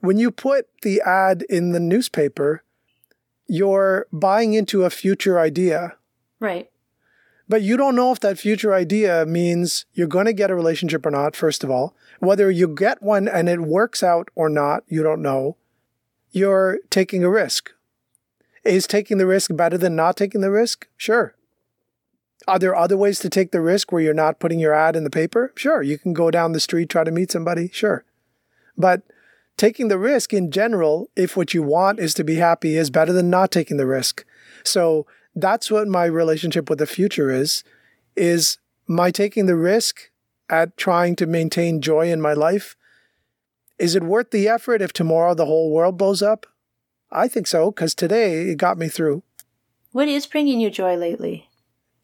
when 0.00 0.18
you 0.18 0.30
put 0.30 0.68
the 0.82 1.00
ad 1.00 1.44
in 1.48 1.72
the 1.72 1.80
newspaper, 1.80 2.62
you're 3.46 4.06
buying 4.12 4.54
into 4.54 4.84
a 4.84 4.90
future 4.90 5.38
idea. 5.38 5.96
Right. 6.40 6.70
But 7.48 7.62
you 7.62 7.76
don't 7.76 7.94
know 7.94 8.10
if 8.10 8.20
that 8.20 8.38
future 8.38 8.74
idea 8.74 9.24
means 9.24 9.86
you're 9.94 10.08
going 10.08 10.26
to 10.26 10.32
get 10.32 10.50
a 10.50 10.54
relationship 10.54 11.06
or 11.06 11.10
not, 11.10 11.36
first 11.36 11.62
of 11.62 11.70
all. 11.70 11.94
Whether 12.18 12.50
you 12.50 12.66
get 12.66 13.02
one 13.02 13.28
and 13.28 13.48
it 13.48 13.60
works 13.60 14.02
out 14.02 14.28
or 14.34 14.48
not, 14.48 14.82
you 14.88 15.02
don't 15.02 15.22
know. 15.22 15.56
You're 16.32 16.80
taking 16.90 17.22
a 17.22 17.30
risk. 17.30 17.72
Is 18.64 18.88
taking 18.88 19.18
the 19.18 19.26
risk 19.26 19.54
better 19.54 19.78
than 19.78 19.94
not 19.94 20.16
taking 20.16 20.40
the 20.40 20.50
risk? 20.50 20.88
Sure. 20.96 21.35
Are 22.46 22.58
there 22.58 22.76
other 22.76 22.96
ways 22.96 23.18
to 23.20 23.28
take 23.28 23.50
the 23.50 23.60
risk 23.60 23.90
where 23.90 24.02
you're 24.02 24.14
not 24.14 24.38
putting 24.38 24.60
your 24.60 24.72
ad 24.72 24.94
in 24.94 25.04
the 25.04 25.10
paper? 25.10 25.52
Sure. 25.56 25.82
You 25.82 25.98
can 25.98 26.12
go 26.12 26.30
down 26.30 26.52
the 26.52 26.60
street, 26.60 26.88
try 26.88 27.02
to 27.02 27.10
meet 27.10 27.32
somebody. 27.32 27.70
Sure. 27.72 28.04
But 28.76 29.02
taking 29.56 29.88
the 29.88 29.98
risk 29.98 30.32
in 30.32 30.50
general, 30.50 31.10
if 31.16 31.36
what 31.36 31.54
you 31.54 31.62
want 31.62 31.98
is 31.98 32.14
to 32.14 32.24
be 32.24 32.36
happy, 32.36 32.76
is 32.76 32.90
better 32.90 33.12
than 33.12 33.30
not 33.30 33.50
taking 33.50 33.78
the 33.78 33.86
risk. 33.86 34.24
So 34.62 35.06
that's 35.34 35.70
what 35.70 35.88
my 35.88 36.04
relationship 36.04 36.70
with 36.70 36.78
the 36.78 36.86
future 36.86 37.30
is, 37.30 37.64
is 38.14 38.58
my 38.86 39.10
taking 39.10 39.46
the 39.46 39.56
risk 39.56 40.10
at 40.48 40.76
trying 40.76 41.16
to 41.16 41.26
maintain 41.26 41.80
joy 41.80 42.10
in 42.10 42.20
my 42.20 42.32
life. 42.32 42.76
Is 43.78 43.94
it 43.94 44.04
worth 44.04 44.30
the 44.30 44.48
effort 44.48 44.80
if 44.80 44.92
tomorrow 44.92 45.34
the 45.34 45.46
whole 45.46 45.72
world 45.72 45.98
blows 45.98 46.22
up? 46.22 46.46
I 47.10 47.28
think 47.28 47.46
so, 47.46 47.70
because 47.70 47.94
today 47.94 48.50
it 48.50 48.56
got 48.56 48.78
me 48.78 48.88
through. 48.88 49.22
What 49.92 50.08
is 50.08 50.26
bringing 50.26 50.60
you 50.60 50.70
joy 50.70 50.96
lately? 50.96 51.48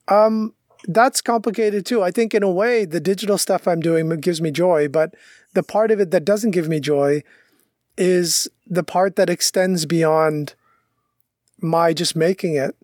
Um, 0.08 0.54
that's 0.88 1.20
complicated 1.20 1.86
too. 1.86 2.02
I 2.02 2.10
think 2.10 2.34
in 2.34 2.42
a 2.42 2.50
way, 2.50 2.84
the 2.84 3.00
digital 3.00 3.38
stuff 3.38 3.68
I'm 3.68 3.80
doing 3.80 4.08
gives 4.20 4.40
me 4.40 4.50
joy, 4.50 4.88
but 4.88 5.14
the 5.54 5.62
part 5.62 5.90
of 5.90 6.00
it 6.00 6.10
that 6.10 6.24
doesn't 6.24 6.50
give 6.50 6.68
me 6.68 6.80
joy 6.80 7.22
is 7.96 8.48
the 8.66 8.82
part 8.82 9.16
that 9.16 9.30
extends 9.30 9.86
beyond 9.86 10.54
my 11.60 11.92
just 11.92 12.16
making 12.16 12.56
it. 12.56 12.74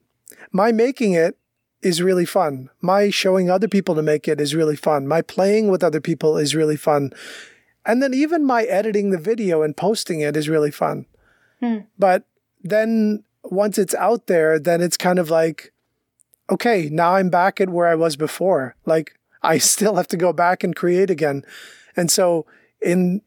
My 0.52 0.70
making 0.70 1.14
it 1.14 1.37
is 1.83 2.02
really 2.02 2.26
fun. 2.26 2.70
My 2.81 3.11
showing 3.11 3.50
other 3.50 3.68
people 3.68 3.94
to 3.94 4.02
make 4.02 4.28
it 4.28 4.40
is 4.40 4.54
really 4.54 4.76
fun. 4.76 5.07
My 5.07 5.22
playing 5.22 5.68
with 5.68 5.83
other 5.83 6.00
people 6.00 6.37
is 6.37 6.54
really 6.54 6.76
fun. 6.76 7.12
And 7.87 8.02
then 8.02 8.12
even 8.12 8.44
my 8.44 8.64
editing 8.64 9.11
the 9.11 9.18
video 9.18 9.62
and 9.62 9.76
posting 9.76 10.20
it 10.20 10.37
is 10.37 10.48
really 10.48 10.70
fun. 10.70 11.07
Hmm. 11.61 11.78
But 11.98 12.24
then 12.62 13.24
once 13.42 13.78
it's 13.78 13.94
out 13.94 14.26
there, 14.26 14.59
then 14.59 14.81
it's 14.81 14.96
kind 14.96 15.18
of 15.18 15.31
like, 15.31 15.72
okay, 16.50 16.88
now 16.90 17.14
I'm 17.14 17.30
back 17.30 17.61
at 17.61 17.70
where 17.70 17.87
I 17.87 17.94
was 17.94 18.16
before. 18.16 18.74
Like 18.87 19.18
I 19.42 19.58
still 19.72 19.96
have 19.96 20.08
to 20.08 20.16
go 20.16 20.32
back 20.32 20.64
and 20.64 20.74
create 20.74 21.11
again. 21.11 21.44
And 21.96 22.11
so 22.11 22.46
in 22.80 23.22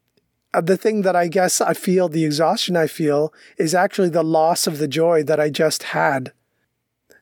uh, 0.54 0.60
the 0.60 0.76
thing 0.76 1.02
that 1.02 1.16
I 1.16 1.28
guess 1.28 1.60
I 1.60 1.74
feel, 1.74 2.08
the 2.08 2.24
exhaustion 2.24 2.76
I 2.76 2.86
feel, 2.86 3.32
is 3.56 3.74
actually 3.74 4.10
the 4.10 4.22
loss 4.22 4.66
of 4.66 4.78
the 4.78 4.88
joy 4.88 5.22
that 5.24 5.40
I 5.40 5.50
just 5.50 5.84
had. 5.84 6.32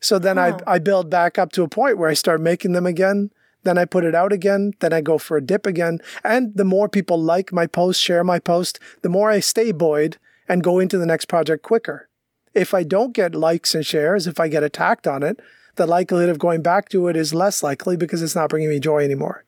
So 0.01 0.19
then 0.19 0.39
Oh. 0.39 0.59
I, 0.67 0.75
I 0.75 0.79
build 0.79 1.11
back 1.11 1.39
up 1.39 1.53
to 1.53 1.63
a 1.63 1.69
point 1.69 1.99
where 1.99 2.09
I 2.09 2.15
start 2.15 2.41
making 2.41 2.73
them 2.73 2.87
again. 2.87 3.31
Then 3.63 3.77
I 3.77 3.85
put 3.85 4.05
it 4.05 4.15
out 4.15 4.33
again. 4.33 4.73
Then 4.81 4.93
I 4.93 5.03
go 5.03 5.19
for 5.19 5.37
a 5.37 5.43
dip 5.43 5.67
again. 5.67 5.99
And 6.25 6.57
the 6.57 6.65
more 6.65 6.89
people 6.89 7.21
like 7.21 7.53
my 7.53 7.67
post, 7.67 8.01
share 8.01 8.25
my 8.25 8.39
post, 8.39 8.81
the 9.03 9.11
more 9.11 9.31
I 9.31 9.41
stay 9.41 9.71
buoyed 9.71 10.17
and 10.49 10.65
go 10.65 10.79
into 10.79 10.97
the 10.97 11.07
next 11.07 11.27
project 11.27 11.63
quicker. 11.63 12.09
If 12.55 12.73
I 12.75 12.83
don't 12.83 13.13
get 13.13 13.35
likes 13.35 13.75
and 13.75 13.85
shares, 13.85 14.27
if 14.27 14.41
I 14.41 14.49
get 14.49 14.63
attacked 14.63 15.07
on 15.07 15.23
it, 15.23 15.39
the 15.77 15.87
likelihood 15.87 16.29
of 16.29 16.39
going 16.39 16.63
back 16.63 16.89
to 16.91 17.09
it 17.09 17.17
is 17.17 17.33
less 17.35 17.63
likely 17.63 17.97
because 17.97 18.23
it's 18.23 18.35
not 18.35 18.51
bringing 18.51 18.69
me 18.71 18.81
joy 18.81 19.05
anymore. 19.05 19.45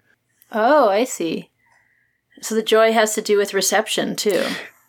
Oh, 0.51 0.89
I 0.89 1.05
see. 1.05 1.51
So 2.41 2.55
the 2.55 2.63
joy 2.63 2.93
has 2.93 3.15
to 3.15 3.23
do 3.23 3.37
with 3.37 3.55
reception 3.55 4.17
too. 4.17 4.45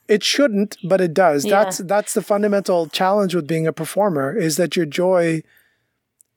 It 0.08 0.24
shouldn't, 0.24 0.78
but 0.84 1.00
it 1.02 1.14
does. 1.14 1.46
Yeah. 1.46 1.64
That's 1.64 1.78
that's 1.80 2.14
the 2.14 2.22
fundamental 2.22 2.88
challenge 2.88 3.34
with 3.36 3.48
being 3.48 3.68
a 3.68 3.74
performer 3.74 4.36
is 4.36 4.58
that 4.58 4.76
your 4.76 4.86
joy 4.86 5.44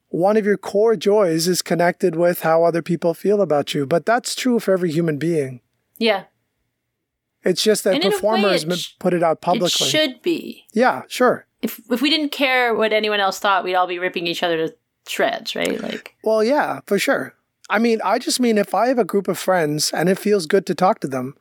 one 0.08 0.36
of 0.36 0.46
your 0.46 0.56
core 0.56 0.94
joys 0.96 1.48
is 1.48 1.62
connected 1.62 2.14
with 2.14 2.42
how 2.42 2.62
other 2.64 2.80
people 2.80 3.12
feel 3.12 3.40
about 3.40 3.74
you. 3.74 3.84
But 3.86 4.06
that's 4.06 4.34
true 4.34 4.60
for 4.60 4.72
every 4.72 4.92
human 4.92 5.18
being. 5.18 5.60
Yeah. 5.98 6.24
It's 7.44 7.62
just 7.62 7.84
that 7.84 8.00
performers 8.02 8.64
it 8.64 8.78
sh- 8.78 8.94
put 8.98 9.14
it 9.14 9.22
out 9.22 9.38
It 9.38 9.40
publicly. 9.40 9.88
should 9.88 10.22
be. 10.22 10.66
Yeah, 10.72 11.02
sure. 11.08 11.46
If 11.62 11.80
if 11.90 12.02
we 12.02 12.10
didn't 12.10 12.30
care 12.30 12.74
what 12.74 12.92
anyone 12.92 13.20
else 13.20 13.38
thought, 13.38 13.64
we'd 13.64 13.74
all 13.74 13.86
be 13.86 13.98
ripping 13.98 14.26
each 14.26 14.42
other 14.42 14.68
to 14.68 14.74
shreds, 15.08 15.54
right? 15.54 15.80
Like 15.80 16.14
Well, 16.22 16.42
yeah, 16.42 16.80
for 16.86 16.98
sure. 16.98 17.34
I 17.68 17.78
mean, 17.78 18.00
I 18.04 18.18
just 18.18 18.40
mean 18.40 18.58
if 18.58 18.74
I 18.74 18.88
have 18.88 18.98
a 18.98 19.04
group 19.04 19.28
of 19.28 19.38
friends 19.38 19.90
and 19.92 20.08
it 20.08 20.18
feels 20.18 20.46
good 20.46 20.66
to 20.66 20.74
talk 20.74 21.00
to 21.00 21.08
them, 21.08 21.36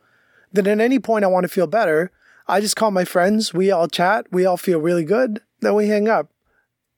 then 0.51 0.67
at 0.67 0.81
any 0.81 0.99
point 0.99 1.23
I 1.23 1.27
want 1.27 1.43
to 1.43 1.49
feel 1.49 1.67
better, 1.67 2.11
I 2.47 2.61
just 2.61 2.75
call 2.75 2.91
my 2.91 3.05
friends, 3.05 3.53
we 3.53 3.71
all 3.71 3.87
chat, 3.87 4.27
we 4.31 4.45
all 4.45 4.57
feel 4.57 4.79
really 4.79 5.03
good, 5.03 5.41
then 5.61 5.75
we 5.75 5.87
hang 5.87 6.07
up. 6.07 6.31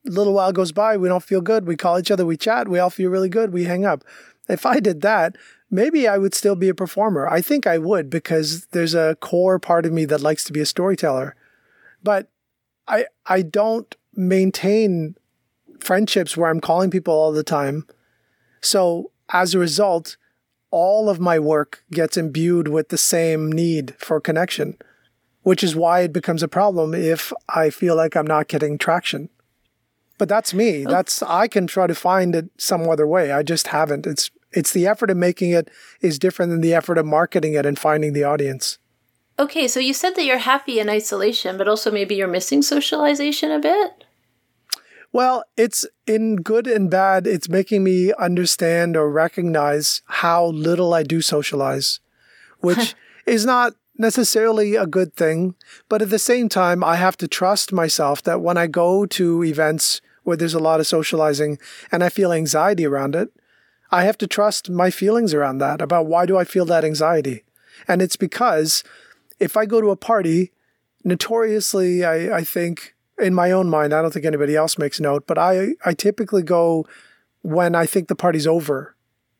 A 0.06 0.10
little 0.10 0.32
while 0.32 0.52
goes 0.52 0.72
by, 0.72 0.96
we 0.96 1.08
don't 1.08 1.22
feel 1.22 1.40
good, 1.40 1.66
we 1.66 1.76
call 1.76 1.98
each 1.98 2.10
other, 2.10 2.24
we 2.24 2.36
chat, 2.36 2.68
we 2.68 2.78
all 2.78 2.90
feel 2.90 3.10
really 3.10 3.28
good, 3.28 3.52
we 3.52 3.64
hang 3.64 3.84
up. 3.84 4.04
If 4.48 4.64
I 4.64 4.80
did 4.80 5.02
that, 5.02 5.36
maybe 5.70 6.08
I 6.08 6.18
would 6.18 6.34
still 6.34 6.56
be 6.56 6.68
a 6.68 6.74
performer. 6.74 7.28
I 7.28 7.40
think 7.40 7.66
I 7.66 7.78
would 7.78 8.08
because 8.08 8.66
there's 8.66 8.94
a 8.94 9.16
core 9.20 9.58
part 9.58 9.84
of 9.84 9.92
me 9.92 10.04
that 10.06 10.22
likes 10.22 10.44
to 10.44 10.52
be 10.52 10.60
a 10.60 10.66
storyteller. 10.66 11.36
But 12.02 12.30
I 12.86 13.06
I 13.26 13.42
don't 13.42 13.94
maintain 14.14 15.16
friendships 15.84 16.36
where 16.36 16.50
I'm 16.50 16.60
calling 16.60 16.90
people 16.90 17.14
all 17.14 17.32
the 17.32 17.42
time. 17.42 17.86
So 18.60 19.10
as 19.32 19.54
a 19.54 19.58
result, 19.58 20.16
all 20.70 21.08
of 21.08 21.20
my 21.20 21.38
work 21.38 21.82
gets 21.90 22.16
imbued 22.16 22.68
with 22.68 22.88
the 22.88 22.98
same 22.98 23.50
need 23.50 23.94
for 23.98 24.20
connection. 24.20 24.76
which 25.42 25.64
is 25.64 25.74
why 25.74 26.00
it 26.00 26.12
becomes 26.12 26.42
a 26.42 26.48
problem 26.48 26.92
if 26.94 27.32
I 27.48 27.70
feel 27.70 27.96
like 27.96 28.14
I'm 28.14 28.26
not 28.26 28.48
getting 28.48 28.76
traction. 28.76 29.30
But 30.18 30.28
that's 30.28 30.52
me. 30.52 30.84
Oh. 30.86 30.90
That's 30.90 31.22
I 31.22 31.48
can 31.48 31.66
try 31.66 31.86
to 31.86 31.94
find 31.94 32.34
it 32.34 32.50
some 32.58 32.86
other 32.86 33.06
way. 33.06 33.32
I 33.32 33.42
just 33.42 33.68
haven't. 33.68 34.06
It's 34.06 34.30
it's 34.52 34.72
the 34.72 34.86
effort 34.86 35.10
of 35.10 35.16
making 35.16 35.52
it 35.52 35.70
is 36.02 36.18
different 36.18 36.50
than 36.50 36.60
the 36.60 36.74
effort 36.74 36.98
of 36.98 37.06
marketing 37.06 37.54
it 37.54 37.64
and 37.64 37.78
finding 37.78 38.12
the 38.12 38.24
audience. 38.24 38.78
Okay, 39.38 39.68
so 39.68 39.80
you 39.80 39.94
said 39.94 40.16
that 40.16 40.24
you're 40.24 40.38
happy 40.38 40.80
in 40.80 40.90
isolation, 40.90 41.56
but 41.56 41.68
also 41.68 41.90
maybe 41.90 42.16
you're 42.16 42.28
missing 42.28 42.60
socialization 42.60 43.50
a 43.50 43.58
bit? 43.58 44.04
Well, 45.12 45.44
it's 45.56 45.86
in 46.06 46.36
good 46.36 46.66
and 46.66 46.90
bad, 46.90 47.26
it's 47.26 47.48
making 47.48 47.82
me 47.82 48.12
understand 48.18 48.96
or 48.96 49.10
recognize 49.10 50.02
how 50.06 50.46
little 50.46 50.92
I 50.92 51.02
do 51.02 51.22
socialize, 51.22 52.00
which 52.60 52.94
is 53.26 53.46
not 53.46 53.74
necessarily 53.96 54.76
a 54.76 54.86
good 54.86 55.14
thing. 55.14 55.54
But 55.88 56.02
at 56.02 56.10
the 56.10 56.18
same 56.18 56.48
time, 56.48 56.84
I 56.84 56.96
have 56.96 57.16
to 57.18 57.28
trust 57.28 57.72
myself 57.72 58.22
that 58.22 58.40
when 58.40 58.56
I 58.56 58.66
go 58.66 59.06
to 59.06 59.44
events 59.44 60.00
where 60.22 60.36
there's 60.36 60.54
a 60.54 60.58
lot 60.58 60.80
of 60.80 60.86
socializing 60.86 61.58
and 61.90 62.04
I 62.04 62.10
feel 62.10 62.32
anxiety 62.32 62.86
around 62.86 63.16
it, 63.16 63.30
I 63.90 64.04
have 64.04 64.18
to 64.18 64.26
trust 64.26 64.68
my 64.68 64.90
feelings 64.90 65.32
around 65.32 65.58
that 65.58 65.80
about 65.80 66.06
why 66.06 66.26
do 66.26 66.36
I 66.36 66.44
feel 66.44 66.66
that 66.66 66.84
anxiety? 66.84 67.44
And 67.86 68.02
it's 68.02 68.16
because 68.16 68.84
if 69.40 69.56
I 69.56 69.64
go 69.64 69.80
to 69.80 69.90
a 69.90 69.96
party, 69.96 70.52
notoriously, 71.04 72.04
I, 72.04 72.38
I 72.38 72.44
think 72.44 72.94
in 73.18 73.34
my 73.34 73.50
own 73.50 73.68
mind, 73.68 73.92
I 73.92 74.02
don't 74.02 74.12
think 74.12 74.26
anybody 74.26 74.56
else 74.56 74.78
makes 74.78 75.00
note, 75.00 75.26
but 75.26 75.38
I, 75.38 75.74
I 75.84 75.94
typically 75.94 76.42
go 76.42 76.86
when 77.42 77.74
I 77.74 77.86
think 77.86 78.08
the 78.08 78.14
party's 78.14 78.46
over. 78.46 78.94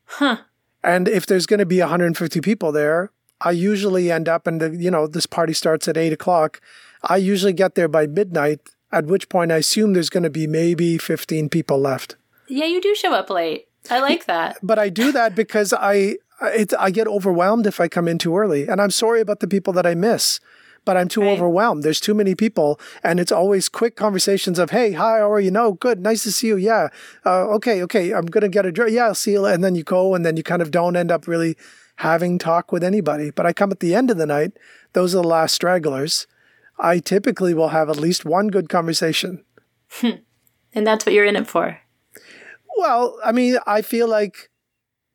Huh. 0.05 0.37
And 0.83 1.07
if 1.07 1.25
there's 1.25 1.45
going 1.45 1.59
to 1.59 1.65
be 1.65 1.79
150 1.79 2.41
people 2.41 2.71
there, 2.71 3.11
I 3.41 3.51
usually 3.51 4.11
end 4.11 4.27
up, 4.27 4.47
and 4.47 4.81
you 4.81 4.91
know, 4.91 5.07
this 5.07 5.25
party 5.25 5.53
starts 5.53 5.87
at 5.87 5.97
eight 5.97 6.13
o'clock. 6.13 6.61
I 7.03 7.17
usually 7.17 7.53
get 7.53 7.75
there 7.75 7.87
by 7.87 8.07
midnight, 8.07 8.59
at 8.91 9.05
which 9.05 9.29
point 9.29 9.51
I 9.51 9.57
assume 9.57 9.93
there's 9.93 10.09
going 10.09 10.23
to 10.23 10.29
be 10.29 10.47
maybe 10.47 10.97
15 10.97 11.49
people 11.49 11.79
left. 11.79 12.15
Yeah, 12.47 12.65
you 12.65 12.81
do 12.81 12.95
show 12.95 13.13
up 13.13 13.29
late. 13.29 13.67
I 13.89 13.99
like 13.99 14.25
that. 14.25 14.57
But 14.63 14.79
I 14.79 14.89
do 14.89 15.11
that 15.11 15.35
because 15.35 15.73
I 15.73 16.17
it, 16.41 16.73
I 16.79 16.91
get 16.91 17.07
overwhelmed 17.07 17.67
if 17.67 17.79
I 17.79 17.87
come 17.87 18.07
in 18.07 18.17
too 18.17 18.37
early, 18.37 18.67
and 18.67 18.81
I'm 18.81 18.91
sorry 18.91 19.21
about 19.21 19.39
the 19.39 19.47
people 19.47 19.73
that 19.73 19.85
I 19.85 19.95
miss. 19.95 20.39
But 20.85 20.97
I'm 20.97 21.07
too 21.07 21.21
right. 21.21 21.31
overwhelmed. 21.31 21.83
There's 21.83 21.99
too 21.99 22.13
many 22.13 22.35
people, 22.35 22.79
and 23.03 23.19
it's 23.19 23.31
always 23.31 23.69
quick 23.69 23.95
conversations 23.95 24.59
of, 24.59 24.71
"Hey, 24.71 24.93
hi, 24.93 25.19
how 25.19 25.31
are 25.31 25.39
you? 25.39 25.51
No, 25.51 25.73
good, 25.73 25.99
nice 25.99 26.23
to 26.23 26.31
see 26.31 26.47
you. 26.47 26.57
Yeah, 26.57 26.89
uh, 27.25 27.47
okay, 27.55 27.83
okay. 27.83 28.13
I'm 28.13 28.25
gonna 28.25 28.49
get 28.49 28.65
a 28.65 28.71
drink. 28.71 28.93
Yeah, 28.93 29.07
I'll 29.07 29.15
see 29.15 29.31
you." 29.31 29.45
And 29.45 29.63
then 29.63 29.75
you 29.75 29.83
go, 29.83 30.15
and 30.15 30.25
then 30.25 30.37
you 30.37 30.43
kind 30.43 30.61
of 30.61 30.71
don't 30.71 30.95
end 30.95 31.11
up 31.11 31.27
really 31.27 31.55
having 31.97 32.37
talk 32.37 32.71
with 32.71 32.83
anybody. 32.83 33.29
But 33.29 33.45
I 33.45 33.53
come 33.53 33.71
at 33.71 33.81
the 33.81 33.93
end 33.93 34.09
of 34.09 34.17
the 34.17 34.25
night. 34.25 34.53
Those 34.93 35.13
are 35.13 35.21
the 35.21 35.27
last 35.27 35.53
stragglers. 35.53 36.27
I 36.79 36.99
typically 36.99 37.53
will 37.53 37.69
have 37.69 37.89
at 37.89 37.97
least 37.97 38.25
one 38.25 38.47
good 38.47 38.69
conversation. 38.69 39.43
and 40.01 40.87
that's 40.87 41.05
what 41.05 41.13
you're 41.13 41.25
in 41.25 41.35
it 41.35 41.47
for. 41.47 41.79
Well, 42.77 43.19
I 43.23 43.33
mean, 43.33 43.57
I 43.67 43.81
feel 43.81 44.07
like 44.07 44.49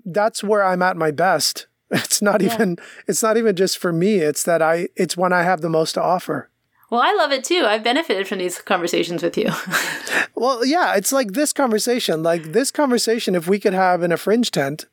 that's 0.05 0.45
where 0.45 0.63
I'm 0.63 0.83
at 0.83 0.97
my 0.97 1.11
best. 1.11 1.67
It's 1.91 2.23
not 2.23 2.41
yeah. 2.41 2.55
even 2.55 2.79
it's 3.07 3.23
not 3.23 3.37
even 3.37 3.55
just 3.55 3.79
for 3.79 3.93
me. 3.93 4.17
It's 4.17 4.43
that 4.45 4.63
I 4.63 4.89
it's 4.97 5.17
when 5.17 5.33
I 5.33 5.43
have 5.43 5.61
the 5.61 5.69
most 5.69 5.93
to 5.93 6.03
offer. 6.03 6.49
Well, 6.91 7.01
I 7.03 7.13
love 7.15 7.33
it 7.33 7.45
too. 7.45 7.65
I've 7.67 7.85
benefited 7.85 8.29
from 8.29 8.39
these 8.39 8.61
conversations 8.61 9.23
with 9.23 9.37
you. 9.37 9.51
well, 10.35 10.65
yeah, 10.65 10.95
it's 10.95 11.13
like 11.13 11.33
this 11.33 11.53
conversation. 11.53 12.23
Like 12.23 12.53
this 12.53 12.71
conversation 12.71 13.35
if 13.35 13.47
we 13.47 13.59
could 13.59 13.75
have 13.75 14.03
in 14.03 14.13
a 14.13 14.17
fringe 14.17 14.51
tent, 14.51 14.87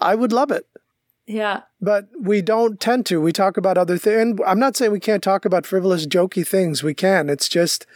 I 0.00 0.14
would 0.14 0.32
love 0.32 0.50
it. 0.50 0.66
Yeah. 1.26 1.62
But 1.80 2.08
we 2.20 2.42
don't 2.42 2.80
tend 2.80 3.06
to. 3.06 3.20
We 3.20 3.32
talk 3.32 3.56
about 3.56 3.78
other 3.78 3.98
things. 3.98 4.20
And 4.20 4.40
I'm 4.46 4.58
not 4.58 4.76
saying 4.76 4.90
we 4.90 5.00
can't 5.00 5.22
talk 5.22 5.44
about 5.44 5.66
frivolous, 5.66 6.06
jokey 6.06 6.46
things. 6.46 6.82
We 6.82 6.94
can. 6.94 7.30
It's 7.30 7.48
just 7.48 7.86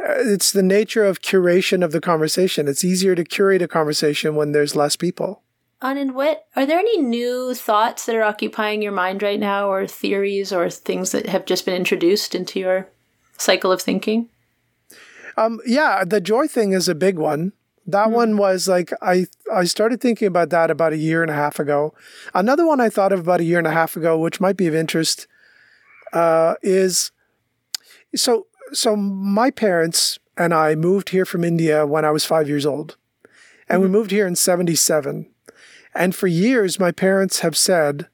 uh, 0.00 0.14
it's 0.18 0.52
the 0.52 0.62
nature 0.62 1.04
of 1.04 1.22
curation 1.22 1.82
of 1.82 1.92
the 1.92 2.00
conversation. 2.00 2.68
It's 2.68 2.84
easier 2.84 3.14
to 3.14 3.24
curate 3.24 3.62
a 3.62 3.68
conversation 3.68 4.34
when 4.34 4.52
there's 4.52 4.76
less 4.76 4.96
people. 4.96 5.42
And 5.80 6.14
what 6.14 6.46
are 6.56 6.66
there 6.66 6.78
any 6.78 7.00
new 7.00 7.54
thoughts 7.54 8.06
that 8.06 8.16
are 8.16 8.22
occupying 8.22 8.82
your 8.82 8.92
mind 8.92 9.22
right 9.22 9.38
now, 9.38 9.70
or 9.70 9.86
theories, 9.86 10.52
or 10.52 10.68
things 10.70 11.12
that 11.12 11.26
have 11.26 11.46
just 11.46 11.64
been 11.64 11.74
introduced 11.74 12.34
into 12.34 12.58
your 12.58 12.88
cycle 13.36 13.70
of 13.70 13.80
thinking? 13.80 14.28
Um, 15.36 15.60
yeah, 15.64 16.04
the 16.04 16.20
joy 16.20 16.48
thing 16.48 16.72
is 16.72 16.88
a 16.88 16.94
big 16.96 17.16
one. 17.16 17.52
That 17.86 18.08
mm. 18.08 18.12
one 18.12 18.36
was 18.36 18.66
like 18.66 18.92
I 19.00 19.26
I 19.52 19.64
started 19.64 20.00
thinking 20.00 20.26
about 20.26 20.50
that 20.50 20.70
about 20.70 20.92
a 20.92 20.98
year 20.98 21.22
and 21.22 21.30
a 21.30 21.34
half 21.34 21.60
ago. 21.60 21.94
Another 22.34 22.66
one 22.66 22.80
I 22.80 22.90
thought 22.90 23.12
of 23.12 23.20
about 23.20 23.40
a 23.40 23.44
year 23.44 23.58
and 23.58 23.66
a 23.66 23.72
half 23.72 23.96
ago, 23.96 24.18
which 24.18 24.40
might 24.40 24.56
be 24.56 24.66
of 24.66 24.74
interest, 24.74 25.28
uh, 26.12 26.54
is 26.60 27.12
so 28.16 28.48
so 28.72 28.96
my 28.96 29.50
parents 29.50 30.18
and 30.36 30.52
I 30.52 30.74
moved 30.74 31.10
here 31.10 31.24
from 31.24 31.44
India 31.44 31.86
when 31.86 32.04
I 32.04 32.10
was 32.10 32.24
five 32.24 32.48
years 32.48 32.66
old. 32.66 32.96
And 33.68 33.82
mm-hmm. 33.82 33.92
we 33.92 33.98
moved 33.98 34.10
here 34.10 34.26
in 34.26 34.34
77. 34.34 35.26
And 35.94 36.14
for 36.14 36.26
years, 36.26 36.78
my 36.78 36.92
parents 36.92 37.40
have 37.40 37.56
said, 37.56 38.08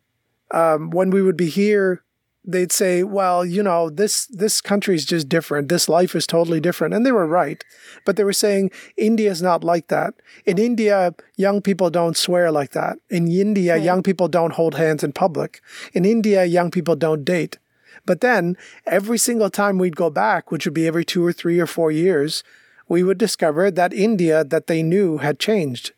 um, 0.50 0.90
when 0.90 1.10
we 1.10 1.22
would 1.22 1.36
be 1.36 1.50
here, 1.50 2.02
they'd 2.44 2.72
say, 2.72 3.02
well, 3.02 3.44
you 3.44 3.62
know, 3.62 3.88
this, 3.88 4.26
this 4.26 4.60
country 4.60 4.94
is 4.94 5.04
just 5.04 5.28
different. 5.28 5.68
This 5.68 5.88
life 5.88 6.14
is 6.14 6.26
totally 6.26 6.60
different. 6.60 6.92
And 6.94 7.04
they 7.04 7.12
were 7.12 7.26
right. 7.26 7.64
But 8.04 8.16
they 8.16 8.24
were 8.24 8.34
saying, 8.34 8.70
India 8.96 9.30
is 9.30 9.40
not 9.40 9.64
like 9.64 9.88
that. 9.88 10.14
In 10.44 10.58
India, 10.58 11.14
young 11.36 11.62
people 11.62 11.88
don't 11.90 12.16
swear 12.16 12.52
like 12.52 12.72
that. 12.72 12.98
In 13.08 13.30
India, 13.30 13.74
right. 13.74 13.82
young 13.82 14.02
people 14.02 14.28
don't 14.28 14.52
hold 14.52 14.74
hands 14.74 15.02
in 15.02 15.12
public. 15.12 15.62
In 15.94 16.04
India, 16.04 16.44
young 16.44 16.70
people 16.70 16.96
don't 16.96 17.24
date. 17.24 17.58
But 18.06 18.20
then 18.20 18.56
every 18.86 19.18
single 19.18 19.50
time 19.50 19.78
we'd 19.78 19.96
go 19.96 20.10
back, 20.10 20.50
which 20.50 20.66
would 20.66 20.74
be 20.74 20.86
every 20.86 21.04
two 21.04 21.24
or 21.24 21.32
three 21.32 21.58
or 21.58 21.66
four 21.66 21.90
years, 21.90 22.44
we 22.88 23.02
would 23.02 23.18
discover 23.18 23.70
that 23.70 23.94
India 23.94 24.44
that 24.44 24.66
they 24.66 24.82
knew 24.82 25.18
had 25.18 25.38
changed. 25.38 25.92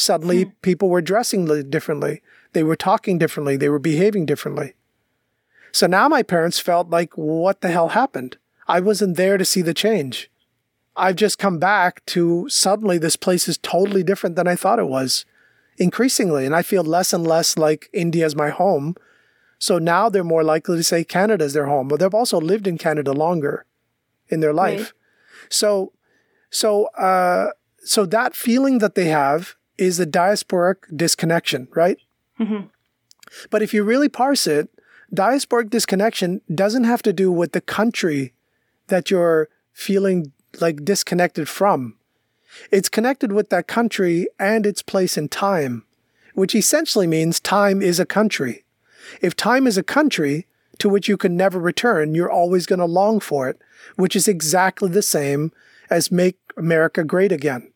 Suddenly, 0.00 0.44
hmm. 0.44 0.50
people 0.62 0.88
were 0.88 1.02
dressing 1.02 1.46
differently. 1.70 2.22
They 2.52 2.62
were 2.62 2.76
talking 2.76 3.18
differently. 3.18 3.56
They 3.56 3.68
were 3.68 3.78
behaving 3.78 4.26
differently. 4.26 4.74
So 5.72 5.86
now 5.86 6.08
my 6.08 6.22
parents 6.22 6.58
felt 6.58 6.90
like, 6.90 7.16
what 7.16 7.60
the 7.60 7.70
hell 7.70 7.88
happened? 7.88 8.36
I 8.66 8.80
wasn't 8.80 9.16
there 9.16 9.38
to 9.38 9.44
see 9.44 9.62
the 9.62 9.74
change. 9.74 10.30
I've 10.96 11.16
just 11.16 11.38
come 11.38 11.58
back 11.58 12.04
to 12.06 12.48
suddenly 12.48 12.98
this 12.98 13.16
place 13.16 13.48
is 13.48 13.58
totally 13.58 14.02
different 14.02 14.36
than 14.36 14.48
I 14.48 14.56
thought 14.56 14.80
it 14.80 14.88
was, 14.88 15.24
increasingly. 15.78 16.44
And 16.44 16.54
I 16.54 16.62
feel 16.62 16.82
less 16.82 17.12
and 17.12 17.24
less 17.24 17.56
like 17.56 17.88
India 17.92 18.26
is 18.26 18.34
my 18.34 18.50
home 18.50 18.96
so 19.60 19.78
now 19.78 20.08
they're 20.08 20.24
more 20.24 20.42
likely 20.42 20.78
to 20.78 20.82
say 20.82 21.04
Canada 21.04 21.44
is 21.44 21.52
their 21.52 21.66
home, 21.66 21.86
but 21.86 22.00
they've 22.00 22.14
also 22.14 22.40
lived 22.40 22.66
in 22.66 22.78
Canada 22.78 23.12
longer 23.12 23.66
in 24.30 24.40
their 24.40 24.54
life. 24.54 24.80
Right. 24.80 24.92
So, 25.50 25.92
so, 26.48 26.86
uh, 26.96 27.48
so 27.80 28.06
that 28.06 28.34
feeling 28.34 28.78
that 28.78 28.94
they 28.94 29.08
have 29.08 29.56
is 29.80 29.98
a 29.98 30.06
diasporic 30.06 30.76
disconnection, 30.94 31.68
right? 31.74 31.98
Mm-hmm. 32.38 32.66
But 33.50 33.62
if 33.62 33.72
you 33.72 33.82
really 33.82 34.08
parse 34.08 34.46
it, 34.46 34.68
diasporic 35.14 35.70
disconnection 35.70 36.40
doesn't 36.54 36.84
have 36.84 37.02
to 37.02 37.12
do 37.12 37.32
with 37.32 37.52
the 37.52 37.60
country 37.60 38.34
that 38.88 39.10
you're 39.10 39.48
feeling 39.72 40.32
like 40.60 40.84
disconnected 40.84 41.48
from. 41.48 41.96
It's 42.70 42.88
connected 42.88 43.32
with 43.32 43.50
that 43.50 43.66
country 43.66 44.26
and 44.38 44.66
its 44.66 44.82
place 44.82 45.16
in 45.16 45.28
time, 45.28 45.84
which 46.34 46.54
essentially 46.54 47.06
means 47.06 47.40
time 47.40 47.80
is 47.80 48.00
a 48.00 48.06
country. 48.06 48.64
If 49.22 49.34
time 49.36 49.66
is 49.66 49.78
a 49.78 49.82
country 49.82 50.46
to 50.78 50.88
which 50.88 51.08
you 51.08 51.16
can 51.16 51.36
never 51.36 51.58
return, 51.58 52.14
you're 52.14 52.30
always 52.30 52.66
going 52.66 52.80
to 52.80 52.86
long 52.86 53.20
for 53.20 53.48
it, 53.48 53.60
which 53.96 54.16
is 54.16 54.26
exactly 54.26 54.90
the 54.90 55.02
same 55.02 55.52
as 55.88 56.10
make 56.10 56.38
America 56.56 57.04
great 57.04 57.32
again. 57.32 57.72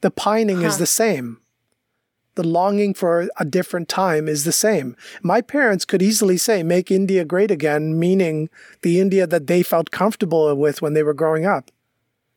The 0.00 0.10
pining 0.10 0.60
huh. 0.60 0.68
is 0.68 0.78
the 0.78 0.86
same. 0.86 1.40
The 2.36 2.46
longing 2.46 2.94
for 2.94 3.28
a 3.36 3.44
different 3.44 3.88
time 3.88 4.28
is 4.28 4.44
the 4.44 4.52
same. 4.52 4.96
My 5.22 5.40
parents 5.40 5.84
could 5.84 6.02
easily 6.02 6.36
say, 6.36 6.62
make 6.62 6.90
India 6.90 7.24
great 7.24 7.50
again, 7.50 7.98
meaning 7.98 8.48
the 8.82 9.00
India 9.00 9.26
that 9.26 9.46
they 9.46 9.62
felt 9.62 9.90
comfortable 9.90 10.54
with 10.56 10.82
when 10.82 10.94
they 10.94 11.02
were 11.02 11.14
growing 11.14 11.46
up. 11.46 11.70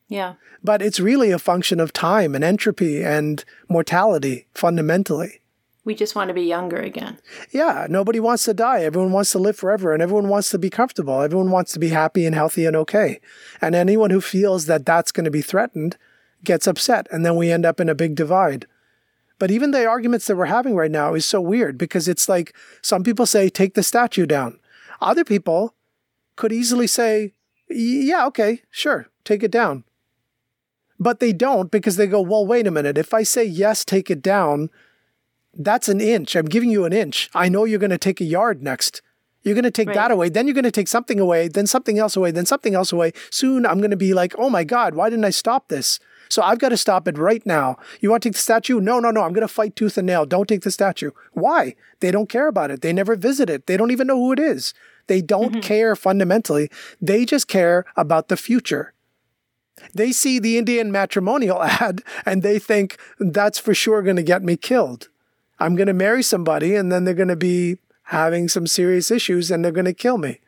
Yeah. 0.08 0.34
But 0.62 0.82
it's 0.82 1.00
really 1.00 1.30
a 1.30 1.38
function 1.38 1.80
of 1.80 1.92
time 1.92 2.34
and 2.34 2.42
entropy 2.44 3.04
and 3.04 3.44
mortality, 3.68 4.46
fundamentally. 4.54 5.40
We 5.84 5.94
just 5.94 6.14
want 6.14 6.28
to 6.28 6.34
be 6.34 6.42
younger 6.42 6.76
again. 6.76 7.18
Yeah, 7.50 7.86
nobody 7.88 8.20
wants 8.20 8.44
to 8.44 8.54
die. 8.54 8.82
Everyone 8.82 9.12
wants 9.12 9.32
to 9.32 9.38
live 9.38 9.56
forever 9.56 9.94
and 9.94 10.02
everyone 10.02 10.28
wants 10.28 10.50
to 10.50 10.58
be 10.58 10.68
comfortable. 10.70 11.22
Everyone 11.22 11.50
wants 11.50 11.72
to 11.72 11.78
be 11.78 11.88
happy 11.88 12.26
and 12.26 12.34
healthy 12.34 12.66
and 12.66 12.76
okay. 12.76 13.20
And 13.60 13.74
anyone 13.74 14.10
who 14.10 14.20
feels 14.20 14.66
that 14.66 14.84
that's 14.84 15.12
going 15.12 15.24
to 15.24 15.30
be 15.30 15.40
threatened 15.40 15.96
gets 16.44 16.66
upset. 16.66 17.06
And 17.10 17.24
then 17.24 17.36
we 17.36 17.50
end 17.50 17.64
up 17.64 17.80
in 17.80 17.88
a 17.88 17.94
big 17.94 18.14
divide. 18.14 18.66
But 19.38 19.50
even 19.50 19.70
the 19.70 19.86
arguments 19.86 20.26
that 20.26 20.36
we're 20.36 20.46
having 20.46 20.74
right 20.74 20.90
now 20.90 21.14
is 21.14 21.24
so 21.24 21.40
weird 21.40 21.78
because 21.78 22.08
it's 22.08 22.28
like 22.28 22.54
some 22.82 23.04
people 23.04 23.26
say, 23.26 23.48
take 23.48 23.74
the 23.74 23.82
statue 23.82 24.26
down. 24.26 24.58
Other 25.00 25.24
people 25.24 25.74
could 26.36 26.52
easily 26.52 26.86
say, 26.88 27.34
yeah, 27.68 28.26
okay, 28.26 28.62
sure, 28.70 29.08
take 29.24 29.42
it 29.42 29.50
down. 29.50 29.84
But 30.98 31.20
they 31.20 31.32
don't 31.32 31.70
because 31.70 31.96
they 31.96 32.06
go, 32.08 32.20
well, 32.20 32.44
wait 32.46 32.66
a 32.66 32.72
minute. 32.72 32.98
If 32.98 33.14
I 33.14 33.22
say 33.22 33.44
yes, 33.44 33.84
take 33.84 34.10
it 34.10 34.22
down, 34.22 34.70
that's 35.54 35.88
an 35.88 36.00
inch. 36.00 36.34
I'm 36.34 36.46
giving 36.46 36.70
you 36.70 36.84
an 36.84 36.92
inch. 36.92 37.30
I 37.34 37.48
know 37.48 37.64
you're 37.64 37.78
going 37.78 37.90
to 37.90 37.98
take 37.98 38.20
a 38.20 38.24
yard 38.24 38.62
next. 38.62 39.02
You're 39.42 39.54
going 39.54 39.64
to 39.64 39.70
take 39.70 39.88
Right. 39.88 39.94
that 39.94 40.10
away. 40.10 40.28
Then 40.28 40.48
you're 40.48 40.54
going 40.54 40.64
to 40.64 40.72
take 40.72 40.88
something 40.88 41.20
away, 41.20 41.46
then 41.46 41.66
something 41.68 41.98
else 41.98 42.16
away, 42.16 42.32
then 42.32 42.46
something 42.46 42.74
else 42.74 42.90
away. 42.92 43.12
Soon 43.30 43.64
I'm 43.64 43.78
going 43.78 43.92
to 43.92 43.96
be 43.96 44.12
like, 44.12 44.34
oh 44.36 44.50
my 44.50 44.64
God, 44.64 44.94
why 44.96 45.08
didn't 45.08 45.24
I 45.24 45.30
stop 45.30 45.68
this? 45.68 46.00
So 46.28 46.42
I've 46.42 46.58
got 46.58 46.70
to 46.70 46.76
stop 46.76 47.08
it 47.08 47.18
right 47.18 47.44
now. 47.46 47.78
You 48.00 48.10
want 48.10 48.22
to 48.22 48.28
take 48.28 48.34
the 48.34 48.40
statue? 48.40 48.80
No, 48.80 49.00
no, 49.00 49.10
no. 49.10 49.22
I'm 49.22 49.32
going 49.32 49.46
to 49.46 49.52
fight 49.52 49.76
tooth 49.76 49.96
and 49.96 50.06
nail. 50.06 50.26
Don't 50.26 50.48
take 50.48 50.62
the 50.62 50.70
statue. 50.70 51.10
Why? 51.32 51.74
They 52.00 52.10
don't 52.10 52.28
care 52.28 52.48
about 52.48 52.70
it. 52.70 52.82
They 52.82 52.92
never 52.92 53.16
visit 53.16 53.48
it. 53.50 53.66
They 53.66 53.76
don't 53.76 53.90
even 53.90 54.06
know 54.06 54.16
who 54.16 54.32
it 54.32 54.38
is. 54.38 54.74
They 55.06 55.22
don't 55.22 55.52
mm-hmm. 55.52 55.60
care 55.60 55.96
fundamentally. 55.96 56.70
They 57.00 57.24
just 57.24 57.48
care 57.48 57.84
about 57.96 58.28
the 58.28 58.36
future. 58.36 58.92
They 59.94 60.12
see 60.12 60.38
the 60.38 60.58
Indian 60.58 60.92
matrimonial 60.92 61.62
ad 61.62 62.02
and 62.26 62.42
they 62.42 62.58
think 62.58 62.98
that's 63.18 63.58
for 63.58 63.74
sure 63.74 64.02
going 64.02 64.16
to 64.16 64.22
get 64.22 64.42
me 64.42 64.56
killed. 64.56 65.08
I'm 65.58 65.74
going 65.74 65.88
to 65.88 65.94
marry 65.94 66.22
somebody 66.22 66.74
and 66.74 66.92
then 66.92 67.04
they're 67.04 67.14
going 67.14 67.28
to 67.28 67.36
be 67.36 67.78
having 68.04 68.48
some 68.48 68.66
serious 68.66 69.10
issues 69.10 69.50
and 69.50 69.64
they're 69.64 69.72
going 69.72 69.84
to 69.84 69.92
kill 69.92 70.18
me. 70.18 70.40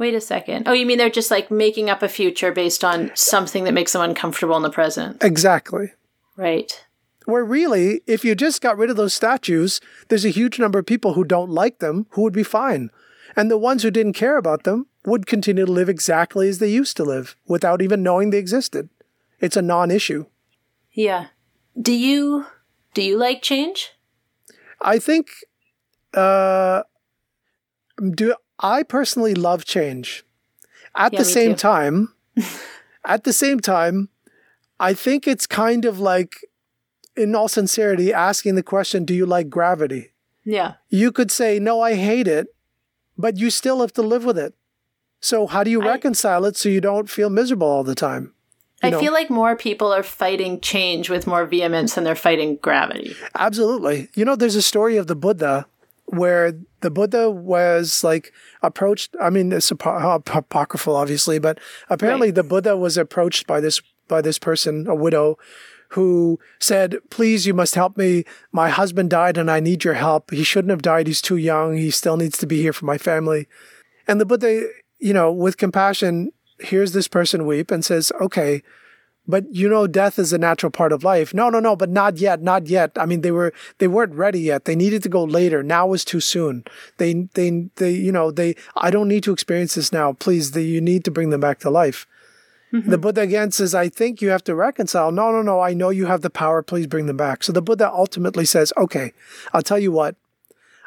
Wait 0.00 0.14
a 0.14 0.20
second. 0.20 0.66
Oh, 0.66 0.72
you 0.72 0.86
mean 0.86 0.96
they're 0.96 1.10
just 1.10 1.30
like 1.30 1.50
making 1.50 1.90
up 1.90 2.02
a 2.02 2.08
future 2.08 2.52
based 2.52 2.82
on 2.82 3.10
something 3.14 3.64
that 3.64 3.74
makes 3.74 3.92
them 3.92 4.00
uncomfortable 4.00 4.56
in 4.56 4.62
the 4.62 4.70
present? 4.70 5.22
Exactly. 5.22 5.92
Right. 6.38 6.86
Where 7.26 7.44
really, 7.44 8.00
if 8.06 8.24
you 8.24 8.34
just 8.34 8.62
got 8.62 8.78
rid 8.78 8.88
of 8.88 8.96
those 8.96 9.12
statues, 9.12 9.78
there's 10.08 10.24
a 10.24 10.30
huge 10.30 10.58
number 10.58 10.78
of 10.78 10.86
people 10.86 11.12
who 11.12 11.22
don't 11.22 11.50
like 11.50 11.80
them 11.80 12.06
who 12.12 12.22
would 12.22 12.32
be 12.32 12.42
fine. 12.42 12.88
And 13.36 13.50
the 13.50 13.58
ones 13.58 13.82
who 13.82 13.90
didn't 13.90 14.14
care 14.14 14.38
about 14.38 14.62
them 14.62 14.86
would 15.04 15.26
continue 15.26 15.66
to 15.66 15.70
live 15.70 15.90
exactly 15.90 16.48
as 16.48 16.60
they 16.60 16.70
used 16.70 16.96
to 16.96 17.04
live 17.04 17.36
without 17.46 17.82
even 17.82 18.02
knowing 18.02 18.30
they 18.30 18.38
existed. 18.38 18.88
It's 19.38 19.58
a 19.58 19.62
non 19.62 19.90
issue. 19.90 20.24
Yeah. 20.92 21.26
Do 21.78 21.92
you 21.92 22.46
do 22.94 23.02
you 23.02 23.18
like 23.18 23.42
change? 23.42 23.90
I 24.80 24.98
think 24.98 25.28
uh, 26.14 26.84
do 28.14 28.34
I 28.60 28.82
personally 28.82 29.34
love 29.34 29.64
change. 29.64 30.24
At 30.94 31.12
Yeah, 31.12 31.20
the 31.20 31.24
same 31.24 31.52
too. 31.52 31.56
time, 31.58 32.14
at 33.04 33.24
the 33.24 33.32
same 33.32 33.60
time, 33.60 34.08
I 34.78 34.94
think 34.94 35.26
it's 35.28 35.46
kind 35.46 35.84
of 35.84 35.98
like, 36.00 36.34
in 37.16 37.34
all 37.34 37.48
sincerity, 37.48 38.12
asking 38.12 38.54
the 38.54 38.62
question, 38.62 39.04
"Do 39.04 39.14
you 39.14 39.26
like 39.26 39.48
gravity?" 39.50 40.12
Yeah. 40.44 40.74
You 40.88 41.12
could 41.12 41.30
say, 41.30 41.58
"No, 41.58 41.80
I 41.80 41.94
hate 41.94 42.26
it," 42.28 42.48
but 43.16 43.36
you 43.36 43.50
still 43.50 43.80
have 43.80 43.92
to 43.94 44.02
live 44.02 44.24
with 44.24 44.38
it. 44.38 44.54
So 45.20 45.46
how 45.46 45.62
do 45.64 45.70
you 45.70 45.82
I- 45.82 45.86
reconcile 45.86 46.44
it 46.46 46.56
so 46.56 46.68
you 46.68 46.80
don't 46.80 47.10
feel 47.10 47.30
miserable 47.30 47.68
all 47.68 47.84
the 47.84 47.94
time? 47.94 48.32
You 48.82 48.86
I 48.88 48.90
know. 48.90 49.00
feel 49.00 49.12
like 49.12 49.28
more 49.28 49.54
people 49.56 49.92
are 49.92 50.02
fighting 50.02 50.58
change 50.60 51.10
with 51.10 51.26
more 51.26 51.44
vehemence 51.44 51.94
than 51.94 52.04
they're 52.04 52.14
fighting 52.14 52.56
gravity. 52.62 53.14
Absolutely. 53.38 54.08
You 54.14 54.24
know, 54.24 54.34
there's 54.36 54.56
a 54.56 54.62
story 54.62 54.96
of 54.96 55.06
the 55.06 55.14
Buddha 55.14 55.66
where 56.10 56.52
the 56.80 56.90
Buddha 56.90 57.30
was 57.30 58.02
like 58.04 58.32
approached. 58.62 59.14
I 59.20 59.30
mean, 59.30 59.52
it's 59.52 59.70
apo- 59.72 60.14
ap- 60.16 60.34
apocryphal, 60.34 60.96
obviously, 60.96 61.38
but 61.38 61.58
apparently 61.88 62.28
Right. 62.28 62.34
the 62.34 62.42
Buddha 62.42 62.76
was 62.76 62.96
approached 62.96 63.46
by 63.46 63.60
this 63.60 63.80
by 64.08 64.20
this 64.20 64.38
person, 64.40 64.88
a 64.88 64.94
widow, 64.94 65.38
who 65.90 66.38
said, 66.58 66.96
"Please, 67.10 67.46
you 67.46 67.54
must 67.54 67.76
help 67.76 67.96
me. 67.96 68.24
My 68.52 68.68
husband 68.70 69.10
died, 69.10 69.38
and 69.38 69.48
I 69.50 69.60
need 69.60 69.84
your 69.84 69.94
help. 69.94 70.30
He 70.32 70.42
shouldn't 70.42 70.70
have 70.70 70.82
died. 70.82 71.06
He's 71.06 71.22
too 71.22 71.36
young. 71.36 71.76
He 71.76 71.90
still 71.92 72.16
needs 72.16 72.36
to 72.38 72.46
be 72.46 72.60
here 72.60 72.72
for 72.72 72.86
my 72.86 72.98
family." 72.98 73.46
And 74.08 74.20
the 74.20 74.26
Buddha, 74.26 74.66
you 74.98 75.12
know, 75.14 75.30
with 75.30 75.56
compassion, 75.58 76.32
hears 76.58 76.92
this 76.92 77.06
person 77.08 77.46
weep 77.46 77.70
and 77.70 77.84
says, 77.84 78.10
"Okay." 78.20 78.62
But 79.26 79.44
you 79.54 79.68
know 79.68 79.86
death 79.86 80.18
is 80.18 80.32
a 80.32 80.38
natural 80.38 80.70
part 80.70 80.92
of 80.92 81.04
life. 81.04 81.32
No 81.32 81.48
no 81.50 81.60
no 81.60 81.76
but 81.76 81.90
not 81.90 82.18
yet 82.18 82.42
not 82.42 82.66
yet. 82.66 82.92
I 82.96 83.06
mean 83.06 83.20
they 83.20 83.30
were 83.30 83.52
they 83.78 83.88
weren't 83.88 84.14
ready 84.14 84.40
yet. 84.40 84.64
They 84.64 84.76
needed 84.76 85.02
to 85.04 85.08
go 85.08 85.24
later. 85.24 85.62
Now 85.62 85.86
was 85.86 86.04
too 86.04 86.20
soon. 86.20 86.64
They 86.98 87.28
they 87.34 87.68
they 87.76 87.92
you 87.92 88.12
know 88.12 88.30
they 88.30 88.56
i 88.76 88.90
don't 88.90 89.08
need 89.08 89.22
to 89.24 89.32
experience 89.32 89.74
this 89.74 89.92
now. 89.92 90.12
Please 90.12 90.52
they, 90.52 90.62
you 90.62 90.80
need 90.80 91.04
to 91.04 91.10
bring 91.10 91.30
them 91.30 91.40
back 91.40 91.58
to 91.60 91.70
life. 91.70 92.06
The 92.72 92.78
mm-hmm. 92.78 93.00
buddha 93.00 93.22
again 93.22 93.50
says 93.50 93.74
i 93.74 93.88
think 93.88 94.22
you 94.22 94.30
have 94.30 94.44
to 94.44 94.54
reconcile. 94.54 95.12
No 95.12 95.30
no 95.30 95.42
no 95.42 95.60
i 95.60 95.74
know 95.74 95.90
you 95.90 96.06
have 96.06 96.22
the 96.22 96.30
power. 96.30 96.62
Please 96.62 96.86
bring 96.86 97.06
them 97.06 97.16
back. 97.16 97.44
So 97.44 97.52
the 97.52 97.62
buddha 97.62 97.90
ultimately 97.92 98.44
says 98.44 98.72
okay 98.76 99.12
i'll 99.52 99.62
tell 99.62 99.78
you 99.78 99.92
what. 99.92 100.16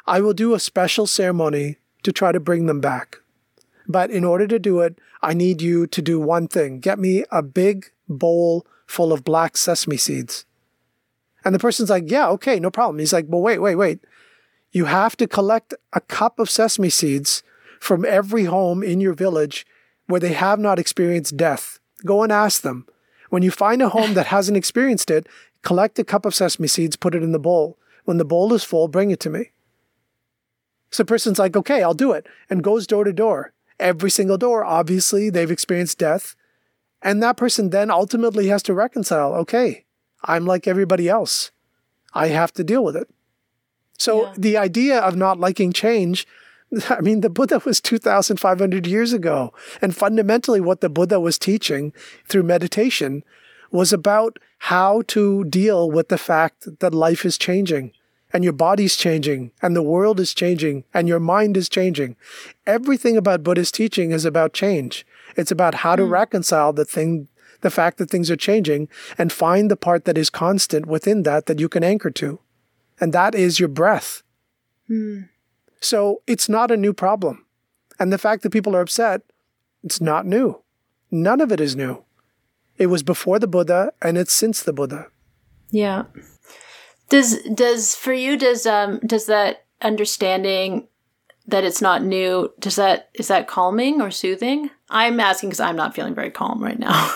I 0.06 0.20
will 0.20 0.34
do 0.34 0.52
a 0.52 0.60
special 0.60 1.06
ceremony 1.06 1.78
to 2.02 2.12
try 2.12 2.30
to 2.30 2.40
bring 2.40 2.66
them 2.66 2.80
back. 2.80 3.20
But 3.86 4.10
in 4.10 4.24
order 4.24 4.46
to 4.46 4.58
do 4.58 4.80
it, 4.80 4.98
I 5.22 5.32
need 5.34 5.62
you 5.62 5.86
to 5.86 6.02
do 6.02 6.20
one 6.20 6.48
thing. 6.48 6.80
Get 6.80 6.98
me 6.98 7.24
a 7.30 7.42
big 7.42 7.90
bowl 8.08 8.66
full 8.86 9.12
of 9.12 9.24
black 9.24 9.56
sesame 9.56 9.96
seeds. 9.96 10.44
And 11.44 11.54
the 11.54 11.58
person's 11.58 11.90
like, 11.90 12.10
yeah, 12.10 12.28
okay, 12.30 12.58
no 12.58 12.70
problem. 12.70 12.98
He's 12.98 13.12
like, 13.12 13.26
well, 13.28 13.42
wait, 13.42 13.58
wait, 13.58 13.76
wait. 13.76 14.00
You 14.72 14.86
have 14.86 15.16
to 15.18 15.26
collect 15.26 15.74
a 15.92 16.00
cup 16.00 16.38
of 16.38 16.50
sesame 16.50 16.90
seeds 16.90 17.42
from 17.80 18.04
every 18.04 18.44
home 18.44 18.82
in 18.82 19.00
your 19.00 19.14
village 19.14 19.66
where 20.06 20.20
they 20.20 20.32
have 20.32 20.58
not 20.58 20.78
experienced 20.78 21.36
death. 21.36 21.78
Go 22.04 22.22
and 22.22 22.32
ask 22.32 22.62
them. 22.62 22.86
When 23.30 23.42
you 23.42 23.50
find 23.50 23.82
a 23.82 23.88
home 23.88 24.14
that 24.14 24.26
hasn't 24.26 24.56
experienced 24.56 25.10
it, 25.10 25.26
collect 25.62 25.98
a 25.98 26.04
cup 26.04 26.26
of 26.26 26.34
sesame 26.34 26.68
seeds, 26.68 26.96
put 26.96 27.14
it 27.14 27.22
in 27.22 27.32
the 27.32 27.38
bowl. 27.38 27.78
When 28.04 28.18
the 28.18 28.24
bowl 28.24 28.52
is 28.52 28.64
full, 28.64 28.88
bring 28.88 29.10
it 29.10 29.20
to 29.20 29.30
me. 29.30 29.50
So 30.90 31.02
the 31.02 31.08
person's 31.08 31.38
like, 31.38 31.56
okay, 31.56 31.82
I'll 31.82 31.94
do 31.94 32.12
it, 32.12 32.26
and 32.48 32.62
goes 32.62 32.86
door 32.86 33.04
to 33.04 33.12
door. 33.12 33.52
Every 33.80 34.10
single 34.10 34.38
door, 34.38 34.64
obviously, 34.64 35.30
they've 35.30 35.50
experienced 35.50 35.98
death. 35.98 36.36
And 37.04 37.22
that 37.22 37.36
person 37.36 37.70
then 37.70 37.90
ultimately 37.90 38.48
has 38.48 38.62
to 38.64 38.74
reconcile, 38.74 39.34
okay, 39.34 39.84
I'm 40.24 40.46
like 40.46 40.66
everybody 40.66 41.08
else. 41.08 41.50
I 42.14 42.28
have 42.28 42.52
to 42.54 42.64
deal 42.64 42.82
with 42.82 42.96
it. 42.96 43.08
So 43.98 44.22
Yeah. 44.22 44.32
the 44.36 44.56
idea 44.56 44.98
of 44.98 45.14
not 45.14 45.38
liking 45.38 45.72
change, 45.72 46.26
I 46.90 47.00
mean, 47.02 47.20
the 47.20 47.30
Buddha 47.30 47.60
was 47.64 47.80
2,500 47.80 48.86
years 48.86 49.12
ago. 49.12 49.52
And 49.82 49.94
fundamentally, 49.94 50.60
what 50.60 50.80
the 50.80 50.88
Buddha 50.88 51.20
was 51.20 51.38
teaching 51.38 51.92
through 52.28 52.44
meditation 52.44 53.22
was 53.70 53.92
about 53.92 54.38
how 54.58 55.02
to 55.08 55.44
deal 55.44 55.90
with 55.90 56.08
the 56.08 56.18
fact 56.18 56.80
that 56.80 56.94
life 56.94 57.24
is 57.26 57.36
changing 57.36 57.92
and 58.32 58.42
your 58.42 58.52
body's 58.54 58.96
changing 58.96 59.52
and 59.60 59.76
the 59.76 59.82
world 59.82 60.18
is 60.18 60.32
changing 60.32 60.84
and 60.94 61.06
your 61.06 61.20
mind 61.20 61.56
is 61.56 61.68
changing. 61.68 62.16
Everything 62.66 63.16
about 63.16 63.42
Buddha's 63.44 63.70
teaching 63.70 64.10
is 64.10 64.24
about 64.24 64.54
change. 64.54 65.06
It's 65.36 65.50
about 65.50 65.76
how 65.76 65.96
to 65.96 66.04
reconcile 66.04 66.72
the 66.72 66.84
thing, 66.84 67.28
the 67.60 67.70
fact 67.70 67.98
that 67.98 68.10
things 68.10 68.30
are 68.30 68.36
changing 68.36 68.88
and 69.18 69.32
find 69.32 69.70
the 69.70 69.76
part 69.76 70.04
that 70.04 70.18
is 70.18 70.30
constant 70.30 70.86
within 70.86 71.22
that 71.22 71.46
that 71.46 71.60
you 71.60 71.68
can 71.68 71.84
anchor 71.84 72.10
to. 72.10 72.40
And 73.00 73.12
that 73.12 73.34
is 73.34 73.58
your 73.58 73.68
breath. 73.68 74.22
So 75.80 76.22
it's 76.26 76.48
not 76.48 76.70
a 76.70 76.76
new 76.76 76.92
problem. 76.92 77.46
And 77.98 78.12
the 78.12 78.18
fact 78.18 78.42
that 78.42 78.50
people 78.50 78.76
are 78.76 78.80
upset, 78.80 79.22
it's 79.82 80.00
not 80.00 80.26
new. 80.26 80.62
None 81.10 81.40
of 81.40 81.52
it 81.52 81.60
is 81.60 81.76
new. 81.76 82.04
It 82.76 82.86
was 82.86 83.02
before 83.02 83.38
the 83.38 83.46
Buddha 83.46 83.92
and 84.02 84.18
it's 84.18 84.32
since 84.32 84.62
the 84.62 84.72
Buddha. 84.72 85.08
Yeah. 85.70 86.04
Does 87.08 87.42
does 87.54 87.94
for 87.94 88.12
you 88.12 88.36
does 88.36 88.66
um 88.66 88.98
does 89.00 89.26
that 89.26 89.64
understanding 89.82 90.88
that 91.46 91.64
it's 91.64 91.82
not 91.82 92.02
new 92.02 92.52
does 92.58 92.76
that 92.76 93.10
is 93.14 93.28
that 93.28 93.46
calming 93.46 94.00
or 94.00 94.10
soothing? 94.10 94.70
I'm 94.94 95.18
asking 95.18 95.50
because 95.50 95.60
I'm 95.60 95.76
not 95.76 95.94
feeling 95.94 96.14
very 96.14 96.30
calm 96.30 96.62
right 96.62 96.78
now. 96.78 97.12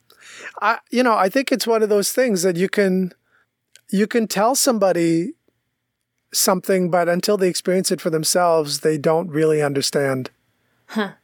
I, 0.62 0.78
you 0.90 1.02
know, 1.02 1.14
I 1.14 1.28
think 1.28 1.50
it's 1.50 1.66
one 1.66 1.82
of 1.82 1.88
those 1.88 2.12
things 2.12 2.42
that 2.42 2.56
you 2.56 2.68
can, 2.68 3.12
you 3.90 4.06
can 4.06 4.28
tell 4.28 4.54
somebody 4.54 5.32
something, 6.32 6.88
but 6.88 7.08
until 7.08 7.36
they 7.36 7.48
experience 7.48 7.90
it 7.90 8.00
for 8.00 8.10
themselves, 8.10 8.80
they 8.80 8.96
don't 8.96 9.28
really 9.28 9.60
understand. 9.60 10.30
Huh. 10.86 11.14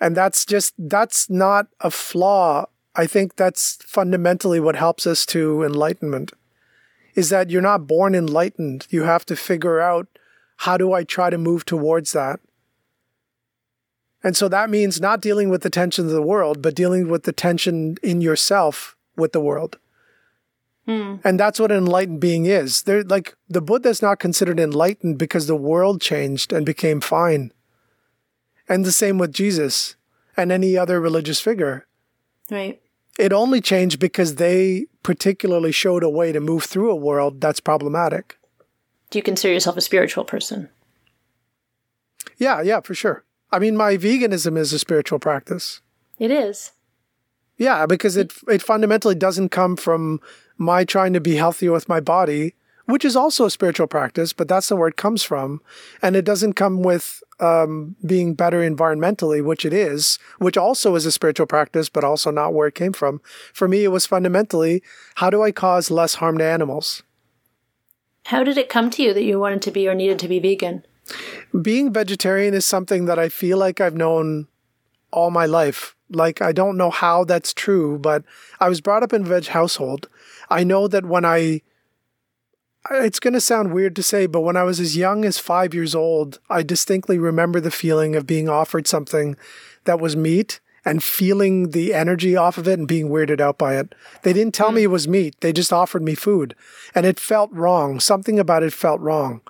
And 0.00 0.16
that's 0.16 0.46
just, 0.46 0.72
that's 0.78 1.28
not 1.28 1.66
a 1.80 1.90
flaw. 1.90 2.66
I 2.96 3.06
think 3.06 3.36
that's 3.36 3.76
fundamentally 3.84 4.60
what 4.60 4.76
helps 4.76 5.06
us 5.06 5.26
to 5.26 5.62
enlightenment 5.62 6.32
is 7.14 7.28
that 7.28 7.50
you're 7.50 7.62
not 7.62 7.86
born 7.86 8.14
enlightened. 8.14 8.86
You 8.90 9.02
have 9.02 9.26
to 9.26 9.36
figure 9.36 9.78
out 9.78 10.08
how 10.58 10.76
do 10.76 10.92
I 10.92 11.04
try 11.04 11.30
to 11.30 11.38
move 11.38 11.64
towards 11.64 12.12
that? 12.12 12.40
And 14.24 14.34
so 14.34 14.48
that 14.48 14.70
means 14.70 15.02
not 15.02 15.20
dealing 15.20 15.50
with 15.50 15.62
the 15.62 15.70
tensions 15.70 16.10
of 16.10 16.14
the 16.14 16.22
world, 16.22 16.62
but 16.62 16.74
dealing 16.74 17.08
with 17.08 17.24
the 17.24 17.32
tension 17.32 17.96
in 18.02 18.22
yourself 18.22 18.96
with 19.16 19.32
the 19.32 19.40
world. 19.40 19.78
Hmm. 20.86 21.16
And 21.22 21.38
that's 21.38 21.60
what 21.60 21.70
an 21.70 21.78
enlightened 21.78 22.20
being 22.20 22.46
is. 22.46 22.82
They're 22.82 23.04
like 23.04 23.36
the 23.48 23.62
Buddha's 23.62 24.02
not 24.02 24.18
considered 24.18 24.58
enlightened 24.58 25.18
because 25.18 25.46
the 25.46 25.56
world 25.56 26.00
changed 26.00 26.52
and 26.52 26.64
became 26.64 27.00
fine. 27.00 27.52
And 28.66 28.84
the 28.84 28.92
same 28.92 29.18
with 29.18 29.32
Jesus 29.32 29.96
and 30.36 30.50
any 30.50 30.76
other 30.76 31.00
religious 31.00 31.40
figure. 31.40 31.86
Right. 32.50 32.80
It 33.18 33.32
only 33.32 33.60
changed 33.60 33.98
because 33.98 34.36
they 34.36 34.86
particularly 35.02 35.70
showed 35.70 36.02
a 36.02 36.08
way 36.08 36.32
to 36.32 36.40
move 36.40 36.64
through 36.64 36.90
a 36.90 36.96
world 36.96 37.40
that's 37.40 37.60
problematic. 37.60 38.38
Do 39.10 39.18
you 39.18 39.22
consider 39.22 39.52
yourself 39.52 39.76
a 39.76 39.82
spiritual 39.82 40.24
person? 40.24 40.70
Yeah, 42.38 42.62
yeah, 42.62 42.80
for 42.80 42.94
sure. 42.94 43.24
I 43.54 43.58
mean, 43.58 43.76
my 43.76 43.96
veganism 43.96 44.58
is 44.58 44.72
a 44.72 44.78
spiritual 44.78 45.18
practice. 45.18 45.80
It 46.18 46.30
is. 46.30 46.72
Yeah, 47.56 47.86
because 47.86 48.16
it 48.16 48.32
it 48.48 48.62
fundamentally 48.62 49.14
doesn't 49.14 49.50
come 49.50 49.76
from 49.76 50.20
my 50.58 50.84
trying 50.84 51.12
to 51.12 51.20
be 51.20 51.36
healthier 51.36 51.72
with 51.72 51.88
my 51.88 52.00
body 52.00 52.54
which 52.86 53.04
is 53.04 53.16
also 53.16 53.46
a 53.46 53.50
spiritual 53.50 53.86
practice, 53.86 54.32
but 54.32 54.48
that's 54.48 54.70
not 54.70 54.78
where 54.78 54.88
it 54.88 54.96
comes 54.96 55.22
from. 55.22 55.60
And 56.02 56.16
it 56.16 56.24
doesn't 56.24 56.52
come 56.54 56.82
with 56.82 57.22
um, 57.40 57.96
being 58.04 58.34
better 58.34 58.60
environmentally, 58.60 59.42
which 59.42 59.64
it 59.64 59.72
is, 59.72 60.18
which 60.38 60.56
also 60.56 60.94
is 60.94 61.06
a 61.06 61.12
spiritual 61.12 61.46
practice, 61.46 61.88
but 61.88 62.04
also 62.04 62.30
not 62.30 62.52
where 62.52 62.68
it 62.68 62.74
came 62.74 62.92
from. 62.92 63.20
For 63.52 63.68
me, 63.68 63.84
it 63.84 63.88
was 63.88 64.06
fundamentally 64.06 64.82
how 65.16 65.30
do 65.30 65.42
I 65.42 65.50
cause 65.50 65.90
less 65.90 66.16
harm 66.16 66.38
to 66.38 66.44
animals? 66.44 67.02
How 68.26 68.44
did 68.44 68.58
it 68.58 68.68
come 68.68 68.90
to 68.90 69.02
you 69.02 69.12
that 69.14 69.24
you 69.24 69.38
wanted 69.38 69.62
to 69.62 69.70
be 69.70 69.88
or 69.88 69.94
needed 69.94 70.18
to 70.20 70.28
be 70.28 70.38
vegan? 70.38 70.84
Being 71.60 71.92
vegetarian 71.92 72.54
is 72.54 72.66
something 72.66 73.04
that 73.06 73.18
I 73.18 73.28
feel 73.28 73.58
like 73.58 73.80
I've 73.80 73.96
known 73.96 74.48
all 75.10 75.30
my 75.30 75.46
life. 75.46 75.94
Like, 76.10 76.42
I 76.42 76.52
don't 76.52 76.76
know 76.76 76.90
how 76.90 77.24
that's 77.24 77.54
true, 77.54 77.98
but 77.98 78.24
I 78.60 78.68
was 78.68 78.80
brought 78.80 79.02
up 79.02 79.12
in 79.12 79.22
a 79.22 79.26
veg 79.26 79.46
household. 79.46 80.08
I 80.50 80.64
know 80.64 80.88
that 80.88 81.06
when 81.06 81.24
I 81.24 81.62
it's 82.90 83.20
going 83.20 83.32
to 83.32 83.40
sound 83.40 83.72
weird 83.72 83.96
to 83.96 84.02
say, 84.02 84.26
but 84.26 84.42
when 84.42 84.56
I 84.56 84.62
was 84.62 84.78
as 84.78 84.96
young 84.96 85.24
as 85.24 85.38
five 85.38 85.72
years 85.72 85.94
old, 85.94 86.38
I 86.50 86.62
distinctly 86.62 87.18
remember 87.18 87.58
the 87.58 87.70
feeling 87.70 88.14
of 88.14 88.26
being 88.26 88.48
offered 88.48 88.86
something 88.86 89.36
that 89.84 90.00
was 90.00 90.16
meat 90.16 90.60
and 90.84 91.02
feeling 91.02 91.70
the 91.70 91.94
energy 91.94 92.36
off 92.36 92.58
of 92.58 92.68
it 92.68 92.78
and 92.78 92.86
being 92.86 93.08
weirded 93.08 93.40
out 93.40 93.56
by 93.56 93.76
it. 93.76 93.94
They 94.22 94.34
didn't 94.34 94.54
tell 94.54 94.70
mm. 94.70 94.74
me 94.74 94.82
it 94.82 94.88
was 94.88 95.08
meat. 95.08 95.36
They 95.40 95.52
just 95.52 95.72
offered 95.72 96.02
me 96.02 96.14
food 96.14 96.54
and 96.94 97.06
it 97.06 97.18
felt 97.18 97.50
wrong. 97.52 98.00
Something 98.00 98.38
about 98.38 98.62
it 98.62 98.72
felt 98.72 99.00
wrong. 99.00 99.40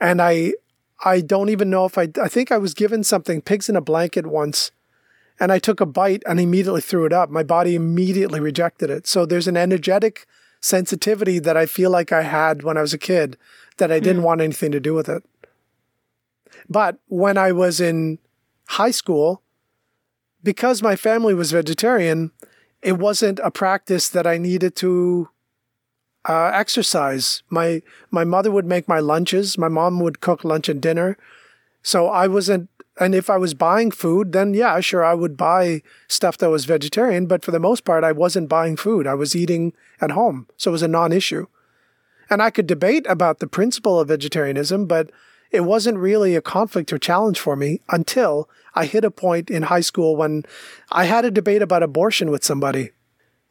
And 0.00 0.20
I, 0.22 0.54
I 1.04 1.20
don't 1.20 1.50
even 1.50 1.70
know 1.70 1.84
if 1.84 1.98
I, 1.98 2.08
I 2.20 2.28
think 2.28 2.50
I 2.50 2.58
was 2.58 2.74
given 2.74 3.04
something, 3.04 3.40
pigs 3.40 3.68
in 3.68 3.76
a 3.76 3.80
blanket 3.80 4.26
once, 4.26 4.70
and 5.38 5.50
I 5.50 5.58
took 5.58 5.80
a 5.80 5.86
bite 5.86 6.22
and 6.26 6.38
immediately 6.38 6.80
threw 6.80 7.06
it 7.06 7.12
up. 7.12 7.30
My 7.30 7.42
body 7.42 7.74
immediately 7.74 8.40
rejected 8.40 8.90
it. 8.90 9.06
So 9.06 9.24
there's 9.24 9.48
an 9.48 9.56
energetic 9.56 10.26
sensitivity 10.60 11.38
that 11.38 11.56
I 11.56 11.66
feel 11.66 11.90
like 11.90 12.12
I 12.12 12.22
had 12.22 12.62
when 12.62 12.76
I 12.76 12.82
was 12.82 12.92
a 12.92 12.98
kid 12.98 13.38
that 13.78 13.90
I 13.90 13.98
didn't 14.00 14.22
mm. 14.22 14.26
want 14.26 14.42
anything 14.42 14.72
to 14.72 14.80
do 14.80 14.92
with 14.92 15.08
it. 15.08 15.24
But 16.68 16.98
when 17.08 17.38
I 17.38 17.52
was 17.52 17.80
in 17.80 18.18
high 18.68 18.90
school, 18.90 19.42
because 20.42 20.82
my 20.82 20.96
family 20.96 21.34
was 21.34 21.52
vegetarian, 21.52 22.30
it 22.82 22.98
wasn't 22.98 23.40
a 23.42 23.50
practice 23.50 24.08
that 24.10 24.26
I 24.26 24.38
needed 24.38 24.76
to 24.76 25.28
uh, 26.28 26.50
exercise. 26.54 27.42
My 27.50 27.82
my 28.10 28.24
mother 28.24 28.50
would 28.50 28.66
make 28.66 28.88
my 28.88 29.00
lunches. 29.00 29.58
My 29.58 29.68
mom 29.68 30.00
would 30.00 30.20
cook 30.20 30.44
lunch 30.44 30.68
and 30.68 30.80
dinner, 30.80 31.16
so 31.82 32.08
I 32.08 32.26
wasn't 32.26 32.68
and 33.00 33.14
if 33.14 33.30
I 33.30 33.38
was 33.38 33.54
buying 33.54 33.90
food, 33.90 34.32
then 34.32 34.52
yeah, 34.52 34.78
sure, 34.80 35.02
I 35.02 35.14
would 35.14 35.36
buy 35.36 35.82
stuff 36.06 36.36
that 36.38 36.50
was 36.50 36.66
vegetarian. 36.66 37.26
But 37.26 37.42
for 37.42 37.50
the 37.50 37.58
most 37.58 37.84
part, 37.84 38.04
I 38.04 38.12
wasn't 38.12 38.50
buying 38.50 38.76
food. 38.76 39.06
I 39.06 39.14
was 39.14 39.34
eating 39.34 39.72
at 40.02 40.10
home. 40.10 40.46
So 40.58 40.70
it 40.70 40.72
was 40.72 40.82
a 40.82 40.88
non 40.88 41.12
issue. 41.12 41.46
And 42.28 42.42
I 42.42 42.50
could 42.50 42.66
debate 42.66 43.06
about 43.08 43.38
the 43.38 43.46
principle 43.46 43.98
of 43.98 44.08
vegetarianism, 44.08 44.86
but 44.86 45.10
it 45.50 45.62
wasn't 45.62 45.98
really 45.98 46.36
a 46.36 46.42
conflict 46.42 46.92
or 46.92 46.98
challenge 46.98 47.40
for 47.40 47.56
me 47.56 47.80
until 47.88 48.48
I 48.74 48.84
hit 48.84 49.04
a 49.04 49.10
point 49.10 49.50
in 49.50 49.64
high 49.64 49.80
school 49.80 50.14
when 50.14 50.44
I 50.92 51.04
had 51.04 51.24
a 51.24 51.30
debate 51.30 51.62
about 51.62 51.82
abortion 51.82 52.30
with 52.30 52.44
somebody. 52.44 52.90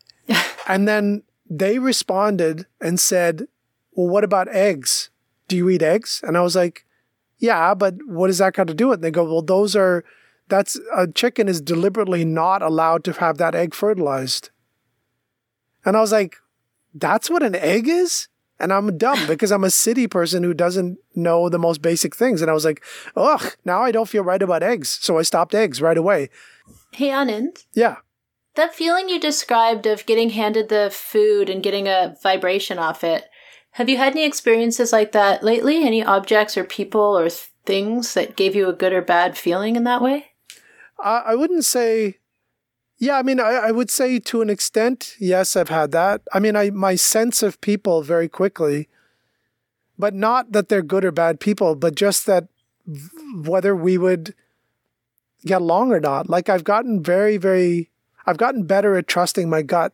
and 0.67 0.87
then 0.87 1.23
they 1.49 1.79
responded 1.79 2.67
and 2.79 2.99
said, 2.99 3.47
Well, 3.93 4.07
what 4.07 4.23
about 4.23 4.47
eggs? 4.49 5.09
Do 5.47 5.57
you 5.57 5.69
eat 5.69 5.81
eggs? 5.81 6.21
And 6.23 6.37
I 6.37 6.41
was 6.41 6.55
like, 6.55 6.85
yeah, 7.39 7.73
but 7.73 7.95
what 8.05 8.27
does 8.27 8.37
that 8.37 8.53
got 8.53 8.67
to 8.67 8.73
do 8.73 8.89
with 8.89 8.95
it? 8.95 8.97
And 8.97 9.03
they 9.03 9.11
go, 9.11 9.23
well, 9.23 9.41
those 9.41 9.75
are, 9.75 10.03
that's, 10.49 10.79
a 10.95 11.07
chicken 11.07 11.47
is 11.47 11.61
deliberately 11.61 12.25
not 12.25 12.61
allowed 12.61 13.03
to 13.05 13.13
have 13.13 13.37
that 13.37 13.55
egg 13.55 13.73
fertilized. 13.73 14.51
And 15.85 15.95
I 15.95 16.01
was 16.01 16.11
like, 16.11 16.35
that's 16.93 17.29
what 17.29 17.41
an 17.41 17.55
egg 17.55 17.87
is? 17.87 18.27
And 18.59 18.73
I'm 18.73 18.97
dumb 18.97 19.19
because 19.27 19.51
I'm 19.51 19.63
a 19.63 19.69
city 19.69 20.05
person 20.05 20.43
who 20.43 20.53
doesn't 20.53 20.99
know 21.15 21.49
the 21.49 21.59
most 21.59 21.81
basic 21.81 22.15
things. 22.15 22.41
And 22.41 22.51
I 22.51 22.53
was 22.53 22.65
like, 22.65 22.83
ugh, 23.15 23.55
now 23.63 23.81
I 23.81 23.91
don't 23.91 24.09
feel 24.09 24.23
right 24.23 24.41
about 24.41 24.63
eggs. 24.63 24.89
So 25.01 25.17
I 25.17 25.21
stopped 25.21 25.55
eggs 25.55 25.81
right 25.81 25.97
away. 25.97 26.29
Hey, 26.91 27.07
Anand. 27.07 27.65
Yeah. 27.73 27.97
That 28.59 28.75
feeling 28.75 29.07
you 29.07 29.21
described 29.21 29.85
of 29.85 30.05
getting 30.05 30.31
handed 30.31 30.67
the 30.67 30.89
food 30.91 31.49
and 31.49 31.63
getting 31.63 31.87
a 31.87 32.17
vibration 32.21 32.77
off 32.77 33.05
it, 33.05 33.23
have 33.71 33.87
you 33.87 33.95
had 33.95 34.11
any 34.11 34.25
experiences 34.25 34.91
like 34.91 35.13
that 35.13 35.45
lately? 35.45 35.85
Any 35.85 36.03
objects 36.03 36.57
or 36.57 36.65
people 36.65 37.17
or 37.17 37.29
things 37.29 38.13
that 38.15 38.35
gave 38.35 38.55
you 38.55 38.67
a 38.67 38.73
good 38.73 38.91
or 38.91 39.01
bad 39.01 39.37
feeling 39.37 39.77
in 39.77 39.85
that 39.85 40.01
way? 40.01 40.31
I, 41.01 41.23
I 41.27 41.35
wouldn't 41.35 41.63
say. 41.63 42.17
Yeah, 42.97 43.17
I 43.17 43.23
mean, 43.23 43.39
I, 43.39 43.67
I 43.67 43.71
would 43.71 43.89
say 43.89 44.19
to 44.19 44.41
an 44.41 44.49
extent, 44.49 45.15
yes, 45.21 45.55
I've 45.55 45.69
had 45.69 45.91
that. 45.91 46.23
I 46.33 46.39
mean, 46.39 46.57
I 46.57 46.69
my 46.69 46.95
sense 46.95 47.41
of 47.41 47.61
people 47.61 48.01
very 48.01 48.27
quickly, 48.27 48.89
but 49.97 50.13
not 50.13 50.51
that 50.51 50.67
they're 50.67 50.81
good 50.81 51.05
or 51.05 51.13
bad 51.13 51.39
people, 51.39 51.75
but 51.75 51.95
just 51.95 52.25
that 52.25 52.49
whether 53.37 53.73
we 53.73 53.97
would 53.97 54.35
get 55.45 55.61
along 55.61 55.93
or 55.93 56.01
not. 56.01 56.29
Like 56.29 56.49
I've 56.49 56.65
gotten 56.65 57.01
very, 57.01 57.37
very, 57.37 57.88
I've 58.29 58.37
gotten 58.37 58.63
better 58.63 58.95
at 58.95 59.07
trusting 59.07 59.49
my 59.49 59.63
gut 59.63 59.91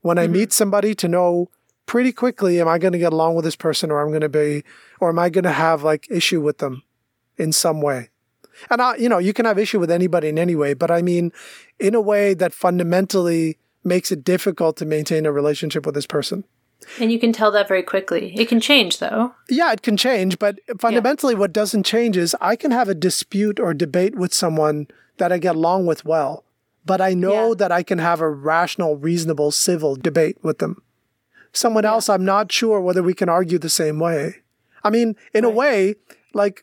when 0.00 0.18
I 0.18 0.24
mm-hmm. 0.24 0.32
meet 0.32 0.52
somebody 0.52 0.96
to 0.96 1.06
know 1.06 1.48
pretty 1.86 2.10
quickly 2.10 2.60
am 2.60 2.66
I 2.66 2.78
going 2.78 2.92
to 2.92 2.98
get 2.98 3.12
along 3.12 3.36
with 3.36 3.44
this 3.44 3.54
person 3.54 3.92
or 3.92 4.02
I'm 4.02 4.08
going 4.08 4.20
to 4.22 4.28
be 4.28 4.64
or 4.98 5.10
am 5.10 5.18
I 5.20 5.30
going 5.30 5.44
to 5.44 5.52
have 5.52 5.84
like 5.84 6.10
issue 6.10 6.40
with 6.40 6.58
them 6.58 6.82
in 7.36 7.52
some 7.52 7.80
way. 7.80 8.10
And 8.68 8.82
I, 8.82 8.96
you 8.96 9.08
know, 9.08 9.18
you 9.18 9.32
can 9.32 9.44
have 9.44 9.60
issue 9.60 9.78
with 9.78 9.92
anybody 9.92 10.26
in 10.26 10.40
any 10.40 10.56
way, 10.56 10.74
but 10.74 10.90
I 10.90 11.02
mean 11.02 11.30
in 11.78 11.94
a 11.94 12.00
way 12.00 12.34
that 12.34 12.52
fundamentally 12.52 13.58
makes 13.84 14.10
it 14.10 14.24
difficult 14.24 14.76
to 14.78 14.84
maintain 14.84 15.24
a 15.24 15.30
relationship 15.30 15.86
with 15.86 15.94
this 15.94 16.06
person. 16.06 16.42
And 16.98 17.12
you 17.12 17.20
can 17.20 17.32
tell 17.32 17.52
that 17.52 17.68
very 17.68 17.84
quickly. 17.84 18.34
It 18.36 18.48
can 18.48 18.60
change 18.60 18.98
though. 18.98 19.34
Yeah, 19.48 19.70
it 19.70 19.82
can 19.82 19.96
change, 19.96 20.40
but 20.40 20.58
fundamentally 20.80 21.34
yeah. 21.34 21.40
what 21.40 21.52
doesn't 21.52 21.86
change 21.86 22.16
is 22.16 22.34
I 22.40 22.56
can 22.56 22.72
have 22.72 22.88
a 22.88 22.94
dispute 22.94 23.60
or 23.60 23.72
debate 23.72 24.16
with 24.16 24.34
someone 24.34 24.88
that 25.18 25.30
I 25.30 25.38
get 25.38 25.54
along 25.54 25.86
with 25.86 26.04
well, 26.04 26.44
but 26.88 27.00
I 27.00 27.14
know 27.14 27.50
yeah. 27.50 27.54
that 27.58 27.72
I 27.72 27.84
can 27.84 27.98
have 27.98 28.20
a 28.20 28.28
rational, 28.28 28.96
reasonable, 28.96 29.52
civil 29.52 29.94
debate 29.94 30.38
with 30.42 30.58
them 30.58 30.82
someone 31.52 31.84
yeah. 31.84 31.90
else, 31.90 32.08
I'm 32.08 32.24
not 32.24 32.50
sure 32.52 32.80
whether 32.80 33.02
we 33.02 33.14
can 33.14 33.28
argue 33.28 33.58
the 33.58 33.68
same 33.68 33.98
way. 33.98 34.36
I 34.84 34.90
mean, 34.90 35.16
in 35.34 35.44
right. 35.44 35.52
a 35.52 35.54
way, 35.54 35.94
like 36.34 36.62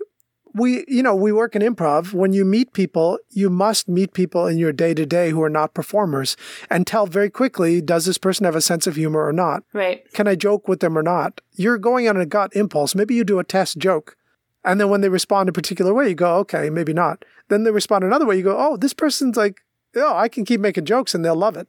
we, 0.54 0.86
you 0.88 1.04
know, 1.04 1.16
we 1.16 1.32
work 1.32 1.56
in 1.56 1.62
improv. 1.62 2.14
When 2.14 2.34
you 2.34 2.46
meet 2.46 2.74
people, 2.74 3.20
you 3.30 3.50
must 3.50 3.90
meet 3.90 4.14
people 4.14 4.48
in 4.48 4.58
your 4.58 4.72
day 4.72 4.94
to 4.94 5.06
day 5.06 5.32
who 5.32 5.44
are 5.44 5.50
not 5.50 5.74
performers 5.74 6.38
and 6.70 6.88
tell 6.88 7.06
very 7.08 7.30
quickly, 7.30 7.82
does 7.82 8.06
this 8.06 8.18
person 8.18 8.46
have 8.46 8.56
a 8.56 8.62
sense 8.62 8.88
of 8.88 8.96
humor 8.96 9.26
or 9.26 9.34
not? 9.34 9.64
Right. 9.74 10.10
Can 10.14 10.28
I 10.28 10.36
joke 10.36 10.68
with 10.68 10.80
them 10.80 10.98
or 10.98 11.04
not? 11.04 11.42
You're 11.54 11.78
going 11.78 12.08
on 12.08 12.18
a 12.18 12.26
gut 12.26 12.56
impulse. 12.56 12.96
Maybe 12.96 13.16
you 13.16 13.24
do 13.24 13.40
a 13.40 13.44
test 13.44 13.78
joke. 13.78 14.16
And 14.64 14.80
then 14.80 14.90
when 14.90 15.02
they 15.02 15.10
respond 15.10 15.50
a 15.50 15.54
particular 15.54 15.94
way, 15.94 16.10
you 16.10 16.16
go, 16.16 16.38
okay, 16.38 16.70
maybe 16.72 16.94
not. 16.94 17.24
Then 17.50 17.64
they 17.64 17.72
respond 17.72 18.04
another 18.04 18.26
way, 18.26 18.38
you 18.38 18.44
go, 18.44 18.58
oh, 18.58 18.78
this 18.78 18.94
person's 18.94 19.38
like, 19.38 19.62
oh, 20.04 20.16
I 20.16 20.28
can 20.28 20.46
keep 20.46 20.60
making 20.60 20.86
jokes 20.86 21.14
and 21.16 21.24
they'll 21.24 21.36
love 21.36 21.58
it. 21.58 21.68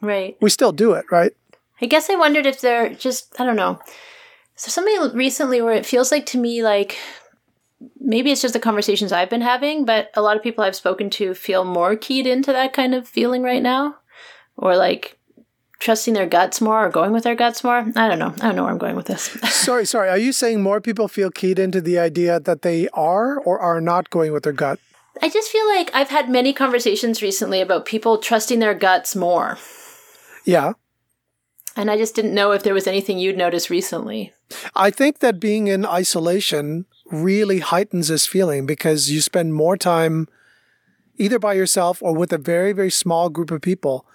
Right. 0.00 0.36
We 0.40 0.50
still 0.50 0.72
do 0.72 0.92
it, 0.92 1.06
right? 1.10 1.32
I 1.80 1.86
guess 1.86 2.08
I 2.08 2.16
wondered 2.16 2.46
if 2.46 2.60
they're 2.60 2.94
just, 2.94 3.38
I 3.40 3.44
don't 3.44 3.56
know. 3.56 3.80
So 4.56 4.70
something 4.70 5.16
recently 5.16 5.60
where 5.60 5.74
it 5.74 5.84
feels 5.86 6.10
like 6.10 6.26
to 6.26 6.38
me 6.38 6.62
like 6.62 6.96
maybe 8.00 8.30
it's 8.32 8.40
just 8.40 8.54
the 8.54 8.60
conversations 8.60 9.12
I've 9.12 9.30
been 9.30 9.42
having, 9.42 9.84
but 9.84 10.10
a 10.14 10.22
lot 10.22 10.36
of 10.36 10.42
people 10.42 10.64
I've 10.64 10.76
spoken 10.76 11.10
to 11.10 11.34
feel 11.34 11.64
more 11.64 11.96
keyed 11.96 12.26
into 12.26 12.52
that 12.52 12.72
kind 12.72 12.94
of 12.94 13.08
feeling 13.08 13.42
right 13.42 13.62
now. 13.62 13.96
Or 14.56 14.76
like 14.76 15.18
trusting 15.78 16.14
their 16.14 16.26
guts 16.26 16.60
more 16.60 16.86
or 16.86 16.88
going 16.88 17.12
with 17.12 17.24
their 17.24 17.34
guts 17.34 17.62
more. 17.62 17.86
I 17.94 18.08
don't 18.08 18.18
know. 18.18 18.32
I 18.40 18.46
don't 18.46 18.56
know 18.56 18.62
where 18.62 18.72
I'm 18.72 18.78
going 18.78 18.96
with 18.96 19.06
this. 19.06 19.24
sorry, 19.50 19.84
sorry. 19.84 20.08
Are 20.08 20.18
you 20.18 20.32
saying 20.32 20.62
more 20.62 20.80
people 20.80 21.08
feel 21.08 21.30
keyed 21.30 21.58
into 21.58 21.80
the 21.80 21.98
idea 21.98 22.40
that 22.40 22.62
they 22.62 22.88
are 22.94 23.38
or 23.38 23.58
are 23.58 23.80
not 23.80 24.08
going 24.08 24.32
with 24.32 24.44
their 24.44 24.54
gut? 24.54 24.80
I 25.22 25.28
just 25.28 25.50
feel 25.50 25.66
like 25.68 25.90
I've 25.94 26.10
had 26.10 26.28
many 26.28 26.52
conversations 26.52 27.22
recently 27.22 27.60
about 27.60 27.86
people 27.86 28.18
trusting 28.18 28.58
their 28.58 28.74
guts 28.74 29.16
more. 29.16 29.58
Yeah. 30.44 30.74
And 31.76 31.90
I 31.90 31.96
just 31.96 32.14
didn't 32.14 32.34
know 32.34 32.52
if 32.52 32.62
there 32.62 32.74
was 32.74 32.86
anything 32.86 33.18
you'd 33.18 33.36
noticed 33.36 33.68
recently. 33.68 34.32
I 34.74 34.90
think 34.90 35.18
that 35.18 35.40
being 35.40 35.66
in 35.66 35.84
isolation 35.84 36.86
really 37.10 37.58
heightens 37.58 38.08
this 38.08 38.26
feeling 38.26 38.66
because 38.66 39.10
you 39.10 39.20
spend 39.20 39.54
more 39.54 39.76
time 39.76 40.28
either 41.16 41.38
by 41.38 41.54
yourself 41.54 42.02
or 42.02 42.14
with 42.14 42.32
a 42.32 42.38
very, 42.38 42.72
very 42.72 42.90
small 42.90 43.28
group 43.28 43.50
of 43.50 43.60
people. 43.60 44.06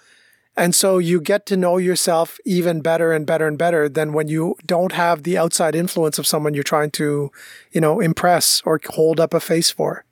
And 0.56 0.74
so 0.74 0.98
you 0.98 1.20
get 1.20 1.46
to 1.46 1.56
know 1.56 1.78
yourself 1.78 2.38
even 2.44 2.82
better 2.82 3.12
and 3.12 3.26
better 3.26 3.46
and 3.46 3.56
better 3.56 3.88
than 3.88 4.12
when 4.12 4.28
you 4.28 4.56
don't 4.66 4.92
have 4.92 5.22
the 5.22 5.38
outside 5.38 5.74
influence 5.74 6.18
of 6.18 6.26
someone 6.26 6.52
you're 6.52 6.62
trying 6.62 6.90
to, 6.92 7.30
you 7.70 7.80
know, 7.80 8.00
impress 8.00 8.60
or 8.64 8.78
hold 8.90 9.18
up 9.18 9.32
a 9.32 9.40
face 9.40 9.70
for. 9.70 10.04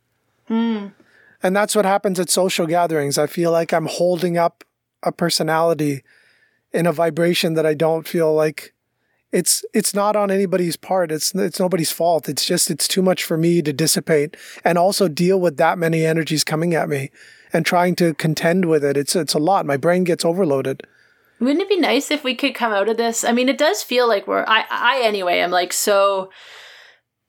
Mm. 0.51 0.93
And 1.43 1.57
that's 1.57 1.75
what 1.75 1.85
happens 1.85 2.21
at 2.21 2.29
social 2.29 2.67
gatherings. 2.67 3.17
I 3.17 3.27
feel 3.27 3.51
like 3.53 3.73
I'm 3.73 3.87
holding 3.87 4.37
up 4.37 4.65
a 5.03 5.13
personality 5.13 6.03
in 6.73 6.87
a 6.87 6.93
vibration 6.93 7.55
that 7.55 7.67
I 7.67 7.75
don't 7.75 8.07
feel 8.07 8.35
like 8.35 8.75
it's 9.33 9.65
it's 9.73 9.95
not 9.95 10.17
on 10.17 10.31
anybody's 10.31 10.77
part. 10.77 11.13
It's 11.13 11.35
it's 11.35 11.61
nobody's 11.61 11.93
fault. 11.93 12.29
It's 12.29 12.45
just 12.45 12.71
it's 12.71 12.89
too 12.89 13.03
much 13.03 13.23
for 13.25 13.37
me 13.37 13.63
to 13.63 13.73
dissipate 13.73 14.37
and 14.65 14.77
also 14.77 15.09
deal 15.09 15.41
with 15.41 15.57
that 15.57 15.79
many 15.79 16.05
energies 16.05 16.45
coming 16.45 16.75
at 16.75 16.89
me 16.89 17.11
and 17.53 17.65
trying 17.65 17.95
to 17.97 18.15
contend 18.15 18.67
with 18.67 18.85
it. 18.85 18.97
It's 18.97 19.15
it's 19.15 19.35
a 19.35 19.39
lot. 19.39 19.67
My 19.67 19.77
brain 19.77 20.05
gets 20.05 20.25
overloaded. 20.25 20.83
Wouldn't 21.39 21.63
it 21.63 21.69
be 21.69 21.79
nice 21.79 22.11
if 22.11 22.23
we 22.23 22.35
could 22.35 22.55
come 22.55 22.73
out 22.73 22.89
of 22.89 22.97
this? 22.99 23.25
I 23.25 23.33
mean, 23.33 23.49
it 23.49 23.57
does 23.57 23.83
feel 23.83 24.07
like 24.09 24.27
we're 24.27 24.45
I 24.47 24.65
I 24.69 25.01
anyway, 25.05 25.41
I'm 25.41 25.53
like 25.53 25.73
so 25.73 26.31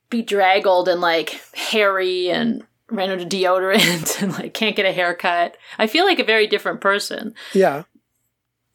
bedraggled 0.09 0.89
and 0.89 1.01
like 1.01 1.39
hairy 1.53 2.30
and 2.30 2.65
ran 2.91 3.09
out 3.09 3.21
of 3.21 3.29
deodorant 3.29 4.21
and 4.21 4.33
like 4.33 4.53
can't 4.53 4.75
get 4.75 4.85
a 4.85 4.91
haircut. 4.91 5.57
I 5.79 5.87
feel 5.87 6.05
like 6.05 6.19
a 6.19 6.23
very 6.23 6.47
different 6.47 6.81
person. 6.81 7.33
Yeah. 7.53 7.83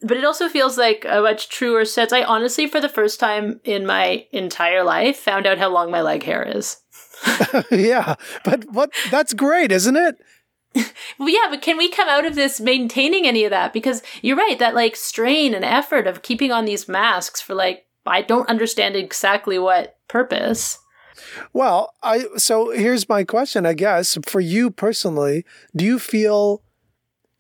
But 0.03 0.17
it 0.19 0.25
also 0.25 0.49
feels 0.49 0.77
like 0.77 1.07
a 1.09 1.23
much 1.23 1.49
truer 1.49 1.85
sense. 1.85 2.13
I 2.13 2.23
honestly, 2.23 2.67
for 2.67 2.81
the 2.81 2.89
first 2.89 3.19
time 3.19 3.61
in 3.65 3.87
my 3.87 4.27
entire 4.31 4.85
life, 4.85 5.17
found 5.17 5.47
out 5.47 5.59
how 5.59 5.71
long 5.71 5.91
my 5.91 6.03
leg 6.03 6.23
hair 6.23 6.43
is. 6.43 6.79
yeah. 7.71 8.17
But 8.45 8.71
what 8.71 8.91
that's 9.11 9.33
great, 9.33 9.73
isn't 9.73 9.97
it? 9.97 10.17
well, 11.19 11.29
yeah, 11.29 11.47
but 11.49 11.63
can 11.63 11.79
we 11.79 11.89
come 11.89 12.09
out 12.09 12.27
of 12.27 12.35
this 12.35 12.61
maintaining 12.61 13.27
any 13.27 13.45
of 13.45 13.51
that? 13.51 13.73
Because 13.73 14.03
you're 14.21 14.37
right, 14.37 14.59
that 14.59 14.75
like 14.75 14.97
strain 14.97 15.55
and 15.55 15.65
effort 15.65 16.07
of 16.07 16.23
keeping 16.23 16.53
on 16.53 16.67
these 16.67 16.89
masks 16.89 17.41
for 17.41 17.55
like, 17.55 17.87
I 18.05 18.23
don't 18.23 18.49
understand 18.49 18.95
exactly 18.95 19.59
what 19.59 19.97
purpose. 20.09 20.79
Well, 21.53 21.95
I 22.03 22.25
so 22.37 22.71
here's 22.71 23.09
my 23.09 23.25
question, 23.25 23.67
I 23.67 23.75
guess, 23.75 24.19
for 24.27 24.41
you 24.41 24.71
personally, 24.71 25.45
do 25.75 25.85
you 25.85 25.99
feel 25.99 26.63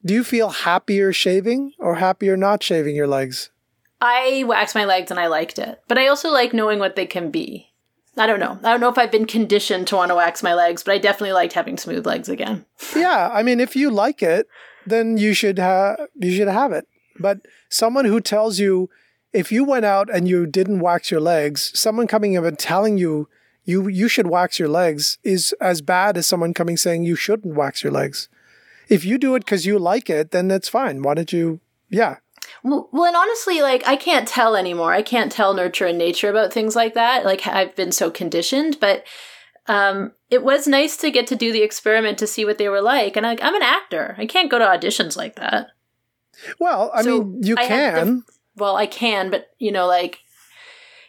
do 0.05 0.15
you 0.15 0.23
feel 0.25 0.51
happier 0.51 1.13
shaving 1.13 1.73
or 1.79 1.97
happier 1.97 2.37
not 2.37 2.63
shaving 2.63 2.95
your 2.95 3.09
legs? 3.09 3.51
I 4.01 4.45
waxed 4.47 4.75
my 4.75 4.85
legs 4.85 5.11
and 5.11 5.19
I 5.19 5.27
liked 5.27 5.59
it. 5.59 5.81
But 5.89 5.99
I 5.99 6.07
also 6.07 6.31
like 6.31 6.53
knowing 6.53 6.79
what 6.79 6.97
they 6.97 7.07
can 7.07 7.31
be. 7.31 7.73
I 8.17 8.27
don't 8.27 8.41
know. 8.41 8.59
I 8.63 8.71
don't 8.71 8.81
know 8.81 8.89
if 8.89 8.99
I've 8.99 9.11
been 9.11 9.27
conditioned 9.27 9.89
to 9.89 9.97
want 9.97 10.11
to 10.11 10.15
wax 10.15 10.43
my 10.43 10.55
legs, 10.55 10.83
but 10.83 10.95
I 10.95 10.99
definitely 10.99 11.33
liked 11.33 11.53
having 11.53 11.77
smooth 11.77 12.07
legs 12.07 12.29
again. 12.29 12.65
yeah, 12.97 13.31
I 13.33 13.43
mean, 13.43 13.61
if 13.61 13.77
you 13.77 13.91
like 13.91 14.23
it, 14.23 14.47
then 14.87 15.19
you 15.19 15.35
should 15.35 15.59
have 15.59 15.99
you 16.15 16.35
should 16.35 16.49
have 16.49 16.73
it. 16.73 16.87
But 17.19 17.41
someone 17.69 18.05
who 18.05 18.21
tells 18.21 18.59
you 18.59 18.89
if 19.33 19.53
you 19.53 19.65
went 19.65 19.85
out 19.85 20.09
and 20.15 20.29
you 20.29 20.47
didn't 20.47 20.81
wax 20.81 21.11
your 21.11 21.21
legs, 21.21 21.79
someone 21.79 22.07
coming 22.07 22.37
up 22.37 22.45
and 22.45 22.59
telling 22.59 22.97
you 22.97 23.29
you 23.67 23.89
you 23.89 24.09
should 24.09 24.29
wax 24.29 24.59
your 24.59 24.69
legs 24.69 25.19
is 25.23 25.55
as 25.61 25.83
bad 25.83 26.17
as 26.17 26.27
someone 26.27 26.55
coming 26.55 26.77
saying 26.77 27.03
you 27.03 27.17
shouldn't 27.17 27.55
wax 27.55 27.83
your 27.83 27.93
legs. 27.93 28.29
If 28.89 29.05
you 29.05 29.19
do 29.19 29.35
it 29.35 29.41
because 29.41 29.67
you 29.67 29.79
like 29.79 30.09
it, 30.09 30.31
then 30.31 30.49
that's 30.49 30.69
fine. 30.69 31.03
Why 31.03 31.15
don't 31.15 31.33
you? 31.33 31.61
Yeah. 31.91 32.17
Well, 32.63 32.89
well, 32.93 33.05
and 33.05 33.17
honestly, 33.17 33.61
like 33.61 33.87
I 33.87 33.97
can't 33.97 34.29
tell 34.29 34.57
anymore. 34.57 34.93
I 34.93 35.03
can't 35.03 35.33
tell 35.33 35.53
nurture 35.53 35.87
and 35.87 35.99
nature 35.99 36.31
about 36.31 36.53
things 36.53 36.77
like 36.77 36.95
that. 36.95 37.25
Like 37.25 37.47
I've 37.47 37.75
been 37.75 37.93
so 37.93 38.11
conditioned, 38.11 38.79
but 38.81 39.05
um, 39.67 40.13
it 40.31 40.45
was 40.45 40.69
nice 40.69 40.97
to 40.99 41.11
get 41.11 41.27
to 41.27 41.37
do 41.37 41.53
the 41.53 41.63
experiment 41.63 42.19
to 42.19 42.27
see 42.27 42.45
what 42.45 42.59
they 42.59 42.69
were 42.69 42.81
like. 42.81 43.17
And 43.17 43.27
I, 43.27 43.37
I'm 43.43 43.55
an 43.57 43.63
actor. 43.63 44.15
I 44.17 44.27
can't 44.27 44.51
go 44.51 44.61
to 44.61 44.65
auditions 44.65 45.17
like 45.17 45.35
that. 45.37 45.69
Well, 46.61 46.93
I 46.95 47.03
so 47.03 47.25
mean, 47.25 47.43
you 47.43 47.57
I 47.59 47.67
can. 47.67 48.23
well, 48.55 48.77
I 48.77 48.87
can, 48.87 49.31
but 49.31 49.49
you 49.59 49.73
know, 49.73 49.87
like 49.89 50.21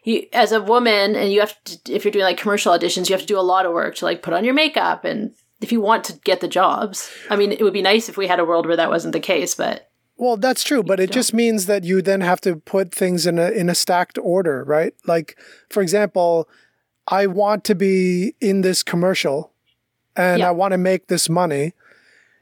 you 0.07 0.25
as 0.31 0.53
a 0.53 0.61
woman 0.61 1.15
and 1.15 1.33
you 1.33 1.41
have 1.41 1.53
to 1.65 1.93
if 1.93 2.05
you're 2.05 2.11
doing 2.11 2.23
like 2.23 2.37
commercial 2.37 2.73
auditions 2.73 3.09
you 3.09 3.13
have 3.13 3.21
to 3.21 3.27
do 3.27 3.37
a 3.37 3.41
lot 3.41 3.65
of 3.65 3.73
work 3.73 3.95
to 3.95 4.05
like 4.05 4.23
put 4.23 4.33
on 4.33 4.45
your 4.45 4.53
makeup 4.53 5.03
and 5.03 5.33
if 5.59 5.71
you 5.71 5.81
want 5.81 6.03
to 6.03 6.13
get 6.23 6.39
the 6.39 6.47
jobs. 6.47 7.11
I 7.29 7.35
mean 7.35 7.51
it 7.51 7.61
would 7.61 7.73
be 7.73 7.81
nice 7.81 8.07
if 8.09 8.17
we 8.17 8.27
had 8.27 8.39
a 8.39 8.45
world 8.45 8.65
where 8.65 8.77
that 8.77 8.89
wasn't 8.89 9.11
the 9.11 9.19
case 9.19 9.53
but 9.53 9.89
well 10.15 10.37
that's 10.37 10.63
true 10.63 10.81
but 10.81 10.99
it 10.99 11.07
don't. 11.07 11.13
just 11.13 11.33
means 11.33 11.65
that 11.65 11.83
you 11.83 12.01
then 12.01 12.21
have 12.21 12.39
to 12.41 12.55
put 12.55 12.95
things 12.95 13.27
in 13.27 13.37
a 13.37 13.49
in 13.49 13.69
a 13.69 13.75
stacked 13.75 14.17
order 14.21 14.63
right? 14.63 14.93
Like 15.05 15.37
for 15.69 15.83
example 15.83 16.47
i 17.09 17.27
want 17.27 17.63
to 17.65 17.75
be 17.75 18.33
in 18.39 18.61
this 18.61 18.83
commercial 18.83 19.51
and 20.15 20.39
yeah. 20.39 20.47
i 20.47 20.51
want 20.51 20.71
to 20.71 20.77
make 20.77 21.07
this 21.07 21.27
money. 21.27 21.73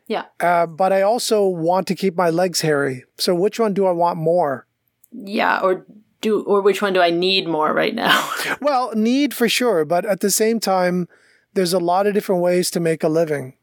Yeah. 0.08 0.26
Uh, 0.40 0.68
but 0.68 0.94
i 0.94 1.02
also 1.02 1.48
want 1.48 1.88
to 1.88 1.96
keep 1.96 2.16
my 2.16 2.30
legs 2.30 2.62
hairy. 2.62 3.06
So 3.18 3.34
which 3.34 3.60
one 3.60 3.74
do 3.74 3.88
i 3.88 3.92
want 3.92 4.20
more? 4.20 4.68
Yeah 5.12 5.60
or 5.62 5.86
do 6.26 6.42
or 6.44 6.62
which 6.62 6.82
one 6.82 6.94
do 6.94 7.02
I 7.02 7.12
need 7.12 7.48
more 7.48 7.72
right 7.72 7.94
now? 7.94 8.30
well, 8.62 8.92
need 8.96 9.34
for 9.34 9.48
sure, 9.48 9.86
but 9.86 10.06
at 10.06 10.20
the 10.20 10.32
same 10.32 10.60
time, 10.60 11.08
there's 11.54 11.74
a 11.74 11.80
lot 11.80 12.08
of 12.08 12.14
different 12.14 12.42
ways 12.42 12.70
to 12.72 12.80
make 12.80 13.04
a 13.04 13.08
living. 13.08 13.54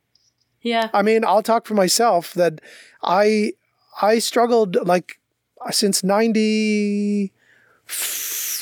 Yeah. 0.63 0.89
I 0.93 1.03
mean, 1.03 1.25
I'll 1.25 1.43
talk 1.43 1.67
for 1.67 1.75
myself 1.75 2.33
that 2.35 2.61
I 3.03 3.53
I 4.01 4.19
struggled 4.21 4.77
like 4.87 5.19
since 5.71 6.03
90 6.03 7.33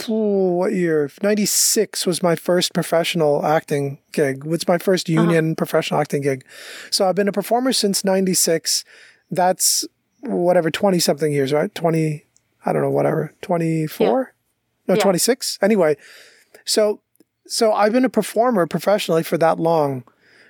what 0.08 0.72
year? 0.72 1.10
96 1.22 2.06
was 2.06 2.22
my 2.22 2.34
first 2.34 2.72
professional 2.72 3.44
acting 3.44 3.98
gig. 4.12 4.42
It's 4.46 4.66
my 4.66 4.78
first 4.78 5.08
uh-huh. 5.08 5.20
union 5.20 5.50
uh-huh. 5.50 5.54
professional 5.56 6.00
acting 6.00 6.22
gig. 6.22 6.44
So 6.90 7.06
I've 7.06 7.14
been 7.14 7.28
a 7.28 7.32
performer 7.32 7.72
since 7.72 8.02
96. 8.02 8.84
That's 9.30 9.86
whatever 10.22 10.70
20 10.70 10.98
something 10.98 11.32
years, 11.32 11.52
right? 11.52 11.72
20 11.74 12.24
I 12.64 12.72
don't 12.72 12.82
know, 12.82 12.90
whatever, 12.90 13.34
24? 13.42 14.06
Yeah. 14.06 14.24
No, 14.88 14.94
yeah. 14.94 15.02
26? 15.02 15.58
Anyway, 15.62 15.96
so 16.64 17.00
so 17.46 17.72
I've 17.72 17.92
been 17.92 18.04
a 18.04 18.10
performer 18.10 18.66
professionally 18.66 19.24
for 19.24 19.36
that 19.38 19.58
long. 19.58 20.04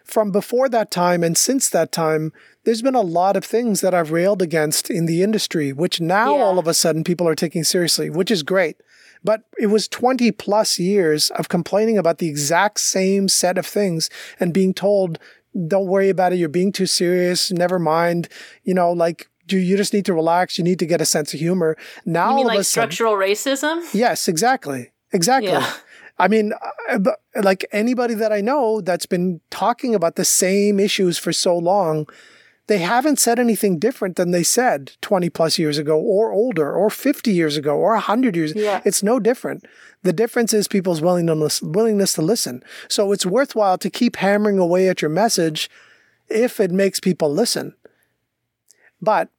From 0.05 0.31
before 0.33 0.69
that 0.69 0.91
time 0.91 1.25
and 1.25 1.37
since 1.37 1.71
that 1.71 1.93
time, 1.93 2.33
there's 2.65 2.83
been 2.83 2.95
a 2.95 3.01
lot 3.01 3.37
of 3.37 3.45
things 3.45 3.81
that 3.81 3.95
I've 3.95 4.11
railed 4.11 4.43
against 4.43 4.91
in 4.91 5.07
the 5.07 5.23
industry, 5.23 5.73
which 5.73 6.01
now 6.01 6.37
yeah. 6.37 6.43
all 6.43 6.59
of 6.59 6.67
a 6.67 6.75
sudden 6.75 7.05
people 7.05 7.27
are 7.27 7.35
taking 7.35 7.65
seriously, 7.65 8.11
which 8.11 8.31
is 8.31 8.43
great. 8.43 8.77
But 9.25 9.43
it 9.59 9.67
was 9.67 9.89
20 9.89 10.31
plus 10.33 10.79
years 10.79 11.31
of 11.31 11.49
complaining 11.49 11.97
about 11.97 12.19
the 12.19 12.29
exact 12.29 12.81
same 12.81 13.29
set 13.29 13.57
of 13.57 13.67
things 13.67 14.11
and 14.39 14.53
being 14.53 14.75
told, 14.75 15.19
don't 15.67 15.87
worry 15.87 16.11
about 16.11 16.33
it. 16.33 16.37
You're 16.37 16.49
being 16.49 16.73
too 16.73 16.87
serious. 16.87 17.51
Never 17.51 17.79
mind. 17.79 18.29
You 18.63 18.75
know, 18.75 18.93
like 18.93 19.29
you, 19.53 19.59
you 19.59 19.77
just 19.77 19.93
need 19.93 20.05
to 20.07 20.15
relax. 20.15 20.59
You 20.59 20.65
need 20.65 20.79
to 20.79 20.87
get 20.87 21.01
a 21.01 21.05
sense 21.05 21.35
of 21.35 21.41
humor. 21.41 21.77
Now, 22.05 22.31
you 22.31 22.37
mean 22.37 22.47
like 22.47 22.65
structural 22.65 23.13
sudden, 23.13 23.81
racism? 23.83 23.95
Yes, 23.95 24.29
exactly. 24.29 24.93
Exactly. 25.13 25.53
Yeah. 25.53 25.73
I 26.19 26.29
mean, 26.29 26.53
uh, 26.89 26.99
like 27.43 27.65
anybody 27.73 28.15
that 28.15 28.33
I 28.33 28.43
know 28.43 28.83
that's 28.83 29.07
been 29.07 29.41
talking 29.51 29.95
about 29.95 30.17
the 30.17 30.25
same 30.25 30.79
issues 30.79 31.17
for 31.17 31.33
so 31.33 31.57
long, 31.57 32.07
they 32.67 32.79
haven't 32.79 33.19
said 33.19 33.39
anything 33.39 33.79
different 33.79 34.17
than 34.17 34.31
they 34.31 34.43
said 34.43 34.93
20 35.01 35.31
plus 35.31 35.59
years 35.59 35.79
ago 35.79 35.99
or 35.99 36.31
older 36.31 36.73
or 36.73 36.91
50 36.91 37.33
years 37.33 37.57
ago 37.57 37.77
or 37.77 37.95
100 37.95 38.37
years. 38.37 38.55
Yeah. 38.55 38.83
It's 38.85 39.03
no 39.03 39.19
different. 39.19 39.65
The 40.03 40.13
difference 40.13 40.53
is 40.53 40.69
people's 40.69 41.01
willingness, 41.01 41.63
willingness 41.63 42.13
to 42.13 42.23
listen. 42.23 42.63
So 42.89 43.13
it's 43.13 43.27
worthwhile 43.27 43.79
to 43.79 43.91
keep 43.91 44.17
hammering 44.17 44.59
away 44.59 44.89
at 44.89 45.03
your 45.03 45.09
message 45.09 45.71
if 46.29 46.61
it 46.61 46.71
makes 46.71 47.01
people 47.01 47.33
listen. 47.33 47.75
But 49.01 49.31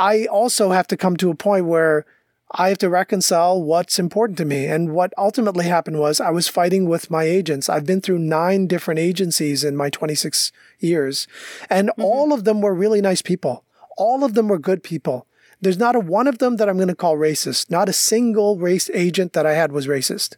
I 0.00 0.24
also 0.24 0.70
have 0.70 0.86
to 0.86 0.96
come 0.96 1.18
to 1.18 1.28
a 1.28 1.34
point 1.34 1.66
where 1.66 2.06
I 2.52 2.70
have 2.70 2.78
to 2.78 2.88
reconcile 2.88 3.62
what's 3.62 3.98
important 3.98 4.38
to 4.38 4.46
me. 4.46 4.64
And 4.64 4.94
what 4.94 5.12
ultimately 5.18 5.66
happened 5.66 6.00
was 6.00 6.22
I 6.22 6.30
was 6.30 6.48
fighting 6.48 6.88
with 6.88 7.10
my 7.10 7.24
agents. 7.24 7.68
I've 7.68 7.84
been 7.84 8.00
through 8.00 8.20
nine 8.20 8.66
different 8.66 8.98
agencies 8.98 9.62
in 9.62 9.76
my 9.76 9.90
26 9.90 10.52
years, 10.78 11.28
and 11.68 11.90
mm-hmm. 11.90 12.00
all 12.00 12.32
of 12.32 12.44
them 12.44 12.62
were 12.62 12.74
really 12.74 13.02
nice 13.02 13.20
people. 13.20 13.64
All 13.98 14.24
of 14.24 14.32
them 14.32 14.48
were 14.48 14.58
good 14.58 14.82
people. 14.82 15.26
There's 15.60 15.76
not 15.76 15.94
a 15.94 16.00
one 16.00 16.26
of 16.26 16.38
them 16.38 16.56
that 16.56 16.70
I'm 16.70 16.78
going 16.78 16.88
to 16.88 16.94
call 16.94 17.18
racist. 17.18 17.70
Not 17.70 17.90
a 17.90 17.92
single 17.92 18.56
race 18.56 18.88
agent 18.94 19.34
that 19.34 19.44
I 19.44 19.52
had 19.52 19.70
was 19.70 19.86
racist. 19.86 20.36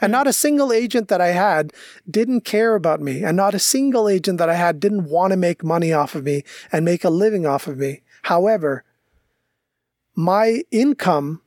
And 0.00 0.10
not 0.10 0.26
a 0.26 0.32
single 0.32 0.72
agent 0.72 1.06
that 1.08 1.20
I 1.20 1.28
had 1.28 1.72
didn't 2.10 2.40
care 2.40 2.74
about 2.74 3.00
me. 3.00 3.22
And 3.22 3.36
not 3.36 3.54
a 3.54 3.60
single 3.60 4.08
agent 4.08 4.38
that 4.38 4.50
I 4.50 4.54
had 4.54 4.80
didn't 4.80 5.04
want 5.04 5.30
to 5.30 5.36
make 5.36 5.62
money 5.62 5.92
off 5.92 6.16
of 6.16 6.24
me 6.24 6.42
and 6.72 6.84
make 6.84 7.04
a 7.04 7.08
living 7.08 7.46
off 7.46 7.68
of 7.68 7.78
me. 7.78 8.02
However, 8.22 8.82
my 10.16 10.62
income 10.70 11.42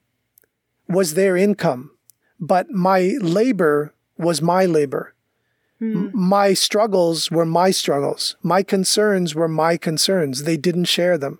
was 0.87 1.15
their 1.15 1.35
income, 1.35 1.91
but 2.39 2.69
my 2.69 3.15
labor 3.19 3.93
was 4.17 4.41
my 4.41 4.65
labor. 4.65 5.15
Hmm. 5.79 6.09
My 6.13 6.53
struggles 6.53 7.31
were 7.31 7.45
my 7.45 7.71
struggles. 7.71 8.35
My 8.43 8.63
concerns 8.63 9.33
were 9.33 9.47
my 9.47 9.77
concerns. 9.77 10.43
They 10.43 10.57
didn't 10.57 10.85
share 10.85 11.17
them. 11.17 11.39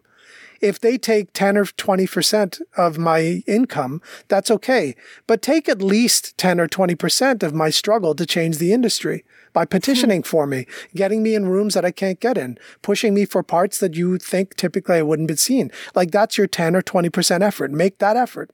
If 0.61 0.79
they 0.79 0.97
take 0.97 1.33
10 1.33 1.57
or 1.57 1.65
20% 1.65 2.61
of 2.77 2.97
my 2.97 3.43
income, 3.47 4.01
that's 4.27 4.51
okay. 4.51 4.95
But 5.27 5.41
take 5.41 5.69
at 5.69 5.81
least 5.81 6.37
10 6.37 6.59
or 6.59 6.67
20% 6.67 7.43
of 7.43 7.53
my 7.53 7.69
struggle 7.69 8.15
to 8.15 8.25
change 8.25 8.57
the 8.57 8.73
industry 8.73 9.23
by 9.53 9.65
petitioning 9.65 10.23
for 10.23 10.45
me, 10.45 10.65
getting 10.95 11.23
me 11.23 11.35
in 11.35 11.47
rooms 11.47 11.73
that 11.73 11.85
I 11.85 11.91
can't 11.91 12.19
get 12.19 12.37
in, 12.37 12.57
pushing 12.81 13.13
me 13.13 13.25
for 13.25 13.43
parts 13.43 13.79
that 13.79 13.95
you 13.95 14.17
think 14.17 14.55
typically 14.55 14.97
I 14.97 15.01
wouldn't 15.01 15.27
be 15.27 15.35
seen. 15.35 15.71
Like 15.95 16.11
that's 16.11 16.37
your 16.37 16.47
10 16.47 16.75
or 16.75 16.81
20% 16.81 17.41
effort. 17.41 17.71
Make 17.71 17.99
that 17.99 18.17
effort. 18.17 18.51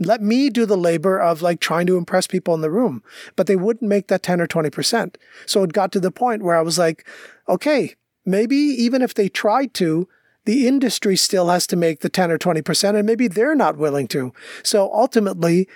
Let 0.00 0.22
me 0.22 0.48
do 0.48 0.64
the 0.64 0.76
labor 0.76 1.18
of 1.18 1.42
like 1.42 1.60
trying 1.60 1.86
to 1.88 1.96
impress 1.96 2.28
people 2.28 2.54
in 2.54 2.60
the 2.60 2.70
room, 2.70 3.02
but 3.34 3.48
they 3.48 3.56
wouldn't 3.56 3.88
make 3.88 4.06
that 4.08 4.22
10 4.22 4.40
or 4.40 4.46
20%. 4.46 5.16
So 5.44 5.62
it 5.64 5.72
got 5.72 5.90
to 5.92 6.00
the 6.00 6.12
point 6.12 6.42
where 6.42 6.56
I 6.56 6.62
was 6.62 6.78
like, 6.78 7.06
okay, 7.48 7.94
maybe 8.24 8.56
even 8.56 9.02
if 9.02 9.14
they 9.14 9.28
tried 9.28 9.74
to, 9.74 10.08
the 10.48 10.66
industry 10.66 11.14
still 11.14 11.48
has 11.48 11.66
to 11.68 11.76
make 11.76 12.00
the 12.00 12.08
10 12.08 12.30
or 12.30 12.38
20%, 12.38 12.96
and 12.96 13.06
maybe 13.06 13.28
they're 13.28 13.54
not 13.54 13.76
willing 13.76 14.08
to. 14.08 14.32
So 14.62 14.90
ultimately, 14.92 15.68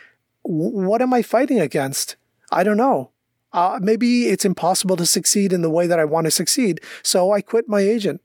what 0.42 1.02
am 1.02 1.12
I 1.12 1.22
fighting 1.22 1.60
against? 1.60 2.16
I 2.50 2.64
don't 2.64 2.76
know 2.76 3.12
uh, 3.52 3.78
maybe 3.82 4.28
it's 4.28 4.44
impossible 4.44 4.96
to 4.96 5.06
succeed 5.06 5.52
in 5.52 5.62
the 5.62 5.70
way 5.70 5.86
that 5.86 5.98
I 5.98 6.04
want 6.04 6.24
to 6.24 6.30
succeed. 6.30 6.80
So 7.02 7.32
I 7.32 7.40
quit 7.40 7.68
my 7.68 7.80
agent. 7.80 8.20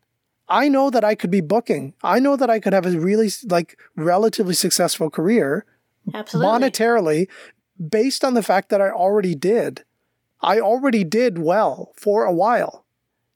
I 0.49 0.69
know 0.69 0.89
that 0.89 1.03
I 1.03 1.15
could 1.15 1.31
be 1.31 1.41
booking. 1.41 1.93
I 2.03 2.19
know 2.19 2.37
that 2.37 2.49
I 2.49 2.59
could 2.59 2.73
have 2.73 2.85
a 2.85 2.91
really 2.91 3.29
like 3.45 3.77
relatively 3.95 4.53
successful 4.53 5.09
career 5.09 5.65
Absolutely. 6.13 6.49
monetarily 6.49 7.27
based 7.89 8.23
on 8.23 8.33
the 8.33 8.43
fact 8.43 8.69
that 8.69 8.81
I 8.81 8.89
already 8.89 9.35
did. 9.35 9.83
I 10.41 10.59
already 10.59 11.03
did 11.03 11.37
well 11.37 11.91
for 11.97 12.23
a 12.23 12.33
while. 12.33 12.85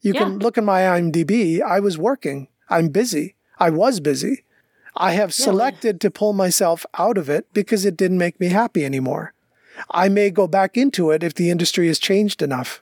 You 0.01 0.13
can 0.13 0.39
look 0.39 0.57
at 0.57 0.63
my 0.63 0.81
IMDb. 0.81 1.61
I 1.61 1.79
was 1.79 1.97
working. 1.97 2.47
I'm 2.71 2.87
busy. 2.87 3.35
I 3.59 3.69
was 3.69 3.99
busy. 3.99 4.43
I 4.95 5.11
have 5.11 5.29
Yeah, 5.29 5.45
selected 5.45 6.01
to 6.01 6.09
pull 6.11 6.33
myself 6.33 6.85
out 6.97 7.17
of 7.17 7.29
it 7.29 7.45
because 7.53 7.85
it 7.85 7.95
didn't 7.97 8.17
make 8.17 8.39
me 8.39 8.47
happy 8.47 8.83
anymore. 8.83 9.33
I 9.89 10.09
may 10.09 10.29
go 10.31 10.47
back 10.47 10.75
into 10.77 11.11
it 11.11 11.23
if 11.23 11.33
the 11.33 11.49
industry 11.49 11.87
has 11.87 11.99
changed 11.99 12.41
enough. 12.41 12.81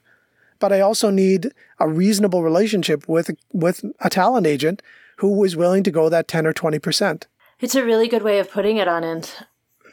But 0.59 0.73
I 0.73 0.79
also 0.81 1.09
need 1.09 1.51
a 1.79 1.87
reasonable 1.87 2.43
relationship 2.43 3.07
with 3.07 3.31
with 3.53 3.83
a 3.99 4.09
talent 4.09 4.45
agent 4.47 4.81
who 5.17 5.43
is 5.43 5.55
willing 5.55 5.83
to 5.83 5.91
go 5.91 6.09
that 6.09 6.27
10 6.27 6.47
or 6.47 6.53
20%. 6.53 7.23
It's 7.59 7.75
a 7.75 7.83
really 7.83 8.07
good 8.07 8.23
way 8.23 8.39
of 8.39 8.49
putting 8.51 8.77
it 8.77 8.87
Anand. 8.87 9.31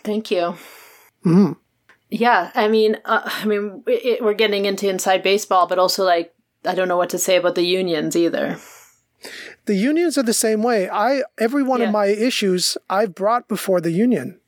Thank 0.05 0.30
you. 0.30 0.55
hmm 1.22 1.53
Yeah, 2.11 2.51
I 2.55 2.68
mean, 2.68 2.97
uh, 3.05 3.22
I 3.24 3.44
mean, 3.44 3.82
it- 3.86 4.22
we're 4.22 4.34
getting 4.34 4.64
into 4.64 4.88
inside 4.88 5.22
baseball, 5.22 5.66
but 5.66 5.78
also 5.78 6.05
like 6.05 6.32
I 6.64 6.74
don't 6.74 6.88
know 6.88 6.97
what 6.97 7.11
to 7.11 7.18
say 7.18 7.36
about 7.36 7.55
the 7.55 7.66
unions 7.80 8.16
either. 8.16 8.59
The 9.66 9.74
unions 9.74 10.16
are 10.16 10.22
the 10.22 10.32
same 10.32 10.62
way. 10.62 10.88
I 10.88 11.22
every 11.38 11.62
one 11.62 11.80
Yeah. 11.80 11.86
of 11.86 11.92
my 11.92 12.06
issues 12.06 12.78
I've 12.88 13.14
brought 13.14 13.48
before 13.48 13.80
the 13.80 13.90
union. 13.90 14.40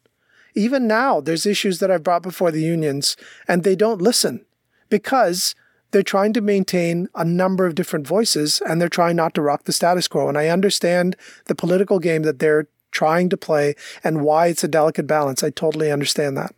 Even 0.55 0.87
now, 0.89 1.21
there's 1.21 1.47
issues 1.47 1.79
that 1.79 1.91
I've 1.91 2.03
brought 2.03 2.23
before 2.23 2.51
the 2.51 2.63
unions, 2.63 3.17
and 3.47 3.63
they 3.63 3.77
don't 3.77 4.01
listen 4.03 4.45
because 4.89 5.55
they're 5.91 6.03
trying 6.03 6.33
to 6.35 6.41
maintain 6.41 7.09
a 7.15 7.25
number 7.25 7.65
of 7.67 7.75
different 7.75 8.07
voices 8.07 8.61
and 8.67 8.81
they're 8.81 8.89
trying 8.89 9.17
not 9.17 9.35
to 9.35 9.43
rock 9.43 9.65
the 9.65 9.73
status 9.73 10.07
quo. 10.09 10.29
And 10.29 10.37
I 10.37 10.49
understand 10.49 11.17
the 11.47 11.55
political 11.55 11.99
game 11.99 12.23
that 12.23 12.41
they're 12.41 12.69
trying 12.91 13.29
to 13.31 13.37
play 13.37 13.75
and 14.05 14.23
why 14.23 14.49
it's 14.49 14.65
a 14.65 14.69
delicate 14.69 15.07
balance. 15.07 15.43
I 15.43 15.51
totally 15.51 15.91
understand 15.91 16.37
that. 16.37 16.55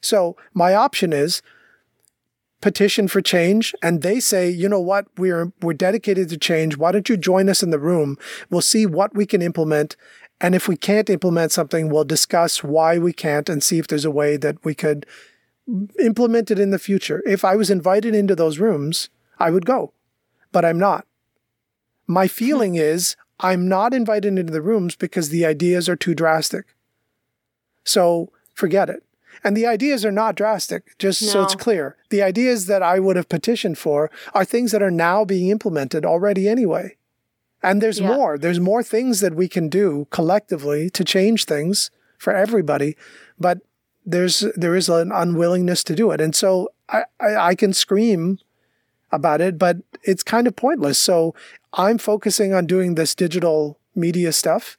So 0.00 0.36
my 0.54 0.74
option 0.74 1.12
is 1.12 1.42
petition 2.60 3.08
for 3.08 3.20
change 3.20 3.74
and 3.82 4.02
they 4.02 4.20
say 4.20 4.48
you 4.48 4.68
know 4.68 4.80
what? 4.80 5.06
We're 5.16 5.52
we're 5.62 5.74
dedicated 5.74 6.28
to 6.28 6.38
change. 6.38 6.76
Why 6.76 6.92
don't 6.92 7.08
you 7.08 7.16
join 7.16 7.48
us 7.48 7.62
in 7.62 7.70
the 7.70 7.78
room? 7.78 8.18
We'll 8.50 8.60
see 8.60 8.86
what 8.86 9.14
we 9.14 9.26
can 9.26 9.42
implement 9.42 9.96
and 10.40 10.54
if 10.54 10.68
we 10.68 10.76
can't 10.76 11.10
implement 11.10 11.52
something 11.52 11.88
we'll 11.88 12.04
discuss 12.04 12.64
why 12.64 12.98
we 12.98 13.12
can't 13.12 13.48
and 13.48 13.62
see 13.62 13.78
if 13.78 13.86
there's 13.86 14.04
a 14.04 14.10
way 14.10 14.36
that 14.36 14.64
we 14.64 14.74
could 14.74 15.06
implement 15.98 16.50
it 16.50 16.58
in 16.58 16.70
the 16.70 16.78
future. 16.78 17.22
If 17.26 17.44
i 17.44 17.56
was 17.56 17.70
invited 17.70 18.14
into 18.14 18.34
those 18.34 18.58
rooms 18.58 19.08
i 19.38 19.50
would 19.50 19.66
go 19.66 19.92
but 20.52 20.64
i'm 20.64 20.78
not. 20.78 21.06
My 22.06 22.26
hmm. 22.26 22.32
feeling 22.32 22.74
is 22.74 23.16
i'm 23.38 23.68
not 23.68 23.94
invited 23.94 24.38
into 24.38 24.52
the 24.52 24.62
rooms 24.62 24.96
because 24.96 25.30
the 25.30 25.46
ideas 25.46 25.88
are 25.88 25.96
too 25.96 26.14
drastic. 26.14 26.66
So 27.84 28.30
forget 28.54 28.90
it 28.90 29.02
and 29.42 29.56
the 29.56 29.66
ideas 29.66 30.04
are 30.04 30.12
not 30.12 30.34
drastic, 30.34 30.98
just 30.98 31.20
so 31.20 31.42
it's 31.42 31.54
clear. 31.54 31.96
The 32.10 32.22
ideas 32.22 32.66
that 32.66 32.82
I 32.82 32.98
would 33.00 33.16
have 33.16 33.28
petitioned 33.28 33.78
for 33.78 34.10
are 34.34 34.44
things 34.44 34.72
that 34.72 34.82
are 34.82 34.90
now 34.90 35.24
being 35.24 35.48
implemented 35.48 36.04
already 36.04 36.48
anyway. 36.48 36.96
And 37.62 37.82
there's 37.82 38.00
Yeah. 38.00 38.08
more. 38.16 38.38
There's 38.38 38.60
more 38.60 38.82
things 38.82 39.20
that 39.20 39.34
we 39.34 39.48
can 39.48 39.68
do 39.68 40.06
collectively 40.10 40.90
to 40.90 41.04
change 41.04 41.44
things 41.44 41.90
for 42.18 42.34
everybody, 42.34 42.96
but 43.38 43.58
there's 44.04 44.40
there 44.56 44.74
is 44.74 44.88
an 44.88 45.12
unwillingness 45.12 45.84
to 45.84 45.94
do 45.94 46.10
it. 46.10 46.20
And 46.20 46.34
so 46.34 46.70
I, 46.88 47.04
I, 47.20 47.36
I 47.36 47.54
can 47.54 47.72
scream 47.72 48.38
about 49.12 49.40
it, 49.40 49.58
but 49.58 49.78
it's 50.02 50.22
kind 50.22 50.46
of 50.46 50.56
pointless. 50.56 50.98
So 50.98 51.34
I'm 51.74 51.98
focusing 51.98 52.54
on 52.54 52.66
doing 52.66 52.94
this 52.94 53.14
digital 53.14 53.78
media 53.94 54.32
stuff 54.32 54.78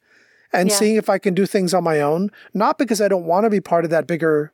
and 0.54 0.70
Yeah. 0.70 0.76
seeing 0.76 0.96
if 0.96 1.10
I 1.10 1.18
can 1.18 1.34
do 1.34 1.46
things 1.46 1.74
on 1.74 1.84
my 1.84 2.02
own, 2.02 2.32
not 2.54 2.78
because 2.78 3.02
I 3.02 3.08
don't 3.08 3.26
want 3.26 3.46
to 3.46 3.50
be 3.50 3.62
part 3.62 3.86
of 3.86 3.92
that 3.92 4.08
bigger 4.08 4.52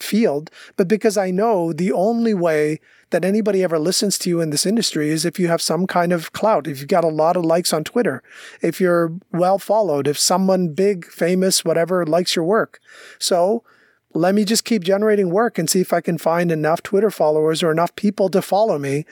field, 0.00 0.50
but 0.76 0.88
because 0.88 1.16
I 1.16 1.30
know 1.30 1.72
the 1.72 1.92
only 1.92 2.34
way 2.34 2.80
that 3.10 3.24
anybody 3.24 3.62
ever 3.62 3.78
listens 3.78 4.18
to 4.18 4.30
you 4.30 4.40
in 4.40 4.50
this 4.50 4.66
industry 4.66 5.10
is 5.10 5.24
if 5.24 5.38
you 5.38 5.48
have 5.48 5.62
some 5.62 5.86
kind 5.86 6.12
of 6.12 6.32
clout, 6.32 6.66
if 6.66 6.80
you've 6.80 6.88
got 6.88 7.04
a 7.04 7.08
lot 7.08 7.36
of 7.36 7.44
likes 7.44 7.72
on 7.72 7.84
Twitter, 7.84 8.22
if 8.62 8.80
you're 8.80 9.12
well 9.32 9.58
followed, 9.58 10.08
if 10.08 10.18
someone 10.18 10.68
big, 10.74 11.06
famous, 11.06 11.64
whatever 11.64 12.04
likes 12.06 12.34
your 12.34 12.44
work. 12.44 12.80
So 13.18 13.62
let 14.14 14.34
me 14.34 14.44
just 14.44 14.64
keep 14.64 14.82
generating 14.82 15.30
work 15.30 15.58
and 15.58 15.70
see 15.70 15.80
if 15.80 15.92
I 15.92 16.00
can 16.00 16.18
find 16.18 16.50
enough 16.50 16.82
Twitter 16.82 17.10
followers 17.10 17.62
or 17.62 17.70
enough 17.70 17.94
people 17.94 18.28
to 18.30 18.42
follow 18.42 18.78
me 18.78 19.04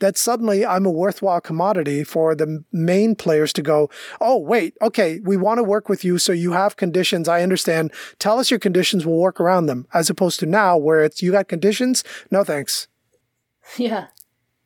that 0.00 0.16
suddenly 0.16 0.64
I'm 0.64 0.86
a 0.86 0.90
worthwhile 0.90 1.40
commodity 1.40 2.04
for 2.04 2.34
the 2.34 2.64
main 2.72 3.14
players 3.14 3.52
to 3.54 3.62
go, 3.62 3.90
oh, 4.20 4.38
wait, 4.38 4.74
okay, 4.82 5.20
we 5.24 5.36
want 5.36 5.58
to 5.58 5.64
work 5.64 5.88
with 5.88 6.04
you. 6.04 6.18
So 6.18 6.32
you 6.32 6.52
have 6.52 6.76
conditions. 6.76 7.28
I 7.28 7.42
understand. 7.42 7.92
Tell 8.18 8.38
us 8.38 8.50
your 8.50 8.60
conditions. 8.60 9.04
We'll 9.04 9.18
work 9.18 9.40
around 9.40 9.66
them. 9.66 9.86
As 9.92 10.10
opposed 10.10 10.40
to 10.40 10.46
now 10.46 10.76
where 10.76 11.02
it's, 11.02 11.22
you 11.22 11.32
got 11.32 11.48
conditions? 11.48 12.04
No 12.30 12.44
thanks. 12.44 12.88
Yeah. 13.76 14.06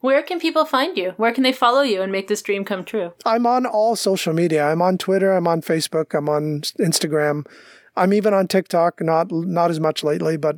Where 0.01 0.22
can 0.22 0.41
people 0.41 0.64
find 0.64 0.97
you? 0.97 1.14
Where 1.16 1.33
can 1.33 1.45
they 1.45 1.53
follow 1.53 1.83
you 1.83 2.03
and 2.03 2.11
make 2.11 2.26
this 2.26 2.43
dream 2.43 2.64
come 2.64 2.85
true? 2.85 3.12
I'm 3.24 3.47
on 3.47 3.66
all 3.66 3.95
social 3.95 4.33
media. 4.33 4.66
I'm 4.66 4.83
on 4.83 4.99
Twitter. 4.99 5.33
I'm 5.33 5.47
on 5.47 5.62
Facebook. 5.62 6.12
I'm 6.12 6.28
on 6.28 6.62
Instagram. 6.80 7.47
I'm 7.97 8.12
even 8.12 8.35
on 8.35 8.49
TikTok. 8.49 9.01
Not 9.01 9.30
not 9.30 9.70
as 9.70 9.78
much 9.78 10.03
lately, 10.03 10.37
but 10.37 10.57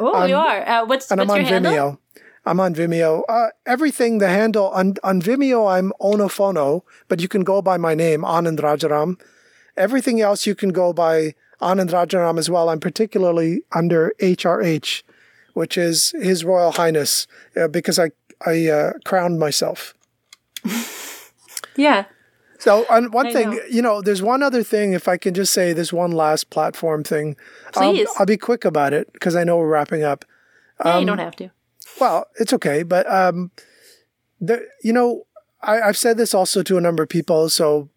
Oh, 0.00 0.24
you 0.24 0.34
are. 0.34 0.66
Uh, 0.66 0.86
what's 0.86 1.10
and 1.10 1.20
what's 1.20 1.30
I'm 1.30 1.36
your 1.36 1.46
on 1.46 1.64
handle? 1.64 1.99
I'm 2.46 2.58
on 2.60 2.74
Vimeo. 2.74 3.22
Uh, 3.28 3.48
everything, 3.66 4.18
the 4.18 4.28
handle 4.28 4.68
on, 4.70 4.94
on 5.02 5.20
Vimeo, 5.20 5.70
I'm 5.70 5.92
Onofono, 6.00 6.82
but 7.08 7.20
you 7.20 7.28
can 7.28 7.44
go 7.44 7.60
by 7.60 7.76
my 7.76 7.94
name, 7.94 8.22
Anand 8.22 8.60
Rajaram. 8.60 9.20
Everything 9.76 10.20
else 10.20 10.46
you 10.46 10.54
can 10.54 10.70
go 10.70 10.92
by 10.92 11.34
Anand 11.60 11.90
Rajaram 11.90 12.38
as 12.38 12.48
well. 12.48 12.68
I'm 12.70 12.80
particularly 12.80 13.62
under 13.72 14.12
HRH, 14.20 15.02
which 15.54 15.76
is 15.76 16.12
His 16.20 16.44
Royal 16.44 16.72
Highness, 16.72 17.26
uh, 17.56 17.68
because 17.68 17.98
I 17.98 18.10
I 18.46 18.68
uh, 18.68 18.92
crowned 19.04 19.38
myself. 19.38 19.94
Yeah. 21.76 22.04
So, 22.58 22.84
and 22.90 23.12
one 23.12 23.28
I 23.28 23.32
thing, 23.32 23.50
know. 23.52 23.60
you 23.70 23.80
know, 23.80 24.02
there's 24.02 24.20
one 24.22 24.42
other 24.42 24.62
thing. 24.62 24.92
If 24.92 25.08
I 25.08 25.16
can 25.16 25.32
just 25.32 25.52
say 25.52 25.72
this 25.72 25.92
one 25.94 26.10
last 26.12 26.50
platform 26.50 27.04
thing, 27.04 27.36
I'll- 27.74 27.92
Please. 27.92 28.08
I'll, 28.18 28.26
be 28.26 28.36
quick 28.36 28.64
about 28.66 28.92
it 28.92 29.10
because 29.14 29.34
I 29.34 29.44
know 29.44 29.56
we're 29.56 29.68
wrapping 29.68 30.02
up. 30.02 30.24
Yeah, 30.84 30.94
Um, 30.94 31.00
you 31.00 31.06
don't 31.06 31.18
have 31.18 31.36
to. 31.36 31.50
Well, 31.98 32.26
it's 32.36 32.52
okay, 32.52 32.82
but 32.82 33.10
um, 33.10 33.50
the 34.40 34.66
you 34.82 34.92
know, 34.92 35.26
I, 35.62 35.80
I've 35.80 35.96
said 35.96 36.16
this 36.16 36.34
also 36.34 36.62
to 36.62 36.78
a 36.78 36.80
number 36.80 37.02
of 37.02 37.08
people, 37.08 37.48
so 37.48 37.88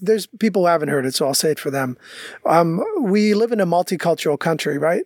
there's 0.00 0.26
people 0.26 0.62
who 0.62 0.68
haven't 0.68 0.88
heard 0.88 1.06
it, 1.06 1.14
so 1.14 1.26
I'll 1.26 1.34
say 1.34 1.50
it 1.50 1.58
for 1.58 1.70
them. 1.70 1.98
Um, 2.46 2.82
we 3.00 3.34
live 3.34 3.52
in 3.52 3.60
a 3.60 3.66
multicultural 3.66 4.38
country, 4.38 4.78
right? 4.78 5.04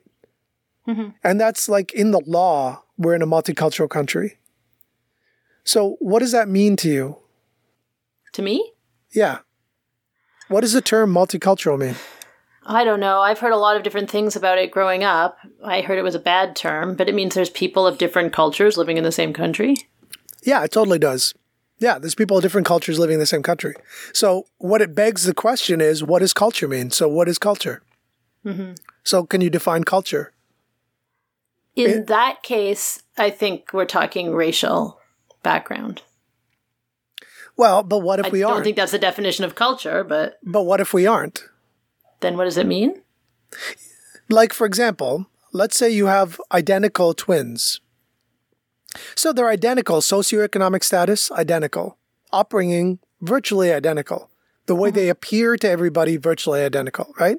Mhm. 0.86 1.14
And 1.24 1.40
that's 1.40 1.68
like 1.68 1.92
in 1.92 2.12
the 2.12 2.20
law, 2.26 2.82
we're 2.96 3.14
in 3.14 3.22
a 3.22 3.26
multicultural 3.26 3.90
country. 3.90 4.38
So, 5.64 5.96
what 5.98 6.20
does 6.20 6.32
that 6.32 6.48
mean 6.48 6.76
to 6.76 6.88
you? 6.88 7.16
To 8.34 8.42
me? 8.42 8.72
Yeah. 9.10 9.38
What 10.48 10.60
does 10.60 10.72
the 10.74 10.80
term 10.80 11.12
multicultural 11.12 11.78
mean? 11.78 11.96
I 12.68 12.82
don't 12.84 13.00
know. 13.00 13.20
I've 13.20 13.38
heard 13.38 13.52
a 13.52 13.56
lot 13.56 13.76
of 13.76 13.82
different 13.84 14.10
things 14.10 14.34
about 14.34 14.58
it 14.58 14.72
growing 14.72 15.04
up. 15.04 15.38
I 15.64 15.82
heard 15.82 15.98
it 15.98 16.02
was 16.02 16.16
a 16.16 16.20
bad 16.20 16.56
term, 16.56 16.96
but 16.96 17.08
it 17.08 17.14
means 17.14 17.34
there's 17.34 17.50
people 17.50 17.86
of 17.86 17.96
different 17.98 18.32
cultures 18.32 18.76
living 18.76 18.96
in 18.96 19.04
the 19.04 19.12
same 19.12 19.32
country. 19.32 19.76
Yeah, 20.42 20.64
it 20.64 20.72
totally 20.72 20.98
does. 20.98 21.32
Yeah, 21.78 21.98
there's 21.98 22.14
people 22.16 22.36
of 22.38 22.42
different 22.42 22.66
cultures 22.66 22.98
living 22.98 23.14
in 23.14 23.20
the 23.20 23.26
same 23.26 23.42
country. 23.42 23.74
So, 24.12 24.46
what 24.58 24.80
it 24.82 24.94
begs 24.94 25.24
the 25.24 25.34
question 25.34 25.80
is, 25.80 26.02
what 26.02 26.20
does 26.20 26.32
culture 26.32 26.66
mean? 26.66 26.90
So, 26.90 27.06
what 27.08 27.28
is 27.28 27.38
culture? 27.38 27.82
Mm-hmm. 28.44 28.72
So, 29.04 29.24
can 29.24 29.40
you 29.42 29.50
define 29.50 29.84
culture? 29.84 30.32
In 31.76 31.90
It- 31.90 32.06
that 32.08 32.42
case, 32.42 33.02
I 33.18 33.30
think 33.30 33.72
we're 33.72 33.84
talking 33.84 34.32
racial 34.34 34.98
background. 35.42 36.02
Well, 37.56 37.82
but 37.82 37.98
what 38.00 38.18
if 38.20 38.26
I 38.26 38.28
we 38.30 38.40
don't 38.40 38.52
aren't? 38.52 38.64
think 38.64 38.76
that's 38.76 38.92
the 38.92 38.98
definition 38.98 39.44
of 39.44 39.54
culture, 39.54 40.02
but 40.04 40.38
but 40.42 40.62
what 40.64 40.80
if 40.80 40.92
we 40.92 41.06
aren't? 41.06 41.44
Then 42.20 42.36
what 42.36 42.44
does 42.44 42.56
it 42.56 42.66
mean? 42.66 43.02
Like, 44.28 44.52
for 44.52 44.66
example, 44.66 45.26
let's 45.52 45.76
say 45.76 45.90
you 45.90 46.06
have 46.06 46.40
identical 46.52 47.14
twins. 47.14 47.80
So 49.14 49.32
they're 49.32 49.48
identical, 49.48 50.00
socioeconomic 50.00 50.82
status, 50.82 51.30
identical, 51.30 51.98
upbringing, 52.32 52.98
virtually 53.20 53.72
identical. 53.72 54.30
The 54.66 54.74
way 54.74 54.90
they 54.90 55.02
mm-hmm. 55.02 55.10
appear 55.10 55.56
to 55.58 55.68
everybody, 55.68 56.16
virtually 56.16 56.62
identical, 56.62 57.14
right? 57.20 57.38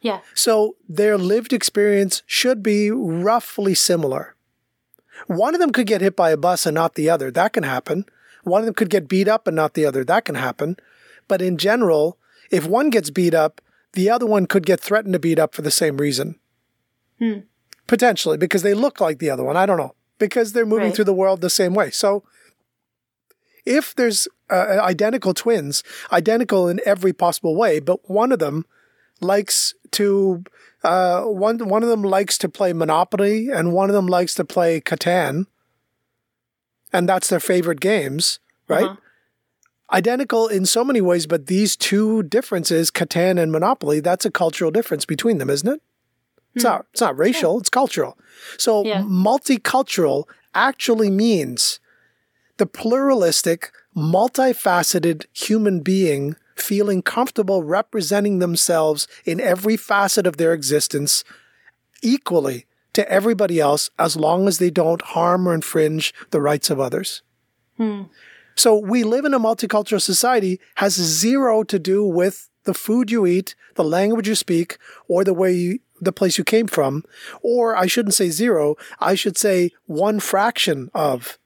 Yeah. 0.00 0.20
So 0.34 0.76
their 0.88 1.16
lived 1.16 1.52
experience 1.52 2.22
should 2.26 2.62
be 2.62 2.90
roughly 2.90 3.74
similar. 3.74 4.34
One 5.28 5.54
of 5.54 5.60
them 5.60 5.70
could 5.70 5.86
get 5.86 6.00
hit 6.00 6.16
by 6.16 6.30
a 6.30 6.36
bus 6.36 6.66
and 6.66 6.74
not 6.74 6.94
the 6.94 7.08
other. 7.08 7.30
That 7.30 7.52
can 7.52 7.62
happen. 7.62 8.04
One 8.42 8.60
of 8.60 8.66
them 8.66 8.74
could 8.74 8.90
get 8.90 9.08
beat 9.08 9.28
up 9.28 9.46
and 9.46 9.54
not 9.54 9.74
the 9.74 9.86
other. 9.86 10.04
That 10.04 10.24
can 10.24 10.34
happen. 10.34 10.76
But 11.28 11.40
in 11.40 11.56
general, 11.56 12.18
if 12.50 12.66
one 12.66 12.90
gets 12.90 13.10
beat 13.10 13.34
up, 13.34 13.60
the 13.92 14.08
other 14.10 14.26
one 14.26 14.46
could 14.46 14.66
get 14.66 14.80
threatened 14.80 15.12
to 15.12 15.18
beat 15.18 15.38
up 15.38 15.54
for 15.54 15.62
the 15.62 15.70
same 15.70 15.96
reason. 15.98 16.38
Hmm. 17.18 17.40
Potentially, 17.86 18.36
because 18.38 18.62
they 18.62 18.74
look 18.74 19.00
like 19.00 19.18
the 19.18 19.30
other 19.30 19.44
one. 19.44 19.56
I 19.56 19.66
don't 19.66 19.76
know. 19.76 19.94
Because 20.18 20.52
they're 20.52 20.64
moving 20.66 20.86
Right. 20.86 20.94
through 20.96 21.04
the 21.06 21.12
world 21.14 21.40
the 21.40 21.50
same 21.50 21.74
way. 21.74 21.90
So 21.90 22.22
if 23.66 23.94
there's 23.94 24.28
uh, 24.50 24.78
identical 24.80 25.34
twins, 25.34 25.82
identical 26.12 26.68
in 26.68 26.80
every 26.86 27.12
possible 27.12 27.56
way, 27.56 27.80
but 27.80 28.08
one 28.08 28.32
of 28.32 28.38
them 28.38 28.64
likes 29.20 29.74
to 29.92 30.44
uh, 30.84 31.22
one 31.22 31.58
one 31.68 31.82
of 31.82 31.88
them 31.88 32.02
likes 32.02 32.36
to 32.38 32.48
play 32.48 32.72
Monopoly 32.72 33.50
and 33.50 33.72
one 33.72 33.88
of 33.88 33.94
them 33.94 34.06
likes 34.06 34.34
to 34.34 34.44
play 34.44 34.80
Catan, 34.80 35.46
and 36.92 37.08
that's 37.08 37.28
their 37.28 37.40
favorite 37.40 37.80
games, 37.80 38.40
right? 38.68 38.84
Uh-huh. 38.84 38.96
Identical 39.92 40.48
in 40.48 40.64
so 40.64 40.84
many 40.84 41.00
ways, 41.00 41.26
but 41.26 41.46
these 41.46 41.76
two 41.76 42.22
differences, 42.22 42.90
Catan 42.90 43.40
and 43.40 43.52
Monopoly, 43.52 44.00
that's 44.00 44.24
a 44.24 44.30
cultural 44.30 44.70
difference 44.70 45.04
between 45.04 45.38
them, 45.38 45.50
isn't 45.50 45.68
it? 45.68 45.82
It's 46.54 46.64
hmm. 46.64 46.70
not 46.70 46.86
it's 46.92 47.00
not 47.00 47.18
racial, 47.18 47.58
it's 47.58 47.68
cultural. 47.68 48.18
So 48.58 48.84
Yeah. 48.84 49.02
multicultural 49.02 50.24
actually 50.54 51.10
means 51.10 51.80
the 52.58 52.66
pluralistic, 52.66 53.72
multifaceted 53.96 55.24
human 55.32 55.80
being 55.80 56.36
feeling 56.56 57.02
comfortable 57.02 57.62
representing 57.62 58.38
themselves 58.38 59.08
in 59.24 59.40
every 59.40 59.76
facet 59.76 60.26
of 60.26 60.36
their 60.36 60.52
existence 60.52 61.24
equally 62.02 62.66
to 62.92 63.10
everybody 63.10 63.58
else 63.58 63.90
as 63.98 64.16
long 64.16 64.46
as 64.46 64.58
they 64.58 64.70
don't 64.70 65.02
harm 65.02 65.48
or 65.48 65.54
infringe 65.54 66.12
the 66.30 66.40
rights 66.40 66.70
of 66.70 66.78
others. 66.78 67.22
Hmm. 67.76 68.02
So 68.54 68.76
we 68.76 69.04
live 69.04 69.24
in 69.24 69.34
a 69.34 69.40
multicultural 69.40 70.00
society 70.00 70.60
has 70.76 70.94
zero 70.94 71.62
to 71.64 71.78
do 71.78 72.04
with 72.04 72.48
the 72.64 72.74
food 72.74 73.10
you 73.10 73.26
eat, 73.26 73.54
the 73.74 73.84
language 73.84 74.28
you 74.28 74.34
speak, 74.34 74.78
or 75.08 75.24
the 75.24 75.34
way 75.34 75.52
you, 75.52 75.78
the 76.00 76.12
place 76.12 76.38
you 76.38 76.44
came 76.44 76.66
from, 76.66 77.04
or 77.42 77.76
I 77.76 77.86
shouldn't 77.86 78.14
say 78.14 78.30
zero, 78.30 78.76
I 79.00 79.14
should 79.14 79.36
say 79.36 79.70
one 79.86 80.20
fraction 80.20 80.90
of. 80.94 81.38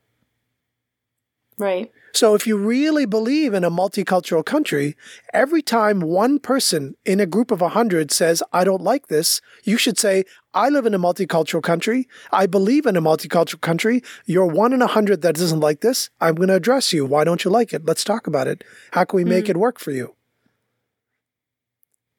Right. 1.58 1.90
So 2.16 2.34
if 2.34 2.46
you 2.46 2.56
really 2.56 3.04
believe 3.04 3.52
in 3.52 3.62
a 3.62 3.70
multicultural 3.70 4.42
country, 4.42 4.96
every 5.34 5.60
time 5.60 6.00
one 6.00 6.38
person 6.38 6.94
in 7.04 7.20
a 7.20 7.26
group 7.26 7.50
of 7.50 7.60
a 7.60 7.68
hundred 7.68 8.10
says, 8.10 8.42
I 8.54 8.64
don't 8.64 8.80
like 8.80 9.08
this, 9.08 9.42
you 9.64 9.76
should 9.76 9.98
say, 9.98 10.24
I 10.54 10.70
live 10.70 10.86
in 10.86 10.94
a 10.94 10.98
multicultural 10.98 11.62
country. 11.62 12.08
I 12.32 12.46
believe 12.46 12.86
in 12.86 12.96
a 12.96 13.02
multicultural 13.02 13.60
country. 13.60 14.02
You're 14.24 14.46
one 14.46 14.72
in 14.72 14.80
a 14.80 14.86
hundred 14.86 15.20
that 15.20 15.34
doesn't 15.34 15.60
like 15.60 15.82
this. 15.82 16.08
I'm 16.18 16.36
going 16.36 16.48
to 16.48 16.54
address 16.54 16.90
you. 16.90 17.04
Why 17.04 17.22
don't 17.22 17.44
you 17.44 17.50
like 17.50 17.74
it? 17.74 17.84
Let's 17.84 18.02
talk 18.02 18.26
about 18.26 18.46
it. 18.46 18.64
How 18.92 19.04
can 19.04 19.18
we 19.18 19.24
make 19.26 19.48
hmm. 19.48 19.50
it 19.50 19.56
work 19.58 19.78
for 19.78 19.90
you? 19.90 20.14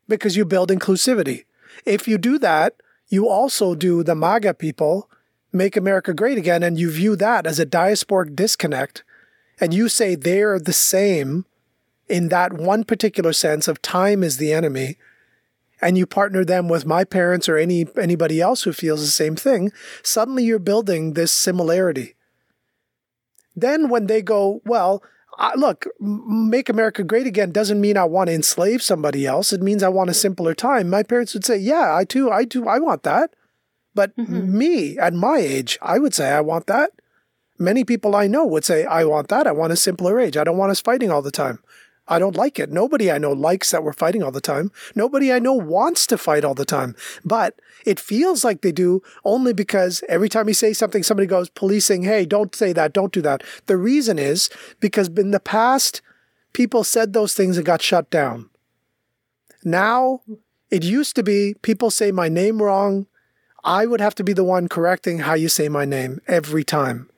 Because 0.07 0.37
you 0.37 0.45
build 0.45 0.69
inclusivity. 0.69 1.45
If 1.87 2.07
you 2.07 2.19
do 2.19 2.37
that, 2.37 2.75
you 3.07 3.27
also 3.27 3.73
do 3.73 4.03
the 4.03 4.13
MAGA 4.13 4.53
people, 4.53 5.09
make 5.51 5.75
America 5.75 6.13
great 6.13 6.37
again, 6.37 6.61
and 6.61 6.77
you 6.77 6.91
view 6.91 7.15
that 7.15 7.47
as 7.47 7.57
a 7.57 7.65
diasporic 7.65 8.35
disconnect 8.35 9.03
and 9.59 9.73
you 9.73 9.89
say 9.89 10.15
they're 10.15 10.59
the 10.59 10.73
same 10.73 11.45
in 12.07 12.29
that 12.29 12.53
one 12.53 12.83
particular 12.83 13.33
sense 13.33 13.67
of 13.67 13.81
time 13.81 14.23
is 14.23 14.37
the 14.37 14.53
enemy 14.53 14.97
and 15.81 15.97
you 15.97 16.05
partner 16.05 16.43
them 16.43 16.69
with 16.69 16.85
my 16.85 17.03
parents 17.03 17.47
or 17.47 17.57
any 17.57 17.85
anybody 17.97 18.41
else 18.41 18.63
who 18.63 18.73
feels 18.73 19.01
the 19.01 19.07
same 19.07 19.35
thing 19.35 19.71
suddenly 20.03 20.43
you're 20.43 20.59
building 20.59 21.13
this 21.13 21.31
similarity. 21.31 22.15
Then 23.55 23.89
when 23.89 24.07
they 24.07 24.21
go 24.21 24.61
well 24.65 25.03
I, 25.39 25.53
look 25.55 25.85
make 25.99 26.67
america 26.67 27.03
great 27.03 27.27
again 27.27 27.51
doesn't 27.51 27.79
mean 27.79 27.95
i 27.95 28.03
want 28.03 28.27
to 28.27 28.33
enslave 28.33 28.81
somebody 28.81 29.25
else. 29.25 29.53
It 29.53 29.61
means 29.61 29.83
i 29.83 29.89
want 29.89 30.09
a 30.09 30.13
simpler 30.13 30.53
time. 30.53 30.89
My 30.89 31.03
parents 31.03 31.33
would 31.33 31.45
say 31.45 31.57
yeah 31.57 31.95
i 31.95 32.05
too 32.05 32.31
i 32.31 32.43
do 32.45 32.67
i 32.67 32.79
want 32.79 33.03
that. 33.03 33.33
But 33.93 34.15
mm-hmm. 34.15 34.57
me 34.57 34.97
at 34.97 35.13
my 35.13 35.37
age 35.37 35.77
i 35.81 35.99
would 35.99 36.13
say 36.13 36.31
i 36.31 36.41
want 36.41 36.67
that 36.67 36.91
Many 37.59 37.83
people 37.83 38.15
I 38.15 38.27
know 38.27 38.45
would 38.45 38.65
say, 38.65 38.85
I 38.85 39.03
want 39.05 39.29
that. 39.29 39.47
I 39.47 39.51
want 39.51 39.73
a 39.73 39.77
simpler 39.77 40.19
age. 40.19 40.37
I 40.37 40.43
don't 40.43 40.57
want 40.57 40.71
us 40.71 40.79
fighting 40.81 41.11
all 41.11 41.21
the 41.21 41.31
time. 41.31 41.59
I 42.07 42.19
don't 42.19 42.37
like 42.37 42.57
it. 42.57 42.71
Nobody 42.71 43.11
I 43.11 43.17
know 43.17 43.33
likes 43.33 43.71
that 43.71 43.83
we're 43.83 43.93
fighting 43.93 44.23
all 44.23 44.31
the 44.31 44.39
time. 44.39 44.71
Nobody 44.95 45.33
I 45.33 45.39
know 45.39 45.53
wants 45.53 46.07
to 46.07 46.17
fight 46.17 46.45
all 46.45 46.53
the 46.53 46.65
time. 46.65 46.95
But 47.25 47.59
it 47.85 47.99
feels 47.99 48.43
like 48.45 48.61
they 48.61 48.71
do 48.71 49.01
only 49.25 49.53
because 49.53 50.03
every 50.07 50.29
time 50.29 50.47
you 50.47 50.53
say 50.53 50.71
something, 50.71 51.03
somebody 51.03 51.27
goes 51.27 51.49
policing, 51.49 52.03
hey, 52.03 52.25
don't 52.25 52.55
say 52.55 52.71
that, 52.73 52.93
don't 52.93 53.11
do 53.11 53.21
that. 53.23 53.43
The 53.65 53.77
reason 53.77 54.17
is 54.17 54.49
because 54.79 55.09
in 55.09 55.31
the 55.31 55.39
past, 55.39 56.01
people 56.53 56.83
said 56.83 57.11
those 57.11 57.33
things 57.33 57.57
and 57.57 57.65
got 57.65 57.81
shut 57.81 58.09
down. 58.09 58.49
Now, 59.63 60.21
it 60.71 60.83
used 60.83 61.15
to 61.17 61.23
be 61.23 61.55
people 61.61 61.91
say 61.91 62.11
my 62.11 62.29
name 62.29 62.61
wrong. 62.61 63.07
I 63.63 63.85
would 63.85 63.99
have 63.99 64.15
to 64.15 64.23
be 64.23 64.31
the 64.31 64.45
one 64.45 64.69
correcting 64.69 65.19
how 65.19 65.33
you 65.33 65.49
say 65.49 65.67
my 65.67 65.83
name 65.83 66.21
every 66.27 66.63
time. 66.63 67.09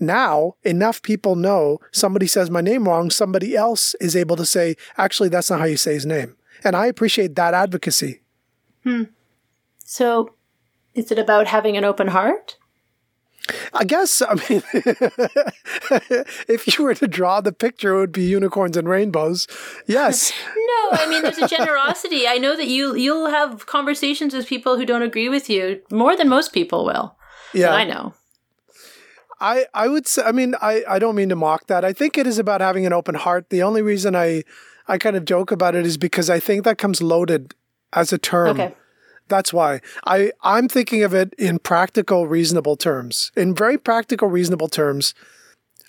Now, 0.00 0.54
enough 0.62 1.02
people 1.02 1.36
know 1.36 1.78
somebody 1.92 2.26
says 2.26 2.50
my 2.50 2.62
name 2.62 2.88
wrong, 2.88 3.10
somebody 3.10 3.54
else 3.54 3.94
is 4.00 4.16
able 4.16 4.36
to 4.36 4.46
say, 4.46 4.76
actually, 4.96 5.28
that's 5.28 5.50
not 5.50 5.60
how 5.60 5.66
you 5.66 5.76
say 5.76 5.92
his 5.94 6.06
name. 6.06 6.36
And 6.64 6.74
I 6.74 6.86
appreciate 6.86 7.36
that 7.36 7.52
advocacy. 7.52 8.22
Hmm. 8.82 9.04
So, 9.84 10.34
is 10.94 11.12
it 11.12 11.18
about 11.18 11.46
having 11.46 11.76
an 11.76 11.84
open 11.84 12.08
heart? 12.08 12.56
I 13.72 13.84
guess, 13.84 14.22
I 14.22 14.34
mean, 14.34 14.62
if 16.48 16.78
you 16.78 16.84
were 16.84 16.94
to 16.94 17.08
draw 17.08 17.40
the 17.40 17.52
picture, 17.52 17.96
it 17.96 18.00
would 18.00 18.12
be 18.12 18.24
unicorns 18.24 18.76
and 18.76 18.88
rainbows. 18.88 19.46
Yes. 19.86 20.32
No, 20.70 20.96
I 20.98 21.06
mean 21.08 21.22
there's 21.22 21.38
a 21.38 21.48
generosity. 21.48 22.26
I 22.26 22.38
know 22.38 22.56
that 22.56 22.68
you 22.68 22.94
you'll 22.94 23.28
have 23.28 23.66
conversations 23.66 24.32
with 24.32 24.46
people 24.46 24.76
who 24.76 24.86
don't 24.86 25.02
agree 25.02 25.28
with 25.28 25.50
you 25.50 25.80
more 25.90 26.16
than 26.16 26.28
most 26.28 26.52
people 26.52 26.84
will. 26.84 27.16
Yeah. 27.52 27.72
I 27.72 27.84
know. 27.84 28.14
I, 29.40 29.66
I 29.72 29.88
would 29.88 30.06
say, 30.06 30.22
I 30.22 30.32
mean, 30.32 30.54
I, 30.60 30.84
I 30.88 30.98
don't 30.98 31.14
mean 31.14 31.30
to 31.30 31.36
mock 31.36 31.66
that. 31.68 31.84
I 31.84 31.92
think 31.92 32.18
it 32.18 32.26
is 32.26 32.38
about 32.38 32.60
having 32.60 32.84
an 32.86 32.92
open 32.92 33.14
heart. 33.14 33.48
The 33.50 33.62
only 33.62 33.80
reason 33.82 34.14
I, 34.14 34.44
I 34.86 34.98
kind 34.98 35.16
of 35.16 35.24
joke 35.24 35.50
about 35.50 35.74
it 35.74 35.86
is 35.86 35.96
because 35.96 36.28
I 36.28 36.38
think 36.38 36.64
that 36.64 36.78
comes 36.78 37.00
loaded 37.00 37.54
as 37.92 38.12
a 38.12 38.18
term. 38.18 38.60
Okay. 38.60 38.74
That's 39.28 39.52
why 39.52 39.80
I, 40.04 40.32
I'm 40.42 40.68
thinking 40.68 41.04
of 41.04 41.14
it 41.14 41.34
in 41.38 41.60
practical, 41.60 42.26
reasonable 42.26 42.76
terms. 42.76 43.30
In 43.36 43.54
very 43.54 43.78
practical, 43.78 44.28
reasonable 44.28 44.68
terms. 44.68 45.14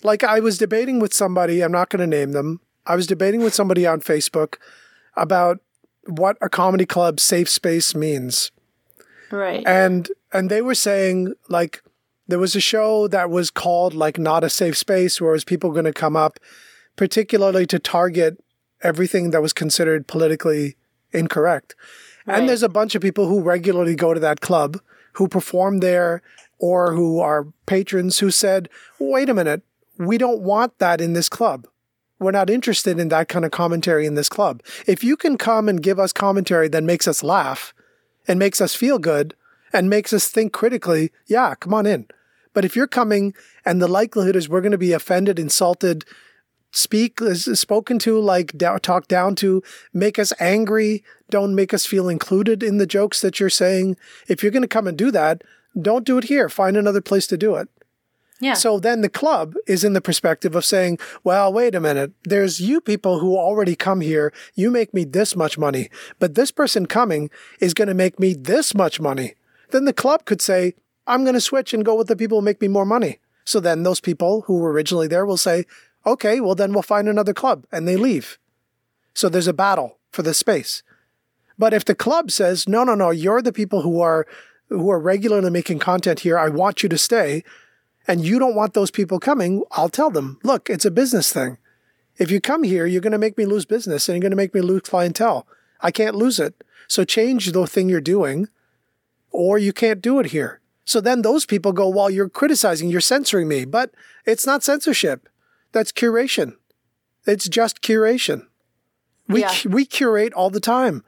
Like 0.04 0.24
I 0.24 0.40
was 0.40 0.58
debating 0.58 1.00
with 1.00 1.14
somebody, 1.14 1.62
I'm 1.62 1.72
not 1.72 1.90
going 1.90 2.00
to 2.02 2.08
name 2.18 2.32
them. 2.32 2.62
I 2.86 2.96
was 2.96 3.08
debating 3.08 3.42
with 3.44 3.54
somebody 3.54 3.86
on 3.86 4.00
Facebook 4.02 4.56
about 5.18 5.60
what 6.06 6.38
a 6.42 6.50
comedy 6.50 6.86
club 6.86 7.20
safe 7.20 7.50
space 7.50 7.94
means 7.94 8.52
Right. 9.30 9.64
and 9.68 10.10
and 10.34 10.50
they 10.50 10.62
were 10.62 10.76
saying 10.76 11.34
like 11.48 11.84
there 12.32 12.40
was 12.40 12.56
a 12.56 12.62
show 12.62 13.08
that 13.10 13.30
was 13.30 13.52
called 13.52 13.94
like 13.94 14.18
not 14.18 14.44
a 14.44 14.50
safe 14.50 14.78
space 14.78 15.20
where 15.20 15.34
was 15.34 15.44
people 15.44 15.72
going 15.72 15.86
to 15.86 15.94
come 15.94 16.16
up 16.16 16.40
particularly 16.96 17.66
to 17.66 17.78
target 17.80 18.44
everything 18.82 19.32
that 19.32 19.42
was 19.42 19.54
considered 19.54 20.08
politically 20.08 20.76
incorrect 21.12 21.76
Right. 22.26 22.38
and 22.40 22.48
there's 22.50 22.64
a 22.64 22.70
bunch 22.70 22.94
of 22.96 23.02
people 23.02 23.28
who 23.28 23.42
regularly 23.42 23.96
go 23.96 24.14
to 24.14 24.20
that 24.20 24.42
club 24.42 24.80
who 25.14 25.28
perform 25.28 25.80
there 25.80 26.22
or 26.60 26.94
who 26.94 27.20
are 27.20 27.48
patrons 27.66 28.20
who 28.20 28.30
said 28.32 28.70
wait 29.00 29.30
a 29.30 29.34
minute 29.34 29.64
we 29.98 30.18
don't 30.18 30.42
want 30.42 30.78
that 30.80 31.02
in 31.02 31.14
this 31.14 31.30
club 31.30 31.68
we're 32.20 32.32
not 32.32 32.50
interested 32.50 33.00
in 33.00 33.10
that 33.10 33.28
kind 33.28 33.44
of 33.44 33.52
commentary 33.52 34.06
in 34.06 34.14
this 34.16 34.30
club 34.30 34.62
if 34.86 35.04
you 35.04 35.18
can 35.18 35.36
come 35.38 35.68
and 35.68 35.82
give 35.84 36.00
us 36.00 36.14
commentary 36.14 36.68
that 36.70 36.84
makes 36.84 37.08
us 37.08 37.24
laugh 37.24 37.74
and 38.28 38.38
makes 38.38 38.62
us 38.62 38.76
feel 38.76 39.00
good 39.00 39.34
and 39.74 39.90
makes 39.90 40.14
us 40.14 40.28
think 40.28 40.54
critically, 40.54 41.12
yeah, 41.28 41.56
come 41.56 41.74
on 41.74 41.86
in. 41.86 42.08
But 42.54 42.66
if 42.66 42.76
you're 42.76 42.88
coming 42.88 43.34
and 43.66 43.82
the 43.82 43.88
likelihood 43.88 44.36
is 44.36 44.50
we're 44.50 44.62
going 44.62 44.72
to 44.72 44.78
be 44.78 44.94
offended, 44.94 45.40
insulted, 45.40 46.06
speak 46.72 47.20
spoken 47.20 48.00
to 48.00 48.20
like 48.20 48.58
down, 48.58 48.80
talk 48.80 49.08
down 49.08 49.36
to, 49.36 49.62
make 49.94 50.18
us 50.18 50.34
angry, 50.40 51.04
don't 51.30 51.56
make 51.56 51.74
us 51.74 51.86
feel 51.86 52.10
included 52.10 52.64
in 52.64 52.78
the 52.78 52.86
jokes 52.86 53.22
that 53.22 53.40
you're 53.40 53.50
saying. 53.50 53.98
If 54.28 54.42
you're 54.42 54.52
going 54.52 54.62
to 54.62 54.68
come 54.68 54.88
and 54.88 54.98
do 54.98 55.12
that, 55.12 55.44
don't 55.80 56.06
do 56.06 56.18
it 56.18 56.26
here. 56.26 56.50
Find 56.50 56.76
another 56.76 57.02
place 57.02 57.28
to 57.28 57.38
do 57.38 57.56
it. 57.56 57.70
yeah. 58.42 58.54
So 58.54 58.80
then 58.80 59.02
the 59.02 59.10
club 59.10 59.54
is 59.68 59.84
in 59.84 59.94
the 59.94 60.02
perspective 60.02 60.56
of 60.56 60.66
saying, 60.66 60.98
well, 61.24 61.54
wait 61.54 61.76
a 61.76 61.80
minute. 61.80 62.12
There's 62.26 62.60
you 62.60 62.82
people 62.82 63.20
who 63.20 63.38
already 63.38 63.76
come 63.76 64.02
here. 64.02 64.34
You 64.56 64.72
make 64.72 64.94
me 64.94 65.06
this 65.06 65.36
much 65.36 65.58
money, 65.58 65.90
but 66.20 66.36
this 66.36 66.52
person 66.52 66.86
coming 66.86 67.30
is 67.60 67.74
going 67.74 67.88
to 67.88 67.94
make 67.94 68.20
me 68.20 68.34
this 68.34 68.74
much 68.76 69.00
money. 69.00 69.36
Then 69.70 69.86
the 69.86 69.94
club 69.94 70.26
could 70.26 70.42
say, 70.42 70.74
I'm 71.08 71.24
going 71.24 71.34
to 71.34 71.42
switch 71.42 71.74
and 71.74 71.86
go 71.86 71.96
with 71.96 72.08
the 72.08 72.16
people 72.16 72.40
who 72.40 72.46
make 72.46 72.62
me 72.62 72.68
more 72.68 72.86
money. 72.86 73.20
So 73.44 73.60
then 73.60 73.84
those 73.84 74.00
people 74.00 74.42
who 74.42 74.60
were 74.60 74.72
originally 74.72 75.08
there 75.08 75.26
will 75.26 75.38
say, 75.38 75.66
okay, 76.06 76.40
well, 76.40 76.56
then 76.56 76.74
we'll 76.74 76.84
find 76.84 77.08
another 77.08 77.34
club 77.34 77.66
and 77.72 77.88
they 77.88 77.98
leave. 77.98 78.38
So 79.14 79.30
there's 79.30 79.48
a 79.48 79.54
battle 79.54 79.98
for 80.12 80.22
the 80.22 80.34
space. 80.34 80.84
But 81.58 81.74
if 81.74 81.86
the 81.86 81.96
club 81.96 82.32
says, 82.32 82.68
no, 82.68 82.84
no, 82.84 82.96
no, 82.96 83.10
you're 83.10 83.42
the 83.42 83.54
people 83.54 83.82
who 83.82 84.00
are, 84.02 84.26
who 84.70 84.90
are 84.90 85.00
regularly 85.00 85.50
making 85.50 85.80
content 85.80 86.22
here. 86.22 86.38
I 86.38 86.50
want 86.50 86.82
you 86.82 86.90
to 86.90 86.98
stay 86.98 87.44
and 88.08 88.26
you 88.26 88.40
don't 88.40 88.56
want 88.56 88.74
those 88.74 88.90
people 88.90 89.20
coming, 89.20 89.64
I'll 89.72 89.90
tell 89.90 90.10
them, 90.10 90.40
look, 90.44 90.70
it's 90.70 90.86
a 90.86 90.92
business 90.92 91.32
thing. 91.32 91.58
If 92.18 92.32
you 92.32 92.40
come 92.40 92.64
here, 92.64 92.86
you're 92.86 93.02
going 93.02 93.12
to 93.12 93.18
make 93.18 93.38
me 93.38 93.46
lose 93.46 93.66
business 93.66 94.08
and 94.08 94.16
you're 94.16 94.22
going 94.22 94.32
to 94.32 94.38
make 94.38 94.54
me 94.54 94.62
lose 94.62 94.82
clientele. 94.82 95.46
I 95.82 95.92
can't 95.92 96.16
lose 96.16 96.40
it. 96.40 96.64
So 96.88 97.04
change 97.04 97.52
the 97.52 97.68
thing 97.68 97.90
you're 97.90 98.02
doing 98.02 98.48
or 99.32 99.58
you 99.58 99.74
can't 99.74 100.02
do 100.02 100.20
it 100.20 100.28
here. 100.28 100.61
So 100.86 101.00
then 101.00 101.22
those 101.22 101.46
people 101.46 101.72
go, 101.74 101.88
well, 101.88 102.10
you're 102.10 102.30
criticizing, 102.30 102.90
you're 102.90 103.02
censoring 103.02 103.48
me, 103.48 103.66
but 103.66 103.92
it's 104.26 104.46
not 104.46 104.64
censorship. 104.64 105.30
That's 105.72 105.92
curation. 105.92 106.56
It's 107.26 107.48
just 107.48 107.82
curation. 107.82 108.48
We 109.28 109.42
Yeah. 109.42 109.54
we 109.70 109.86
curate 109.86 110.34
all 110.34 110.50
the 110.50 110.60
time. 110.60 111.04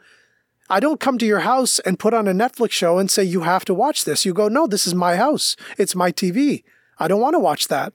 I 0.70 0.80
don't 0.80 1.00
come 1.00 1.18
to 1.18 1.26
your 1.26 1.42
house 1.42 1.80
and 1.80 2.00
put 2.00 2.14
on 2.14 2.28
a 2.28 2.34
Netflix 2.34 2.72
show 2.72 2.98
and 2.98 3.12
say 3.12 3.24
you 3.24 3.42
have 3.42 3.66
to 3.66 3.74
watch 3.74 4.06
this. 4.06 4.26
You 4.26 4.34
go, 4.34 4.48
"No, 4.48 4.66
this 4.68 4.88
is 4.88 4.96
my 4.96 5.16
house. 5.18 5.56
It's 5.78 5.96
my 5.96 6.12
TV. 6.12 6.64
I 7.00 7.08
don't 7.08 7.20
want 7.22 7.34
to 7.34 7.40
watch 7.40 7.68
that." 7.68 7.94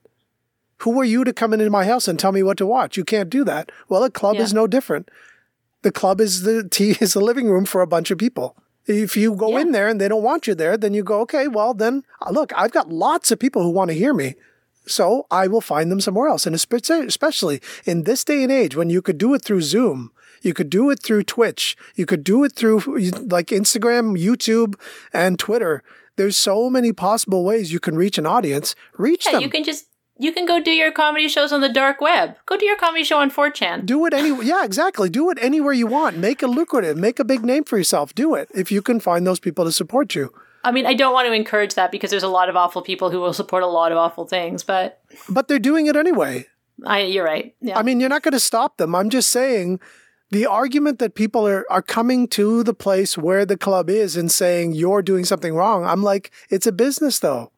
Who 0.83 1.01
are 1.01 1.05
you 1.05 1.25
to 1.25 1.33
come 1.33 1.53
into 1.53 1.71
my 1.71 1.85
house 1.87 2.07
and 2.07 2.19
tell 2.19 2.31
me 2.33 2.43
what 2.43 2.59
to 2.59 2.67
watch? 2.67 2.97
You 2.97 3.05
can't 3.05 3.31
do 3.31 3.43
that. 3.45 3.73
Well, 3.89 4.05
a 4.05 4.11
club 4.11 4.37
Yeah. 4.37 4.43
is 4.43 4.53
no 4.53 4.67
different. 4.67 5.09
The 5.83 5.91
club 5.93 6.21
is 6.21 6.43
the 6.43 6.69
t 6.69 6.97
is 7.01 7.15
the 7.15 7.21
living 7.21 7.49
room 7.49 7.65
for 7.65 7.81
a 7.81 7.87
bunch 7.87 8.11
of 8.11 8.19
people. 8.19 8.55
If 8.89 9.17
you 9.17 9.35
go 9.35 9.51
Yeah. 9.51 9.61
in 9.61 9.73
there 9.73 9.87
and 9.89 10.01
they 10.01 10.09
don't 10.09 10.23
want 10.23 10.47
you 10.47 10.55
there, 10.55 10.77
then 10.77 10.95
you 10.95 11.05
go, 11.05 11.21
okay, 11.21 11.47
well 11.47 11.75
then 11.75 12.03
uh, 12.25 12.31
look, 12.31 12.53
I've 12.57 12.73
got 12.73 12.89
lots 12.91 13.31
of 13.31 13.39
people 13.39 13.63
who 13.63 13.71
want 13.71 13.91
to 13.91 13.95
hear 13.95 14.15
me. 14.15 14.35
So 14.87 15.27
I 15.31 15.47
will 15.47 15.61
find 15.61 15.93
them 15.93 16.01
somewhere 16.01 16.29
else. 16.29 16.47
And 16.47 16.55
especially 16.55 17.61
in 17.85 18.05
this 18.05 18.25
day 18.25 18.43
and 18.43 18.51
age 18.51 18.75
when 18.75 18.89
you 18.91 19.03
could 19.03 19.19
do 19.19 19.35
it 19.35 19.43
through 19.45 19.61
Zoom, 19.61 20.11
you 20.41 20.55
could 20.55 20.71
do 20.71 20.89
it 20.91 21.03
through 21.03 21.25
Twitch, 21.25 21.77
you 21.95 22.07
could 22.07 22.25
do 22.25 22.45
it 22.45 22.53
through 22.55 22.79
like 23.37 23.49
Instagram, 23.49 24.17
YouTube, 24.19 24.75
and 25.13 25.39
Twitter. 25.39 25.83
There's 26.17 26.37
so 26.37 26.71
many 26.71 26.93
possible 26.93 27.45
ways 27.45 27.73
you 27.73 27.81
can 27.81 27.97
reach 27.97 28.19
an 28.19 28.27
audience. 28.27 28.75
Reach 28.97 29.27
Yeah, 29.27 29.33
them. 29.33 29.43
you 29.43 29.51
can 29.51 29.65
just 29.65 29.87
you 30.19 30.33
can 30.33 30.47
go 30.47 30.61
do 30.61 30.71
your 30.71 30.91
comedy 30.91 31.29
shows 31.29 31.53
on 31.53 31.61
the 31.61 31.69
dark 31.69 32.01
web. 32.01 32.37
Go 32.47 32.57
do 32.57 32.67
your 32.67 32.77
comedy 32.77 33.05
show 33.05 33.19
on 33.19 33.31
4chan. 33.31 33.87
Do 33.87 34.05
it 34.07 34.13
any 34.13 34.45
yeah, 34.45 34.65
exactly. 34.65 35.09
Do 35.09 35.31
it 35.31 35.39
anywhere 35.41 35.73
you 35.73 35.87
want. 35.87 36.19
Make 36.19 36.43
it 36.43 36.49
lucrative. 36.49 36.97
Make 36.97 37.19
a 37.19 37.25
big 37.25 37.45
name 37.45 37.65
for 37.65 37.79
yourself. 37.79 38.15
Do 38.15 38.35
it 38.35 38.49
if 38.55 38.73
you 38.73 38.83
can 38.83 39.01
find 39.01 39.27
those 39.27 39.41
people 39.41 39.65
to 39.65 39.73
support 39.73 40.15
you. 40.15 40.33
I 40.65 40.73
mean, 40.73 40.87
I 40.87 40.95
don't 40.95 41.13
want 41.13 41.29
to 41.29 41.33
encourage 41.33 41.75
that 41.75 41.93
because 41.93 42.11
there's 42.11 42.25
a 42.25 42.29
lot 42.29 42.49
of 42.49 42.57
awful 42.57 42.83
people 42.83 43.11
who 43.11 43.21
will 43.21 43.33
support 43.33 43.63
a 43.63 43.69
lot 43.69 43.93
of 43.93 43.99
awful 43.99 44.27
things, 44.27 44.65
but 44.65 45.01
But 45.29 45.49
they're 45.49 45.59
doing 45.59 45.87
it 45.87 45.97
anyway. 45.97 46.47
I 46.85 47.03
you're 47.03 47.25
right. 47.25 47.55
Yeah. 47.61 47.79
I 47.79 47.83
mean, 47.83 48.01
you're 48.01 48.09
not 48.09 48.23
going 48.23 48.33
to 48.33 48.41
stop 48.41 48.77
them. 48.77 48.95
I'm 48.95 49.11
just 49.11 49.31
saying 49.31 49.81
the 50.31 50.47
argument 50.47 50.99
that 50.99 51.15
people 51.15 51.47
are, 51.47 51.65
are 51.71 51.83
coming 51.83 52.29
to 52.29 52.63
the 52.63 52.75
place 52.75 53.17
where 53.17 53.47
the 53.47 53.57
club 53.57 53.89
is 53.89 54.17
and 54.17 54.31
saying 54.31 54.73
you're 54.73 55.03
doing 55.03 55.25
something 55.25 55.55
wrong. 55.55 55.85
I'm 55.85 56.03
like, 56.03 56.31
it's 56.51 56.67
a 56.67 56.73
business 56.73 57.19
though. 57.21 57.53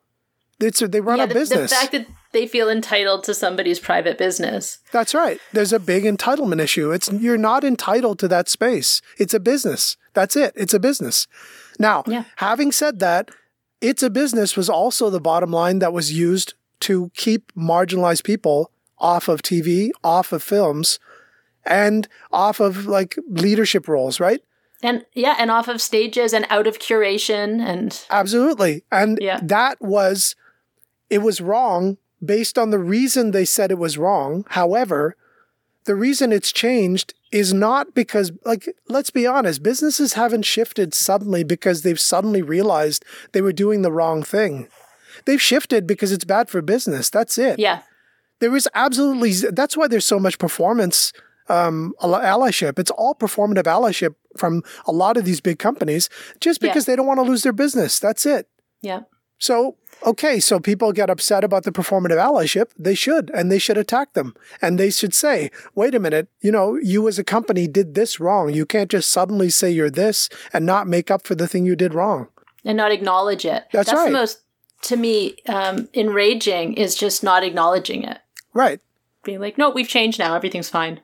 It's 0.61 0.83
a, 0.83 0.89
they 0.89 1.01
run 1.01 1.19
yeah, 1.19 1.25
a 1.25 1.27
the, 1.27 1.35
business. 1.35 1.71
the 1.71 1.77
fact 1.77 1.93
that 1.93 2.07
they 2.33 2.47
feel 2.47 2.69
entitled 2.69 3.25
to 3.25 3.35
somebody's 3.35 3.79
private 3.81 4.17
business. 4.19 4.79
That's 4.93 5.15
right. 5.15 5.41
There's 5.53 5.73
a 5.73 5.81
big 5.81 6.05
entitlement 6.05 6.61
issue. 6.61 6.91
It's 6.93 7.11
you're 7.13 7.37
not 7.39 7.65
entitled 7.65 8.19
to 8.21 8.29
that 8.29 8.49
space. 8.49 9.03
It's 9.19 9.35
a 9.35 9.41
business. 9.41 9.97
That's 10.15 10.37
it. 10.37 10.53
It's 10.57 10.75
a 10.75 10.81
business. 10.81 11.27
Now, 11.79 12.05
Yeah. 12.07 12.25
having 12.37 12.73
said 12.73 12.99
that, 13.01 13.31
it's 13.81 14.03
a 14.03 14.11
business 14.11 14.57
was 14.57 14.69
also 14.69 15.11
the 15.11 15.21
bottom 15.21 15.51
line 15.51 15.79
that 15.81 15.93
was 15.93 16.13
used 16.13 16.55
to 16.81 17.11
keep 17.15 17.53
marginalized 17.55 18.25
people 18.25 18.71
off 18.99 19.29
of 19.29 19.43
TV, 19.43 19.91
off 20.05 20.33
of 20.33 20.43
films, 20.43 20.99
and 21.65 22.07
off 22.31 22.61
of 22.61 22.87
like 22.87 23.19
leadership 23.29 23.89
roles, 23.89 24.21
right? 24.21 24.41
And 24.83 25.05
yeah, 25.15 25.37
and 25.39 25.51
off 25.51 25.69
of 25.69 25.81
stages 25.81 26.33
and 26.33 26.47
out 26.51 26.67
of 26.67 26.79
curation 26.79 27.61
and 27.61 27.99
Absolutely. 28.11 28.85
And 28.91 29.19
Yeah. 29.21 29.41
that 29.43 29.81
was, 29.81 30.37
it 31.11 31.19
was 31.19 31.41
wrong 31.41 31.99
based 32.25 32.59
on 32.59 32.71
the 32.71 32.79
reason 32.79 33.31
they 33.31 33.45
said 33.45 33.71
it 33.71 33.79
was 33.79 33.99
wrong. 33.99 34.45
However, 34.51 35.17
the 35.85 35.95
reason 35.95 36.33
it's 36.33 36.53
changed 36.53 37.15
is 37.33 37.55
not 37.55 37.95
because, 37.95 38.33
like, 38.45 38.69
let's 38.89 39.11
be 39.11 39.27
honest, 39.27 39.63
businesses 39.63 40.13
haven't 40.15 40.43
shifted 40.43 40.93
suddenly 40.95 41.45
because 41.45 41.83
they've 41.83 42.01
suddenly 42.01 42.43
realized 42.43 43.05
they 43.33 43.41
were 43.41 43.53
doing 43.53 43.83
the 43.83 43.93
wrong 43.93 44.23
thing. 44.23 44.69
They've 45.25 45.41
shifted 45.41 45.87
because 45.87 46.13
it's 46.13 46.25
bad 46.25 46.49
for 46.49 46.61
business. 46.63 47.09
That's 47.11 47.39
it. 47.39 47.59
yeah. 47.59 47.83
There 48.41 48.57
is 48.57 48.67
absolutely, 48.75 49.33
that's 49.51 49.77
why 49.77 49.87
there's 49.87 50.07
so 50.07 50.19
much 50.19 50.39
performance 50.39 51.13
um, 51.51 51.95
allyship. 52.01 52.79
It's 52.79 52.91
all 52.93 53.15
performative 53.15 53.65
allyship 53.65 54.15
from 54.39 54.63
a 54.87 54.93
lot 54.93 55.19
of 55.19 55.27
these 55.27 55.41
big 55.43 55.59
companies 55.59 56.09
just 56.41 56.63
Yeah. 56.63 56.71
because 56.71 56.87
they 56.87 56.97
don't 56.97 57.07
want 57.07 57.19
to 57.19 57.23
lose 57.23 57.43
their 57.43 57.53
business. 57.53 57.99
That's 57.99 58.25
it. 58.25 58.49
Yeah. 58.81 59.01
So, 59.39 59.77
okay, 60.05 60.41
so 60.41 60.61
people 60.61 60.93
get 60.93 61.11
upset 61.11 61.45
about 61.45 61.65
the 61.65 61.73
performative 61.73 62.19
allyship. 62.19 62.71
They 62.79 62.95
should, 62.95 63.31
and 63.35 63.51
they 63.51 63.59
should 63.59 63.79
attack 63.79 64.15
them. 64.15 64.35
And 64.61 64.79
they 64.79 64.91
should 64.91 65.15
say, 65.15 65.51
wait 65.75 65.95
a 65.95 66.01
minute, 66.01 66.29
you 66.41 66.53
know, 66.53 66.77
you 66.77 67.07
as 67.09 67.19
a 67.19 67.25
company 67.25 67.67
did 67.67 67.95
this 67.95 68.21
wrong. 68.21 68.53
You 68.53 68.67
can't 68.67 68.91
just 68.91 69.11
suddenly 69.11 69.51
say 69.51 69.71
you're 69.71 69.91
this 69.91 70.29
and 70.53 70.67
not 70.67 70.87
make 70.87 71.11
up 71.11 71.27
for 71.27 71.35
the 71.35 71.49
thing 71.49 71.65
you 71.65 71.77
did 71.77 71.95
wrong. 71.95 72.29
And 72.65 72.77
not 72.77 72.93
acknowledge 72.93 73.45
it. 73.45 73.65
That's 73.73 73.91
the 73.91 73.97
right. 73.97 74.13
most 74.13 74.43
to 74.83 74.97
me 74.97 75.37
um, 75.47 75.89
enraging 75.95 76.75
is 76.75 76.95
just 76.95 77.23
not 77.23 77.43
acknowledging 77.43 78.05
it. 78.05 78.19
Right. 78.53 78.81
Being 79.25 79.41
like, 79.41 79.59
no, 79.59 79.71
we've 79.71 79.89
changed 79.89 80.19
now. 80.19 80.35
Everything's 80.35 80.69
fine. 80.69 81.01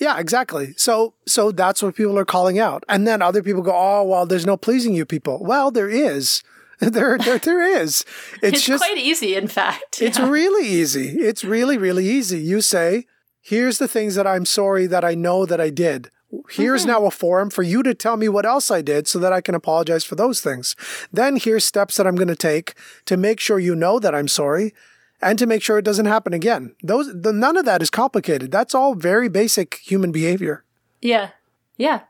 Yeah, 0.00 0.18
exactly. 0.18 0.74
So 0.76 1.14
so 1.26 1.52
that's 1.52 1.82
what 1.82 1.94
people 1.94 2.18
are 2.18 2.24
calling 2.24 2.58
out. 2.58 2.82
And 2.88 3.06
then 3.06 3.22
other 3.22 3.42
people 3.42 3.62
go, 3.62 3.72
"Oh, 3.72 4.02
well, 4.02 4.26
there's 4.26 4.46
no 4.46 4.56
pleasing 4.56 4.94
you 4.94 5.04
people." 5.04 5.44
Well, 5.44 5.70
there 5.70 5.88
is. 5.88 6.42
There 6.90 7.16
there, 7.16 7.38
there 7.38 7.62
is. 7.62 8.04
It's, 8.42 8.58
It's, 8.58 8.66
just 8.66 8.82
quite 8.82 8.98
easy, 8.98 9.36
in 9.36 9.46
fact. 9.46 10.02
It's 10.02 10.18
Yeah. 10.18 10.28
really 10.28 10.66
easy. 10.66 11.16
It's 11.20 11.44
really, 11.44 11.78
really 11.78 12.08
easy. 12.08 12.40
You 12.40 12.60
say, 12.60 13.06
here's 13.40 13.78
the 13.78 13.86
things 13.86 14.16
that 14.16 14.26
I'm 14.26 14.44
sorry 14.44 14.86
that 14.88 15.04
I 15.04 15.14
know 15.14 15.46
that 15.46 15.60
I 15.60 15.70
did. 15.70 16.10
Here's 16.50 16.82
mm-hmm. 16.82 16.90
now 16.90 17.06
a 17.06 17.10
forum 17.10 17.50
for 17.50 17.62
you 17.62 17.82
to 17.82 17.94
tell 17.94 18.16
me 18.16 18.28
what 18.28 18.46
else 18.46 18.70
I 18.70 18.82
did 18.82 19.06
so 19.06 19.18
that 19.20 19.32
I 19.32 19.40
can 19.40 19.54
apologize 19.54 20.02
for 20.04 20.16
those 20.16 20.40
things. 20.40 20.74
Then 21.12 21.36
here's 21.36 21.64
steps 21.64 21.96
that 21.96 22.06
I'm 22.06 22.16
going 22.16 22.28
to 22.28 22.36
take 22.36 22.74
to 23.04 23.16
make 23.16 23.38
sure 23.38 23.58
you 23.58 23.74
know 23.74 23.98
that 23.98 24.14
I'm 24.14 24.28
sorry 24.28 24.74
and 25.20 25.38
to 25.38 25.46
make 25.46 25.62
sure 25.62 25.78
it 25.78 25.84
doesn't 25.84 26.06
happen 26.06 26.32
again. 26.32 26.74
Those 26.82 27.12
the, 27.14 27.32
none 27.32 27.56
of 27.56 27.64
that 27.66 27.82
is 27.82 27.90
complicated. 27.90 28.50
That's 28.50 28.74
all 28.74 28.94
very 28.94 29.28
basic 29.28 29.76
human 29.76 30.10
behavior. 30.10 30.64
Yeah. 31.00 31.30
Yeah. 31.76 32.00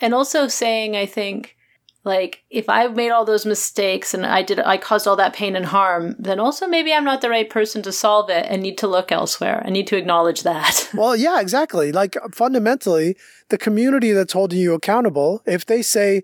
And 0.00 0.14
also 0.14 0.48
saying, 0.48 0.96
I 0.96 1.06
think, 1.06 1.56
like, 2.02 2.42
if 2.48 2.68
I've 2.68 2.96
made 2.96 3.10
all 3.10 3.26
those 3.26 3.44
mistakes 3.44 4.14
and 4.14 4.24
I 4.24 4.42
did, 4.42 4.58
I 4.58 4.78
caused 4.78 5.06
all 5.06 5.16
that 5.16 5.34
pain 5.34 5.54
and 5.54 5.66
harm, 5.66 6.16
then 6.18 6.40
also 6.40 6.66
maybe 6.66 6.94
I'm 6.94 7.04
not 7.04 7.20
the 7.20 7.28
right 7.28 7.48
person 7.48 7.82
to 7.82 7.92
solve 7.92 8.30
it 8.30 8.46
and 8.48 8.62
need 8.62 8.78
to 8.78 8.86
look 8.86 9.12
elsewhere. 9.12 9.62
I 9.64 9.70
need 9.70 9.86
to 9.88 9.96
acknowledge 9.96 10.42
that. 10.42 10.88
Well, 11.00 11.14
yeah, 11.14 11.40
exactly. 11.40 11.92
Like 11.92 12.16
fundamentally, 12.32 13.16
the 13.48 13.56
community 13.56 14.12
that's 14.12 14.32
holding 14.32 14.58
you 14.58 14.74
accountable, 14.74 15.40
if 15.46 15.64
they 15.64 15.82
say, 15.82 16.22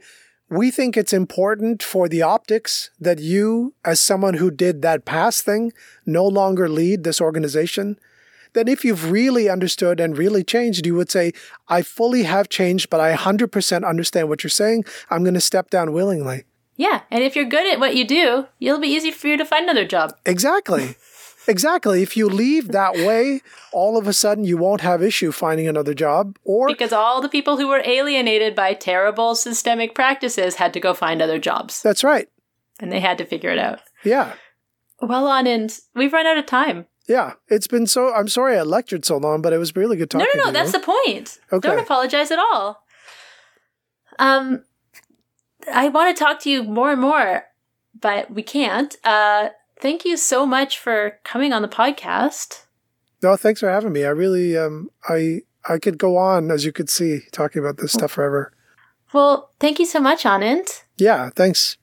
we 0.51 0.71
think 0.71 0.97
it's 0.97 1.13
important 1.13 1.83
for 1.83 2.09
the 2.09 2.23
optics 2.23 2.91
that 3.01 3.19
you, 3.19 3.75
as 3.85 4.01
someone 4.01 4.35
who 4.35 4.51
did 4.51 4.83
that 4.83 5.05
past 5.05 5.45
thing, 5.45 5.73
no 6.05 6.25
longer 6.27 6.69
lead 6.69 7.05
this 7.05 7.21
organization, 7.21 7.99
then 8.57 8.69
if 8.69 8.85
you've 8.85 9.11
really 9.11 9.49
understood 9.49 10.01
and 10.01 10.17
really 10.17 10.43
changed, 10.43 10.87
you 10.87 10.95
would 10.95 11.11
say, 11.11 11.33
I 11.69 11.83
fully 11.83 12.23
have 12.23 12.49
changed, 12.49 12.89
but 12.91 13.01
I 13.01 13.15
100% 13.15 13.87
understand 13.87 14.29
what 14.29 14.43
you're 14.43 14.51
saying. 14.51 14.85
I'm 15.11 15.23
going 15.23 15.35
to 15.35 15.41
step 15.41 15.69
down 15.71 15.93
willingly. 15.93 16.45
yeah. 16.77 17.03
And 17.11 17.23
if 17.23 17.37
you're 17.37 17.45
good 17.45 17.71
at 17.73 17.79
what 17.79 17.95
you 17.95 18.07
do, 18.07 18.47
it'll 18.59 18.81
be 18.81 18.89
easy 18.89 19.11
for 19.11 19.29
you 19.29 19.37
to 19.37 19.45
find 19.45 19.65
another 19.65 19.85
job. 19.87 20.17
Exactly. 20.25 20.97
exactly. 21.49 22.03
If 22.03 22.17
you 22.17 22.27
leave 22.29 22.69
that 22.69 22.95
way, 22.95 23.43
all 23.73 23.99
of 23.99 24.09
a 24.09 24.13
sudden 24.13 24.45
you 24.45 24.57
won't 24.57 24.81
have 24.81 25.03
issue 25.03 25.33
finding 25.33 25.69
another 25.69 25.95
job 25.95 26.39
or 26.45 26.67
Because 26.67 26.93
all 26.93 27.21
the 27.21 27.29
people 27.29 27.59
who 27.59 27.69
were 27.69 27.83
alienated 27.85 28.55
by 28.55 28.73
terrible 28.75 29.35
systemic 29.35 29.95
practices 29.95 30.57
had 30.57 30.73
to 30.73 30.81
go 30.81 30.95
find 30.95 31.21
other 31.21 31.39
jobs 31.39 31.83
that's 31.83 32.03
right. 32.03 32.29
and 32.81 32.91
they 32.91 33.01
had 33.01 33.19
to 33.19 33.25
figure 33.27 33.51
it 33.51 33.59
out. 33.59 33.81
Yeah. 34.05 34.35
Well, 35.01 35.27
on 35.27 35.47
and 35.47 35.79
we've 35.95 36.13
run 36.13 36.27
out 36.27 36.39
of 36.39 36.47
time. 36.47 36.87
Yeah, 37.09 37.35
it's 37.49 37.67
been 37.69 37.87
so. 37.87 38.13
I'm 38.13 38.29
sorry 38.29 38.57
I 38.59 38.63
lectured 38.63 39.05
so 39.05 39.17
long, 39.17 39.41
but 39.43 39.53
it 39.53 39.59
was 39.59 39.77
really 39.77 39.97
good 39.97 40.13
No, 40.13 40.21
talking. 40.21 40.33
no, 40.35 40.41
no. 40.45 40.47
to 40.49 40.53
That's 40.53 40.73
you. 40.73 40.81
the 40.81 40.85
point. 40.87 41.39
Okay. 41.53 41.69
Don't 41.69 41.79
apologize 41.79 42.31
at 42.31 42.39
all. 42.39 42.85
Um, 44.19 44.65
I 45.73 45.89
want 45.89 46.17
to 46.17 46.23
talk 46.25 46.41
to 46.41 46.51
you 46.51 46.63
more 46.65 46.93
and 46.93 47.01
more, 47.01 47.45
but 48.01 48.31
we 48.31 48.43
can't. 48.43 48.97
Uh, 49.05 49.51
thank 49.81 50.05
you 50.05 50.17
so 50.17 50.47
much 50.47 50.79
for 50.79 51.19
coming 51.25 51.53
on 51.53 51.63
the 51.63 51.69
podcast. 51.69 52.63
no. 53.23 53.37
Thanks 53.37 53.61
for 53.61 53.69
having 53.71 53.93
me. 53.93 54.05
I 54.05 54.09
really, 54.11 54.57
um, 54.57 54.91
I, 55.09 55.43
I 55.69 55.79
could 55.79 55.99
go 55.99 56.17
on 56.17 56.51
as 56.51 56.65
you 56.65 56.73
could 56.73 56.89
see 56.91 57.21
talking 57.33 57.61
about 57.61 57.77
this 57.79 57.93
stuff 57.93 58.13
forever. 58.13 58.53
Well, 59.13 59.51
thank 59.61 59.79
you 59.79 59.87
so 59.87 60.01
much, 60.01 60.25
Anand, 60.25 60.83
Yeah. 60.97 61.31
Thanks. 61.31 61.77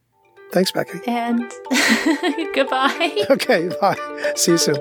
Thanks, 0.53 0.71
Becky. 0.71 0.99
and 1.07 1.51
goodbye. 2.53 3.25
Okay. 3.29 3.69
Bye. 3.81 3.97
See 4.35 4.51
you 4.51 4.57
soon. 4.57 4.77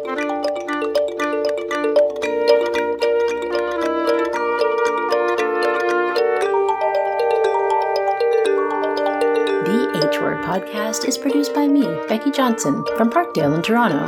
The 9.64 10.08
H 10.12 10.20
Word 10.20 10.44
podcast 10.44 11.06
is 11.08 11.16
produced 11.18 11.54
by 11.54 11.66
me, 11.66 11.82
Becky 12.08 12.30
Johnson, 12.30 12.84
from 12.96 13.10
Parkdale 13.10 13.54
in 13.54 13.62
Toronto. 13.62 14.06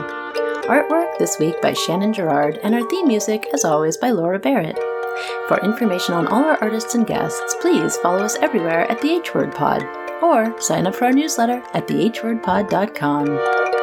Artwork 0.68 1.16
this 1.18 1.38
week 1.38 1.60
by 1.62 1.72
Shannon 1.72 2.12
Gerard, 2.12 2.58
and 2.62 2.74
our 2.74 2.86
theme 2.88 3.08
music, 3.08 3.46
as 3.52 3.64
always, 3.64 3.96
by 3.96 4.10
Laura 4.10 4.38
Barrett. 4.38 4.78
For 5.48 5.58
information 5.64 6.14
on 6.14 6.26
all 6.26 6.44
our 6.44 6.62
artists 6.62 6.94
and 6.94 7.06
guests, 7.06 7.54
please 7.60 7.96
follow 7.98 8.22
us 8.22 8.36
everywhere 8.42 8.90
at 8.90 9.00
The 9.00 9.10
H 9.16 9.34
Word 9.34 9.52
Pod, 9.54 9.82
or 10.24 10.58
sign 10.60 10.86
up 10.86 10.94
for 10.94 11.04
our 11.04 11.12
newsletter 11.12 11.62
at 11.74 11.86
thehwordpod.com. 11.86 13.73